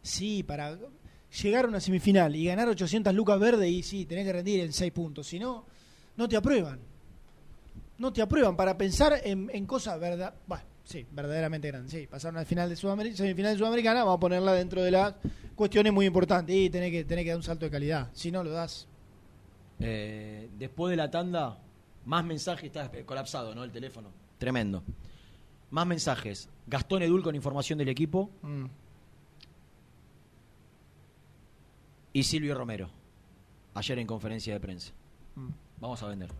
[0.06, 0.78] sí, para
[1.42, 4.72] llegar a una semifinal y ganar 800 lucas verdes, y sí, tenés que rendir en
[4.72, 5.64] seis puntos, si no,
[6.16, 6.80] no te aprueban.
[7.98, 11.92] No te aprueban para pensar en, en cosas verdad, bueno, sí, verdaderamente grandes.
[11.92, 15.14] Sí, pasaron al final de Sudamérica, semifinal de Sudamericana, vamos a ponerla dentro de las
[15.54, 18.10] cuestiones muy importantes y tenés que, tenés que dar un salto de calidad.
[18.12, 18.86] Si no lo das,
[19.78, 21.58] Eh, después de la tanda,
[22.06, 23.62] más mensajes, está colapsado, ¿no?
[23.62, 24.08] El teléfono.
[24.38, 24.82] Tremendo.
[25.70, 26.48] Más mensajes.
[26.66, 28.64] Gastón Edul con información del equipo mm,
[32.16, 32.88] y Silvio Romero.
[33.74, 34.90] Ayer en conferencia de prensa.
[35.34, 35.51] Mm.
[35.80, 36.30] Vamos a vender.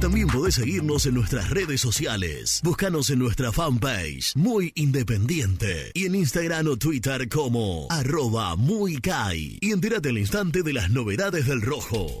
[0.00, 2.60] También podés seguirnos en nuestras redes sociales.
[2.62, 5.90] Búscanos en nuestra fanpage, Muy Independiente.
[5.94, 9.58] Y en Instagram o Twitter como arroba muy Kai.
[9.60, 12.20] Y entérate al instante de las novedades del rojo.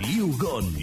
[0.00, 0.74] Liugon.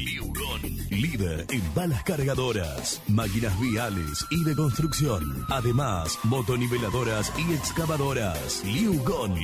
[0.89, 5.45] Líder en balas cargadoras, máquinas viales y de construcción.
[5.49, 8.63] Además, motoniveladoras y excavadoras.
[8.65, 9.35] Liugon.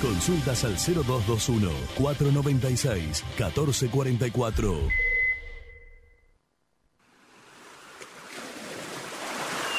[0.00, 5.08] Consultas al 0221 496 1444.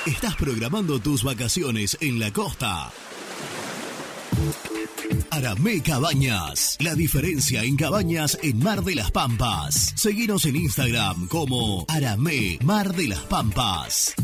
[0.05, 2.91] ¿Estás programando tus vacaciones en la costa?
[5.39, 9.93] Aramé Cabañas, la diferencia en cabañas en Mar de las Pampas.
[9.95, 14.15] Seguinos en Instagram como Aramé Mar de las Pampas.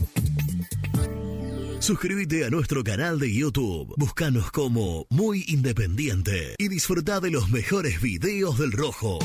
[1.79, 8.01] Suscríbete a nuestro canal de YouTube, búscanos como Muy Independiente y disfruta de los mejores
[8.01, 9.19] videos del rojo.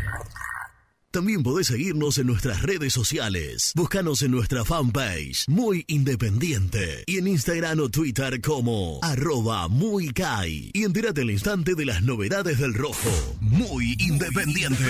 [1.11, 3.73] También podés seguirnos en nuestras redes sociales.
[3.75, 7.03] Búscanos en nuestra fanpage, Muy Independiente.
[7.05, 10.71] Y en Instagram o Twitter como arroba muy Kai.
[10.73, 13.09] Y entérate al instante de las novedades del rojo.
[13.41, 14.85] Muy Independiente.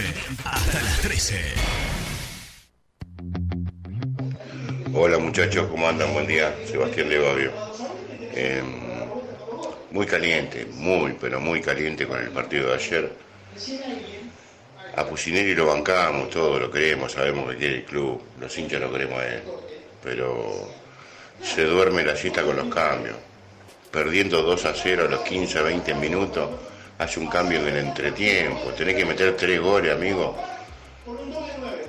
[0.45, 1.41] Hasta las 13.
[4.93, 6.13] Hola muchachos, ¿cómo andan?
[6.13, 7.51] Buen día, Sebastián de Babio.
[8.35, 8.61] Eh,
[9.89, 13.17] muy caliente, muy, pero muy caliente con el partido de ayer.
[14.95, 18.91] A Pusineri lo bancamos, todo lo queremos, sabemos que quiere el club, los hinchas lo
[18.91, 19.41] queremos a él.
[20.03, 20.69] Pero
[21.41, 23.15] se duerme la siesta con los cambios.
[23.89, 26.49] Perdiendo 2 a 0 a los 15 20 minutos,
[26.97, 28.69] hace un cambio en el entretiempo.
[28.77, 30.35] Tenés que meter tres goles, amigo.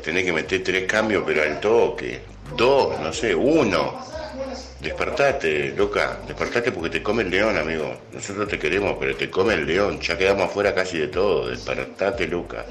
[0.03, 2.20] Tenés que meter tres cambios, pero al toque.
[2.57, 4.11] Dos, no sé, uno.
[4.82, 7.98] Despertate, loca, despertate porque te come el león, amigo.
[8.12, 10.00] Nosotros te queremos, pero te come el león.
[10.00, 11.48] Ya quedamos afuera casi de todo.
[11.48, 12.66] Despertate, loca.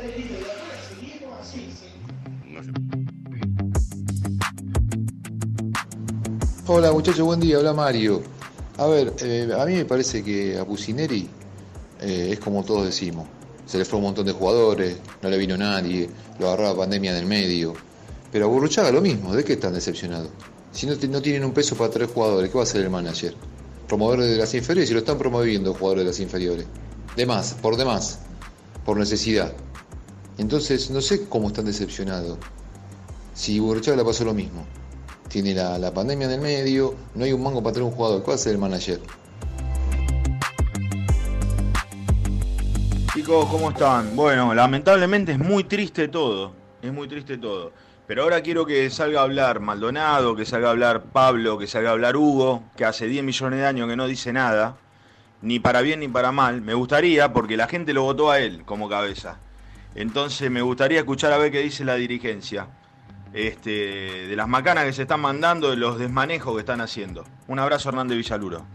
[6.68, 8.22] Hola muchachos, buen día, habla Mario.
[8.78, 11.30] A ver, eh, a mí me parece que a Pusineri
[12.02, 13.26] eh, es como todos decimos.
[13.66, 16.10] Se le fue un montón de jugadores, no le vino nadie,
[16.40, 17.74] lo agarró la pandemia en el medio.
[18.34, 20.30] Pero a Burruchaga lo mismo, ¿de qué están decepcionados?
[20.72, 23.36] Si no, no tienen un peso para tres jugadores, ¿qué va a hacer el manager?
[23.88, 26.66] Promover de las inferiores y lo están promoviendo jugadores de las inferiores.
[27.16, 28.20] De más, por demás,
[28.86, 29.54] por necesidad.
[30.38, 32.38] Entonces, no sé cómo están decepcionados.
[33.34, 34.66] Si Burruchaga le pasó lo mismo.
[35.28, 38.22] Tiene la, la pandemia en el medio, no hay un mango para tener un jugador,
[38.22, 39.00] ¿qué va a hacer el manager?
[43.14, 44.16] Chicos, ¿cómo están?
[44.16, 46.54] Bueno, lamentablemente es muy triste todo.
[46.82, 47.72] Es muy triste todo.
[48.12, 51.92] Pero ahora quiero que salga a hablar Maldonado, que salga a hablar Pablo, que salga
[51.92, 54.76] a hablar Hugo, que hace 10 millones de años que no dice nada,
[55.42, 56.60] ni para bien ni para mal.
[56.62, 59.40] Me gustaría, porque la gente lo votó a él como cabeza.
[59.96, 62.68] Entonces me gustaría escuchar a ver qué dice la dirigencia.
[63.32, 67.24] Este, de las macanas que se están mandando, de los desmanejos que están haciendo.
[67.48, 68.66] Un abrazo, Hernández Villaluro.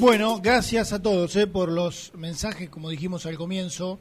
[0.00, 3.98] Bueno, gracias a todos eh, por los mensajes, como dijimos al comienzo.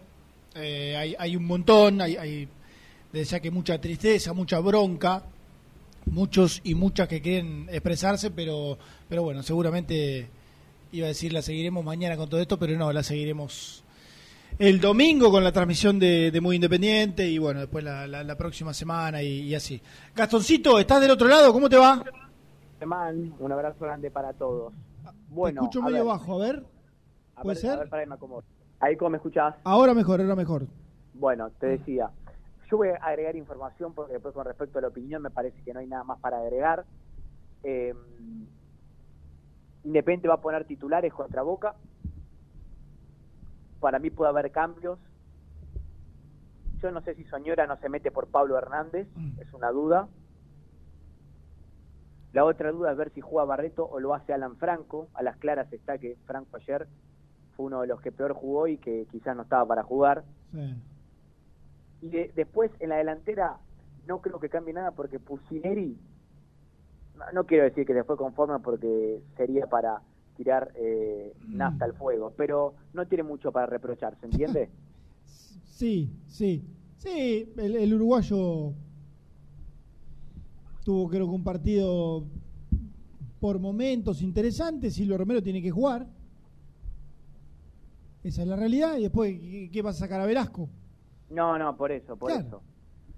[0.55, 2.47] Eh, hay, hay un montón, hay, hay
[3.11, 5.23] desde que mucha tristeza, mucha bronca,
[6.05, 8.77] muchos y muchas que quieren expresarse, pero,
[9.09, 10.29] pero bueno, seguramente
[10.91, 13.83] iba a decir la seguiremos mañana con todo esto, pero no, la seguiremos
[14.59, 18.35] el domingo con la transmisión de, de Muy Independiente y bueno, después la, la- la
[18.37, 19.81] próxima semana y, y así.
[20.15, 21.51] Gastoncito, ¿estás del otro lado?
[21.53, 22.03] ¿Cómo te va?
[23.39, 24.73] Un abrazo grande para todos.
[25.29, 26.63] Bueno, te escucho medio ver, bajo, a ver.
[27.35, 27.71] a ¿Puede ver, ser?
[27.71, 28.43] A ver, para que me acomodo.
[28.79, 29.55] Ahí, ¿cómo me escuchás?
[29.63, 30.67] Ahora mejor, ahora mejor.
[31.13, 32.11] Bueno, te decía,
[32.69, 35.73] yo voy a agregar información porque después con respecto a la opinión me parece que
[35.73, 36.85] no hay nada más para agregar.
[37.63, 37.93] Eh,
[39.83, 41.75] Independiente va a poner titulares contra Boca.
[43.79, 44.99] Para mí puede haber cambios.
[46.81, 49.07] Yo no sé si Soñora no se mete por Pablo Hernández,
[49.39, 50.07] es una duda.
[52.33, 55.07] La otra duda es ver si juega Barreto o lo hace Alan Franco.
[55.13, 56.87] A las claras está que Franco ayer
[57.55, 60.23] fue uno de los que peor jugó y que quizás no estaba para jugar.
[62.01, 63.57] Y de- después en la delantera
[64.05, 65.97] no creo que cambie nada porque Pusineri,
[67.17, 70.01] no, no quiero decir que se fue conforme porque sería para
[70.35, 74.69] tirar eh, nafta al fuego, pero no tiene mucho para reprochar, ¿se entiende?
[75.77, 76.63] Sí, sí.
[76.97, 78.73] Sí, el, el uruguayo
[80.87, 82.23] tuvo creo que un partido
[83.41, 84.89] por momentos interesante.
[84.89, 86.07] Silvio Romero tiene que jugar.
[88.23, 88.95] Esa es la realidad.
[88.97, 90.69] Y después, ¿qué, qué vas a sacar a Velasco?
[91.29, 92.47] No, no, por eso, por Claro.
[92.47, 92.61] eso.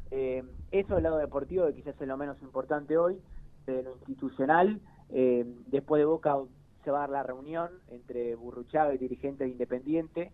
[0.10, 3.20] Eh, eso del lado deportivo, que quizás es lo menos importante hoy,
[3.68, 4.82] de lo institucional.
[5.12, 6.38] eh, después de Boca
[6.84, 10.32] se va a dar la reunión entre Burruchaga y dirigentes de Independiente.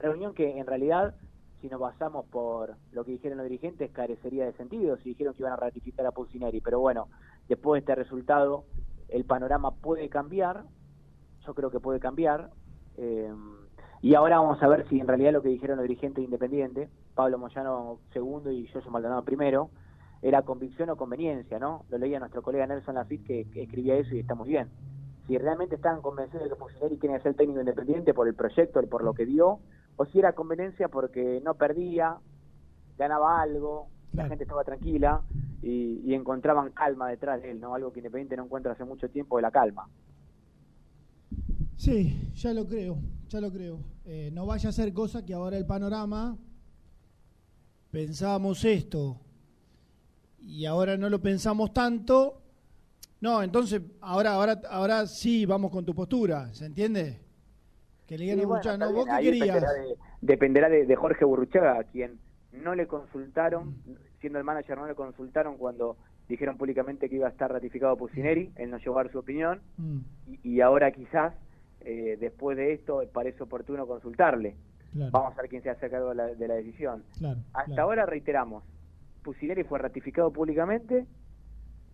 [0.00, 1.14] Reunión que en realidad,
[1.64, 4.98] si nos basamos por lo que dijeron los dirigentes, carecería de sentido.
[4.98, 6.60] Si dijeron que iban a ratificar a Pulsineri.
[6.60, 7.08] Pero bueno,
[7.48, 8.66] después de este resultado,
[9.08, 10.64] el panorama puede cambiar.
[11.46, 12.50] Yo creo que puede cambiar.
[12.98, 13.32] Eh,
[14.02, 16.90] y ahora vamos a ver si en realidad lo que dijeron los dirigentes de Independiente,
[17.14, 19.70] Pablo Moyano segundo y Yoyo Maldonado primero,
[20.20, 21.86] era convicción o conveniencia, ¿no?
[21.88, 24.68] Lo leía nuestro colega Nelson Lafitte que, escribía eso y está muy bien.
[25.26, 29.02] Si realmente estaban convencidos de que Pusineri quería ser técnico independiente por el proyecto, por
[29.02, 29.60] lo que dio,
[29.96, 32.16] o si era conveniencia porque no perdía,
[32.98, 35.22] ganaba algo, la gente estaba tranquila
[35.62, 37.74] y, y encontraban calma detrás de él, ¿no?
[37.74, 39.88] Algo que Independiente no encuentra hace mucho tiempo de la calma.
[41.76, 42.98] Sí, ya lo creo,
[43.28, 43.78] ya lo creo.
[44.04, 46.36] Eh, no vaya a ser cosa que ahora el panorama
[47.90, 49.20] pensábamos esto
[50.40, 52.40] y ahora no lo pensamos tanto.
[53.20, 57.23] No, entonces ahora ahora ahora sí vamos con tu postura, ¿se entiende?
[58.06, 59.46] Que le digan bueno, no, ¿vos bien, qué querías?
[59.54, 62.18] Dependerá, de, dependerá de, de Jorge Burruchaga, a quien
[62.52, 63.74] no le consultaron,
[64.20, 65.96] siendo el manager, no le consultaron cuando
[66.28, 69.60] dijeron públicamente que iba a estar ratificado Pusineri, él no llegó a dar su opinión,
[69.76, 69.98] Mm,
[70.28, 71.34] y, y ahora quizás,
[71.80, 74.56] eh, después de esto, parece oportuno consultarle.
[74.92, 75.10] Claro.
[75.12, 77.02] Vamos a ver quién se hace cargo de la, de la decisión.
[77.18, 77.82] Claro, Hasta claro.
[77.82, 78.62] ahora reiteramos,
[79.22, 81.06] Pusineri fue ratificado públicamente,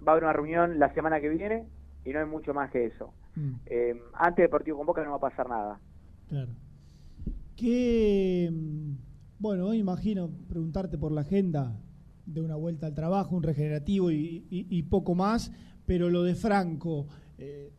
[0.06, 1.64] va a haber una reunión la semana que viene
[2.04, 3.12] y no hay mucho más que eso.
[3.36, 5.80] Mm, Eh, antes del partido con Boca no va a pasar nada.
[6.30, 6.52] Claro.
[7.56, 8.92] Que mm,
[9.38, 11.76] bueno, hoy imagino preguntarte por la agenda
[12.26, 15.52] de una vuelta al trabajo, un regenerativo y, y- y poco más,
[15.86, 17.06] pero lo de Franco,
[17.38, 17.72] eh,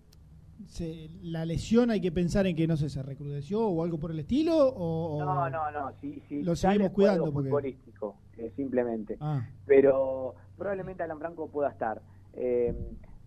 [0.67, 4.11] se- la lesión hay que pensar en que no sé, se recrudeció o algo por
[4.11, 6.43] el estilo o No, no, no, sí, sí.
[6.43, 9.17] Lo seguimos cuidando porque- futbolístico, eh, simplemente.
[9.19, 9.47] Ah.
[9.65, 12.01] Pero probablemente Alan Franco pueda estar.
[12.33, 12.75] Eh,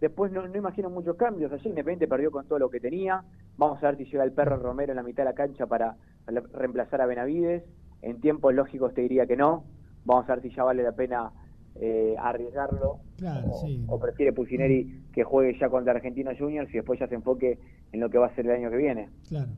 [0.00, 1.52] después no, no imagino muchos cambios.
[1.52, 3.24] Ayer Independiente perdió con todo lo que tenía.
[3.56, 5.96] Vamos a ver si llega el perro Romero en la mitad de la cancha para
[6.26, 7.64] reemplazar a Benavides.
[8.02, 9.64] En tiempos lógicos te diría que no.
[10.04, 11.32] Vamos a ver si ya vale la pena
[11.76, 13.00] eh, arriesgarlo.
[13.16, 13.84] Claro, o, sí.
[13.88, 17.58] o prefiere Pusineri que juegue ya contra Argentinos Juniors y después ya se enfoque
[17.92, 19.08] en lo que va a ser el año que viene.
[19.28, 19.52] Claro.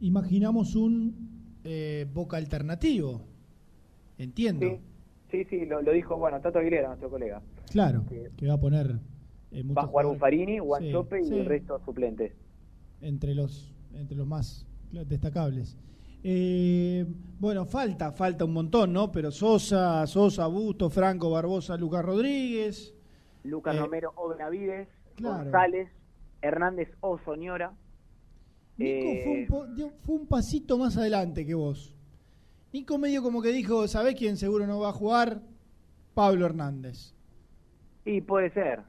[0.00, 3.20] Imaginamos un eh, Boca alternativo.
[4.16, 4.66] Entiendo.
[5.30, 7.40] Sí, sí, sí, lo, lo dijo, bueno, Tato Aguilera, nuestro colega.
[7.70, 8.04] Claro,
[8.36, 8.98] que va a poner
[9.52, 12.32] eh, Va a jugar Buffarini, Guanchope Sí, y el resto suplentes.
[13.00, 15.76] entre los entre los más destacables.
[16.22, 17.06] Eh,
[17.38, 19.10] bueno, falta, falta un montón, ¿no?
[19.10, 22.94] Pero Sosa, Sosa, Busto, Franco, Barbosa, Lucas Rodríguez.
[23.42, 25.44] Lucas Eh, Romero o Benavides, claro.
[25.44, 25.88] González,
[26.42, 27.72] Hernández o Soñora.
[28.76, 29.08] Nico
[29.48, 31.94] fue, un fue un pasito más adelante que vos.
[32.72, 35.42] Nico medio como que dijo, ¿sabés quién seguro no va a jugar?
[36.14, 37.14] Pablo Hernández.
[38.04, 38.80] y puede ser.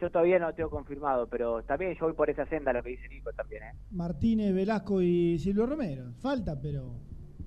[0.00, 2.90] Yo todavía no lo tengo confirmado, pero también yo voy por esa senda, lo que
[2.90, 3.62] dice Nico también.
[3.62, 3.72] ¿eh?
[3.90, 6.12] Martínez, Velasco y Silvio Romero.
[6.20, 6.94] Falta, pero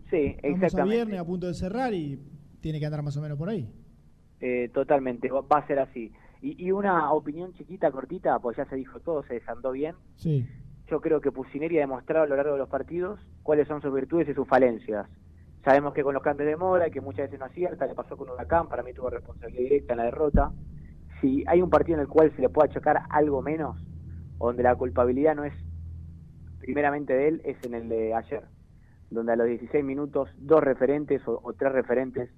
[0.10, 0.96] Sí, vamos a exactamente.
[0.96, 2.20] viernes a punto de cerrar y
[2.62, 3.72] tiene que andar más o menos por ahí.
[4.42, 6.12] Eh, totalmente, va va a ser así.
[6.42, 9.96] Y, y una opinión chiquita, cortita, pues ya se dijo todo, se desandó bien.
[10.16, 10.48] Sí.
[10.90, 13.94] Yo creo que Pusineri ha demostrado a lo largo de los partidos cuáles son sus
[13.94, 15.08] virtudes y sus falencias.
[15.64, 18.30] Sabemos que con los cambios de mora, que muchas veces no acierta, le pasó con
[18.30, 20.52] Huracán, para mí tuvo responsabilidad directa en la derrota.
[21.22, 23.78] Si hay un partido en el cual se le pueda achacar algo menos,
[24.38, 25.54] donde la culpabilidad no es
[26.60, 28.44] primeramente de él, es en el de ayer,
[29.10, 32.30] donde a los 16 minutos dos referentes o, tres referentes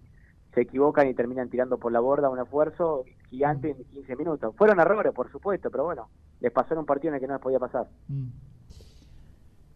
[0.53, 4.55] se equivocan y terminan tirando por la borda un esfuerzo gigante en 15 minutos.
[4.57, 6.09] Fueron errores, por supuesto, pero bueno,
[6.39, 7.87] les pasó en un partido en el que no les podía pasar.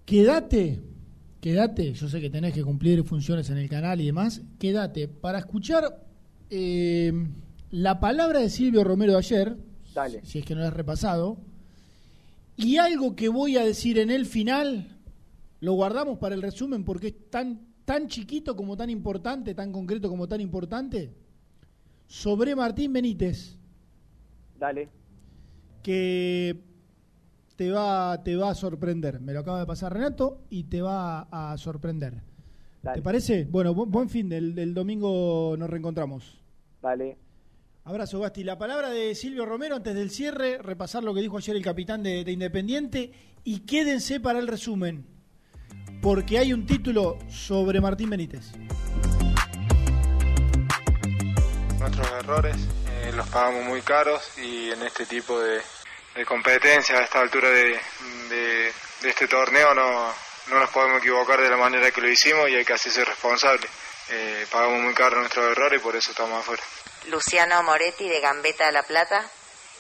[0.06, 0.84] Quédate,
[1.40, 5.40] quédate, yo sé que tenés que cumplir funciones en el canal y demás, quédate para
[5.40, 5.84] escuchar
[6.50, 7.12] eh,
[7.76, 9.58] la palabra de Silvio Romero de ayer,
[9.94, 10.22] Dale.
[10.24, 11.38] si es que no lo has repasado,
[12.56, 14.88] y algo que voy a decir en el final,
[15.60, 20.08] lo guardamos para el resumen porque es tan, tan chiquito como tan importante, tan concreto
[20.10, 21.12] como tan importante,
[22.08, 23.58] sobre Martín Benítez,
[24.58, 24.88] Dale.
[25.84, 26.62] que
[27.58, 29.20] te va, te va a sorprender.
[29.20, 32.22] Me lo acaba de pasar Renato y te va a sorprender.
[32.84, 32.96] Dale.
[32.98, 33.46] ¿Te parece?
[33.46, 34.30] Bueno, bu- buen fin.
[34.30, 36.38] del del domingo nos reencontramos.
[36.82, 37.18] Dale.
[37.88, 38.44] Abrazo, Basti.
[38.44, 42.02] La palabra de Silvio Romero antes del cierre, repasar lo que dijo ayer el capitán
[42.02, 43.12] de, de Independiente
[43.44, 45.06] y quédense para el resumen,
[46.02, 48.54] porque hay un título sobre Martín Benítez.
[51.80, 52.56] Nuestros errores
[52.90, 55.62] eh, los pagamos muy caros y en este tipo de,
[56.16, 58.72] de competencia, a esta altura de
[59.04, 60.12] este torneo, no,
[60.50, 63.68] no nos podemos equivocar de la manera que lo hicimos y hay que hacerse responsable.
[64.10, 66.64] Eh, pagamos muy caro nuestros errores y por eso estamos afuera.
[67.08, 69.30] Luciano Moretti de Gambetta de La Plata.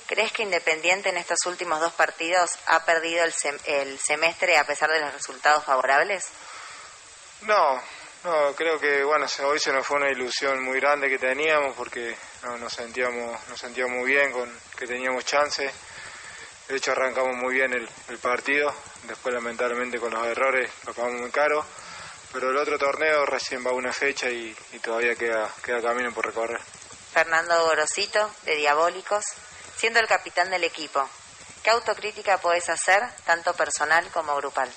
[0.07, 4.65] ¿Crees que Independiente en estos últimos dos partidos ha perdido el, sem- el semestre a
[4.65, 6.25] pesar de los resultados favorables?
[7.41, 7.81] No,
[8.23, 12.15] no, creo que bueno, hoy se nos fue una ilusión muy grande que teníamos porque
[12.43, 15.69] no, nos sentíamos nos sentíamos muy bien con que teníamos chance.
[16.67, 18.73] De hecho arrancamos muy bien el, el partido,
[19.03, 21.63] después lamentablemente con los errores lo pagamos muy caro,
[22.33, 26.25] pero el otro torneo recién va una fecha y, y todavía queda, queda camino por
[26.25, 26.59] recorrer.
[27.15, 29.23] Fernando Gorosito de Diabólicos.
[29.77, 31.09] Siendo el capitán del equipo,
[31.63, 34.69] ¿qué autocrítica podés hacer, tanto personal como grupal?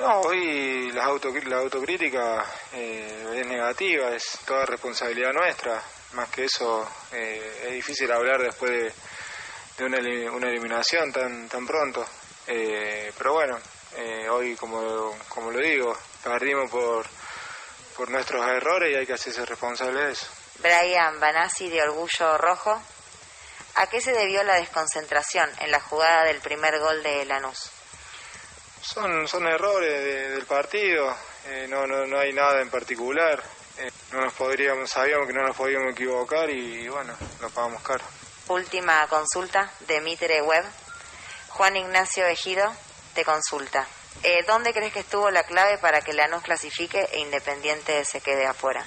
[0.00, 5.80] No, hoy la, la autocrítica eh, es negativa, es toda responsabilidad nuestra.
[6.14, 8.92] más que eso eh, es difícil hablar después
[9.78, 9.98] de, una,
[10.32, 12.04] una eliminación tan tan pronto.
[12.48, 13.56] Eh, pero bueno,
[13.98, 17.06] eh, hoy como, como lo digo, perdimos por,
[17.96, 20.26] por nuestros errores y hay que hacerse responsable de eso.
[20.58, 22.80] Brian Banassi de Orgullo Rojo.
[23.76, 27.70] ¿A qué se debió la desconcentración en la jugada del primer gol de Lanús?
[28.82, 31.14] Son, son errores de- del partido,
[31.46, 33.42] eh, no, no, no hay nada en particular.
[33.78, 38.04] Eh, no nos podríamos, sabíamos que no nos podíamos equivocar y bueno, lo pagamos caro.
[38.48, 40.64] Última consulta de Mitre Web.
[41.48, 42.72] Juan Ignacio Ejido
[43.14, 43.86] te consulta.
[44.22, 48.46] Eh, ¿Dónde crees que estuvo la clave para que Lanús clasifique e Independiente se quede
[48.46, 48.84] afuera?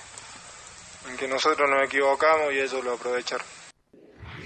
[1.10, 3.46] En que nosotros nos equivocamos y ellos lo aprovecharon.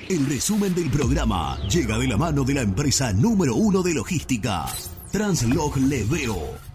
[0.09, 4.65] El resumen del programa llega de la mano de la empresa número uno de logística,
[5.11, 6.71] Translog Leveo.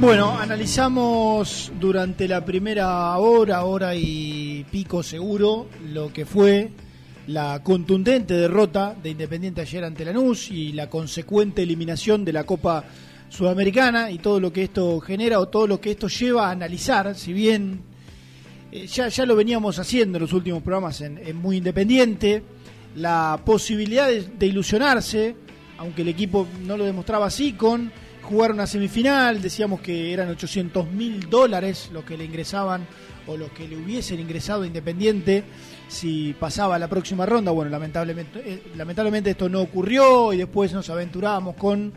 [0.00, 6.72] Bueno, analizamos durante la primera hora, hora y pico seguro, lo que fue
[7.26, 12.84] la contundente derrota de Independiente ayer ante Lanús y la consecuente eliminación de la Copa
[13.28, 17.14] Sudamericana y todo lo que esto genera o todo lo que esto lleva a analizar,
[17.14, 17.80] si bien
[18.70, 22.42] eh, ya, ya lo veníamos haciendo en los últimos programas en, Muy Independiente,
[22.96, 25.34] la posibilidad de, de ilusionarse,
[25.78, 27.90] aunque el equipo no lo demostraba así, con
[28.22, 32.86] jugar una semifinal, decíamos que eran 800 mil dólares lo que le ingresaban
[33.26, 35.44] o lo que le hubiesen ingresado a Independiente
[35.88, 37.50] si pasaba la próxima ronda.
[37.52, 41.92] Bueno, lamentablemente, eh, lamentablemente esto no ocurrió y después nos aventurábamos con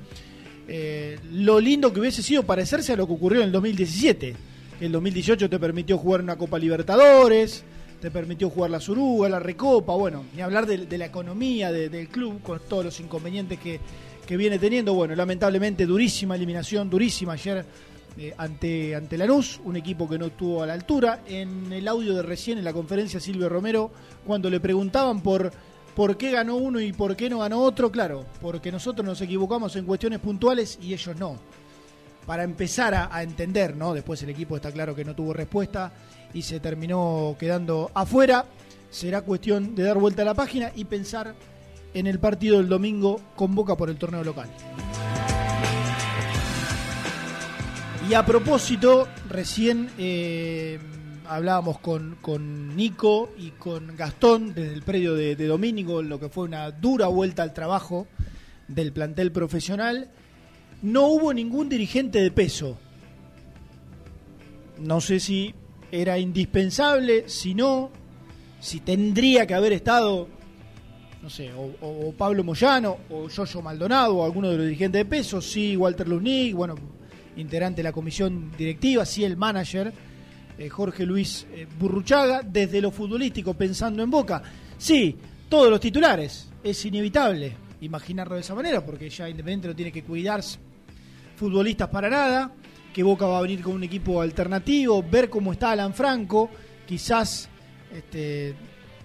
[0.68, 4.36] eh, lo lindo que hubiese sido parecerse a lo que ocurrió en el 2017.
[4.82, 7.64] El 2018 te permitió jugar una Copa Libertadores,
[8.02, 12.10] te permitió jugar la Suruga, la Recopa, bueno, ni hablar de, la economía de- del
[12.10, 13.80] club con todos los inconvenientes que,
[14.28, 14.94] que viene teniendo.
[14.94, 17.66] Bueno, lamentablemente durísima eliminación, durísima ayer
[18.18, 21.22] eh, ante, ante Lanús, un equipo que no estuvo a la altura.
[21.28, 23.92] En el audio de recién, en la conferencia, Silvio Romero,
[24.26, 25.52] cuando le preguntaban por
[25.98, 29.76] por qué ganó uno y por qué no ganó otro, claro, porque nosotros nos equivocamos
[29.76, 31.38] en cuestiones puntuales y ellos no.
[32.28, 33.96] Para empezar a, entender, ¿no?
[33.96, 35.92] Después el equipo está claro que no tuvo respuesta
[36.36, 38.46] y se terminó quedando afuera.
[38.92, 41.34] Será cuestión de dar vuelta a la página y pensar
[41.96, 44.50] en el partido del domingo con Boca por el torneo local.
[48.10, 50.80] Y a propósito, recién eh,
[51.28, 56.30] hablábamos con, con Nico y con Gastón desde el predio de, de Domínico, lo que
[56.30, 58.08] fue una dura vuelta al trabajo
[58.70, 60.10] del plantel profesional.
[60.82, 62.78] No hubo ningún dirigente de peso.
[64.80, 65.54] No sé si
[65.92, 67.92] era indispensable, si no,
[68.62, 70.30] si tendría que haber estado,
[71.22, 75.42] no sé, o, Pablo Moyano, o Yoyo Maldonado, o alguno de los dirigentes de peso,
[75.42, 76.76] sí, Walter Luznik, bueno,
[77.38, 79.94] integrante de la comisión directiva, sí, el manager,
[80.58, 84.42] eh, Jorge Luis eh, Burruchaga, desde lo futbolístico, pensando en Boca.
[84.78, 85.16] Sí,
[85.48, 90.04] todos los titulares, es inevitable imaginarlo de esa manera, porque ya Independiente no tiene que
[90.04, 90.60] cuidarse
[91.36, 92.52] futbolistas para nada,
[92.94, 96.50] que Boca va a venir con un equipo alternativo, ver cómo está Alan Franco,
[96.88, 97.48] quizás
[97.94, 98.56] este,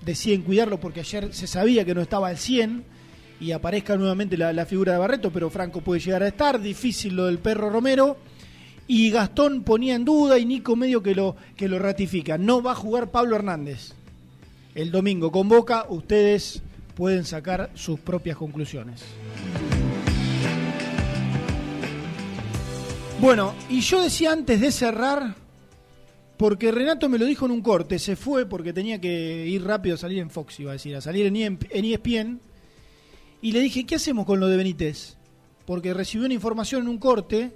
[0.03, 2.85] deciden cuidarlo porque ayer se sabía que no estaba al 100
[3.43, 7.27] y aparezca nuevamente la, figura de Barreto, pero Franco puede llegar a estar, difícil lo
[7.27, 8.17] del perro Romero.
[8.87, 12.39] Y Gastón ponía en duda y Nico medio que lo, que lo ratifica.
[12.39, 13.95] No va a jugar Pablo Hernández
[14.77, 15.87] el domingo con Boca.
[15.89, 16.63] Ustedes
[16.95, 19.03] pueden sacar sus propias conclusiones.
[23.21, 25.35] Bueno, y yo decía antes de cerrar,
[26.37, 29.97] porque Renato me lo dijo en un corte, se fue porque tenía que ir rápido
[29.97, 32.41] a salir en Fox, iba a decir, a salir en ESPN,
[33.43, 35.17] y le dije, ¿qué hacemos con lo de Benítez?
[35.67, 37.53] Porque recibió una información en un corte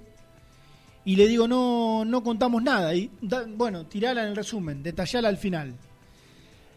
[1.05, 2.93] y le digo, no, no contamos nada.
[2.93, 5.73] Y da- bueno, tirala en el resumen, detallala al final.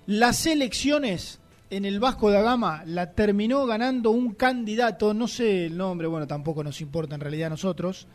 [0.07, 5.77] Las elecciones en el Vasco da Gama la terminó ganando un candidato, no sé el
[5.77, 8.07] nombre, bueno, tampoco nos importa en realidad a nosotros.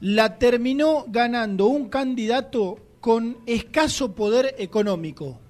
[0.00, 5.40] La terminó ganando un candidato con escaso poder económico.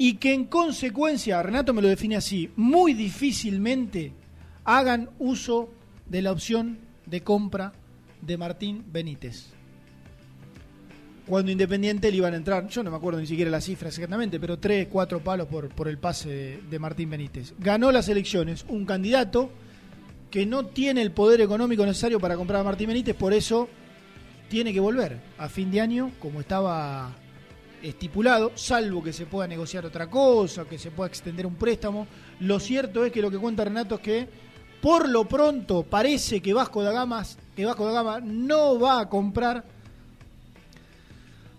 [0.00, 4.14] Y que en consecuencia, Renato me lo define así, muy difícilmente
[4.64, 5.74] hagan uso
[6.06, 7.74] de la opción de compra
[8.22, 9.50] de Martín Benítez.
[11.26, 14.40] Cuando Independiente le iban a entrar, yo no me acuerdo ni siquiera la cifra exactamente,
[14.40, 17.52] pero tres, cuatro palos por, por el pase de, de Martín Benítez.
[17.58, 19.50] Ganó las elecciones un candidato
[20.30, 23.68] que no tiene el poder económico necesario para comprar a Martín Benítez, por eso
[24.48, 27.19] tiene que volver a fin de año, como estaba
[27.82, 32.06] estipulado, salvo que se pueda negociar otra cosa, que se pueda extender un préstamo.
[32.40, 34.28] Lo cierto es que lo que cuenta Renato es que
[34.80, 37.22] Por lo pronto parece que Vasco da Gama,
[37.54, 39.62] que Vasco da Gama no va a comprar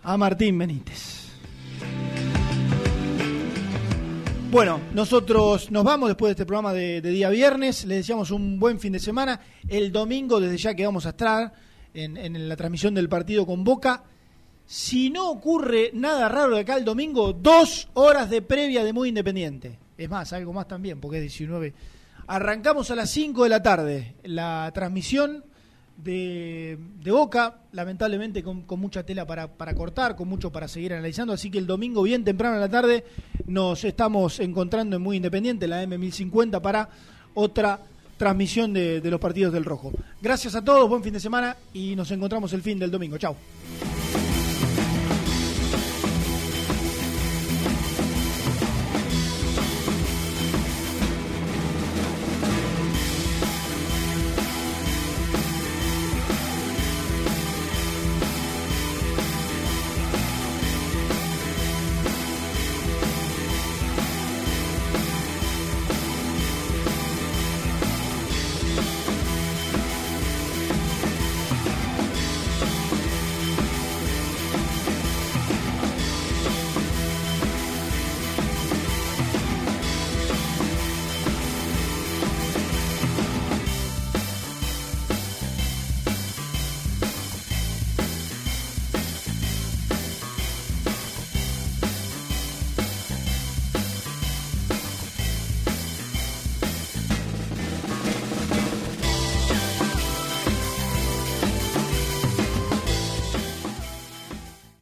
[0.02, 1.30] a Martín Benítez.
[4.50, 7.86] Bueno, nosotros nos vamos después de este programa de, día viernes.
[7.86, 9.40] Les deseamos un buen fin de semana.
[9.68, 11.54] El domingo, desde ya que vamos a estar
[11.94, 14.04] en la transmisión del partido con Boca.
[14.72, 19.10] Si no ocurre nada raro de acá el domingo, dos horas de previa de Muy
[19.10, 19.78] Independiente.
[19.98, 21.74] Es más, algo más también, porque es 19.
[22.28, 25.44] Arrancamos a las 5 de la tarde la transmisión
[25.98, 31.52] de, Boca, lamentablemente con, mucha tela para, para cortar, con mucho para seguir analizando, así
[31.52, 33.04] que el domingo bien temprano en la tarde
[33.48, 36.88] nos estamos encontrando en Muy Independiente, la M1050, para
[37.34, 37.78] otra
[38.16, 39.92] transmisión de, de los partidos del Rojo.
[40.22, 43.18] Gracias a todos, buen fin de semana y nos encontramos el fin del domingo.
[43.18, 43.36] Chao.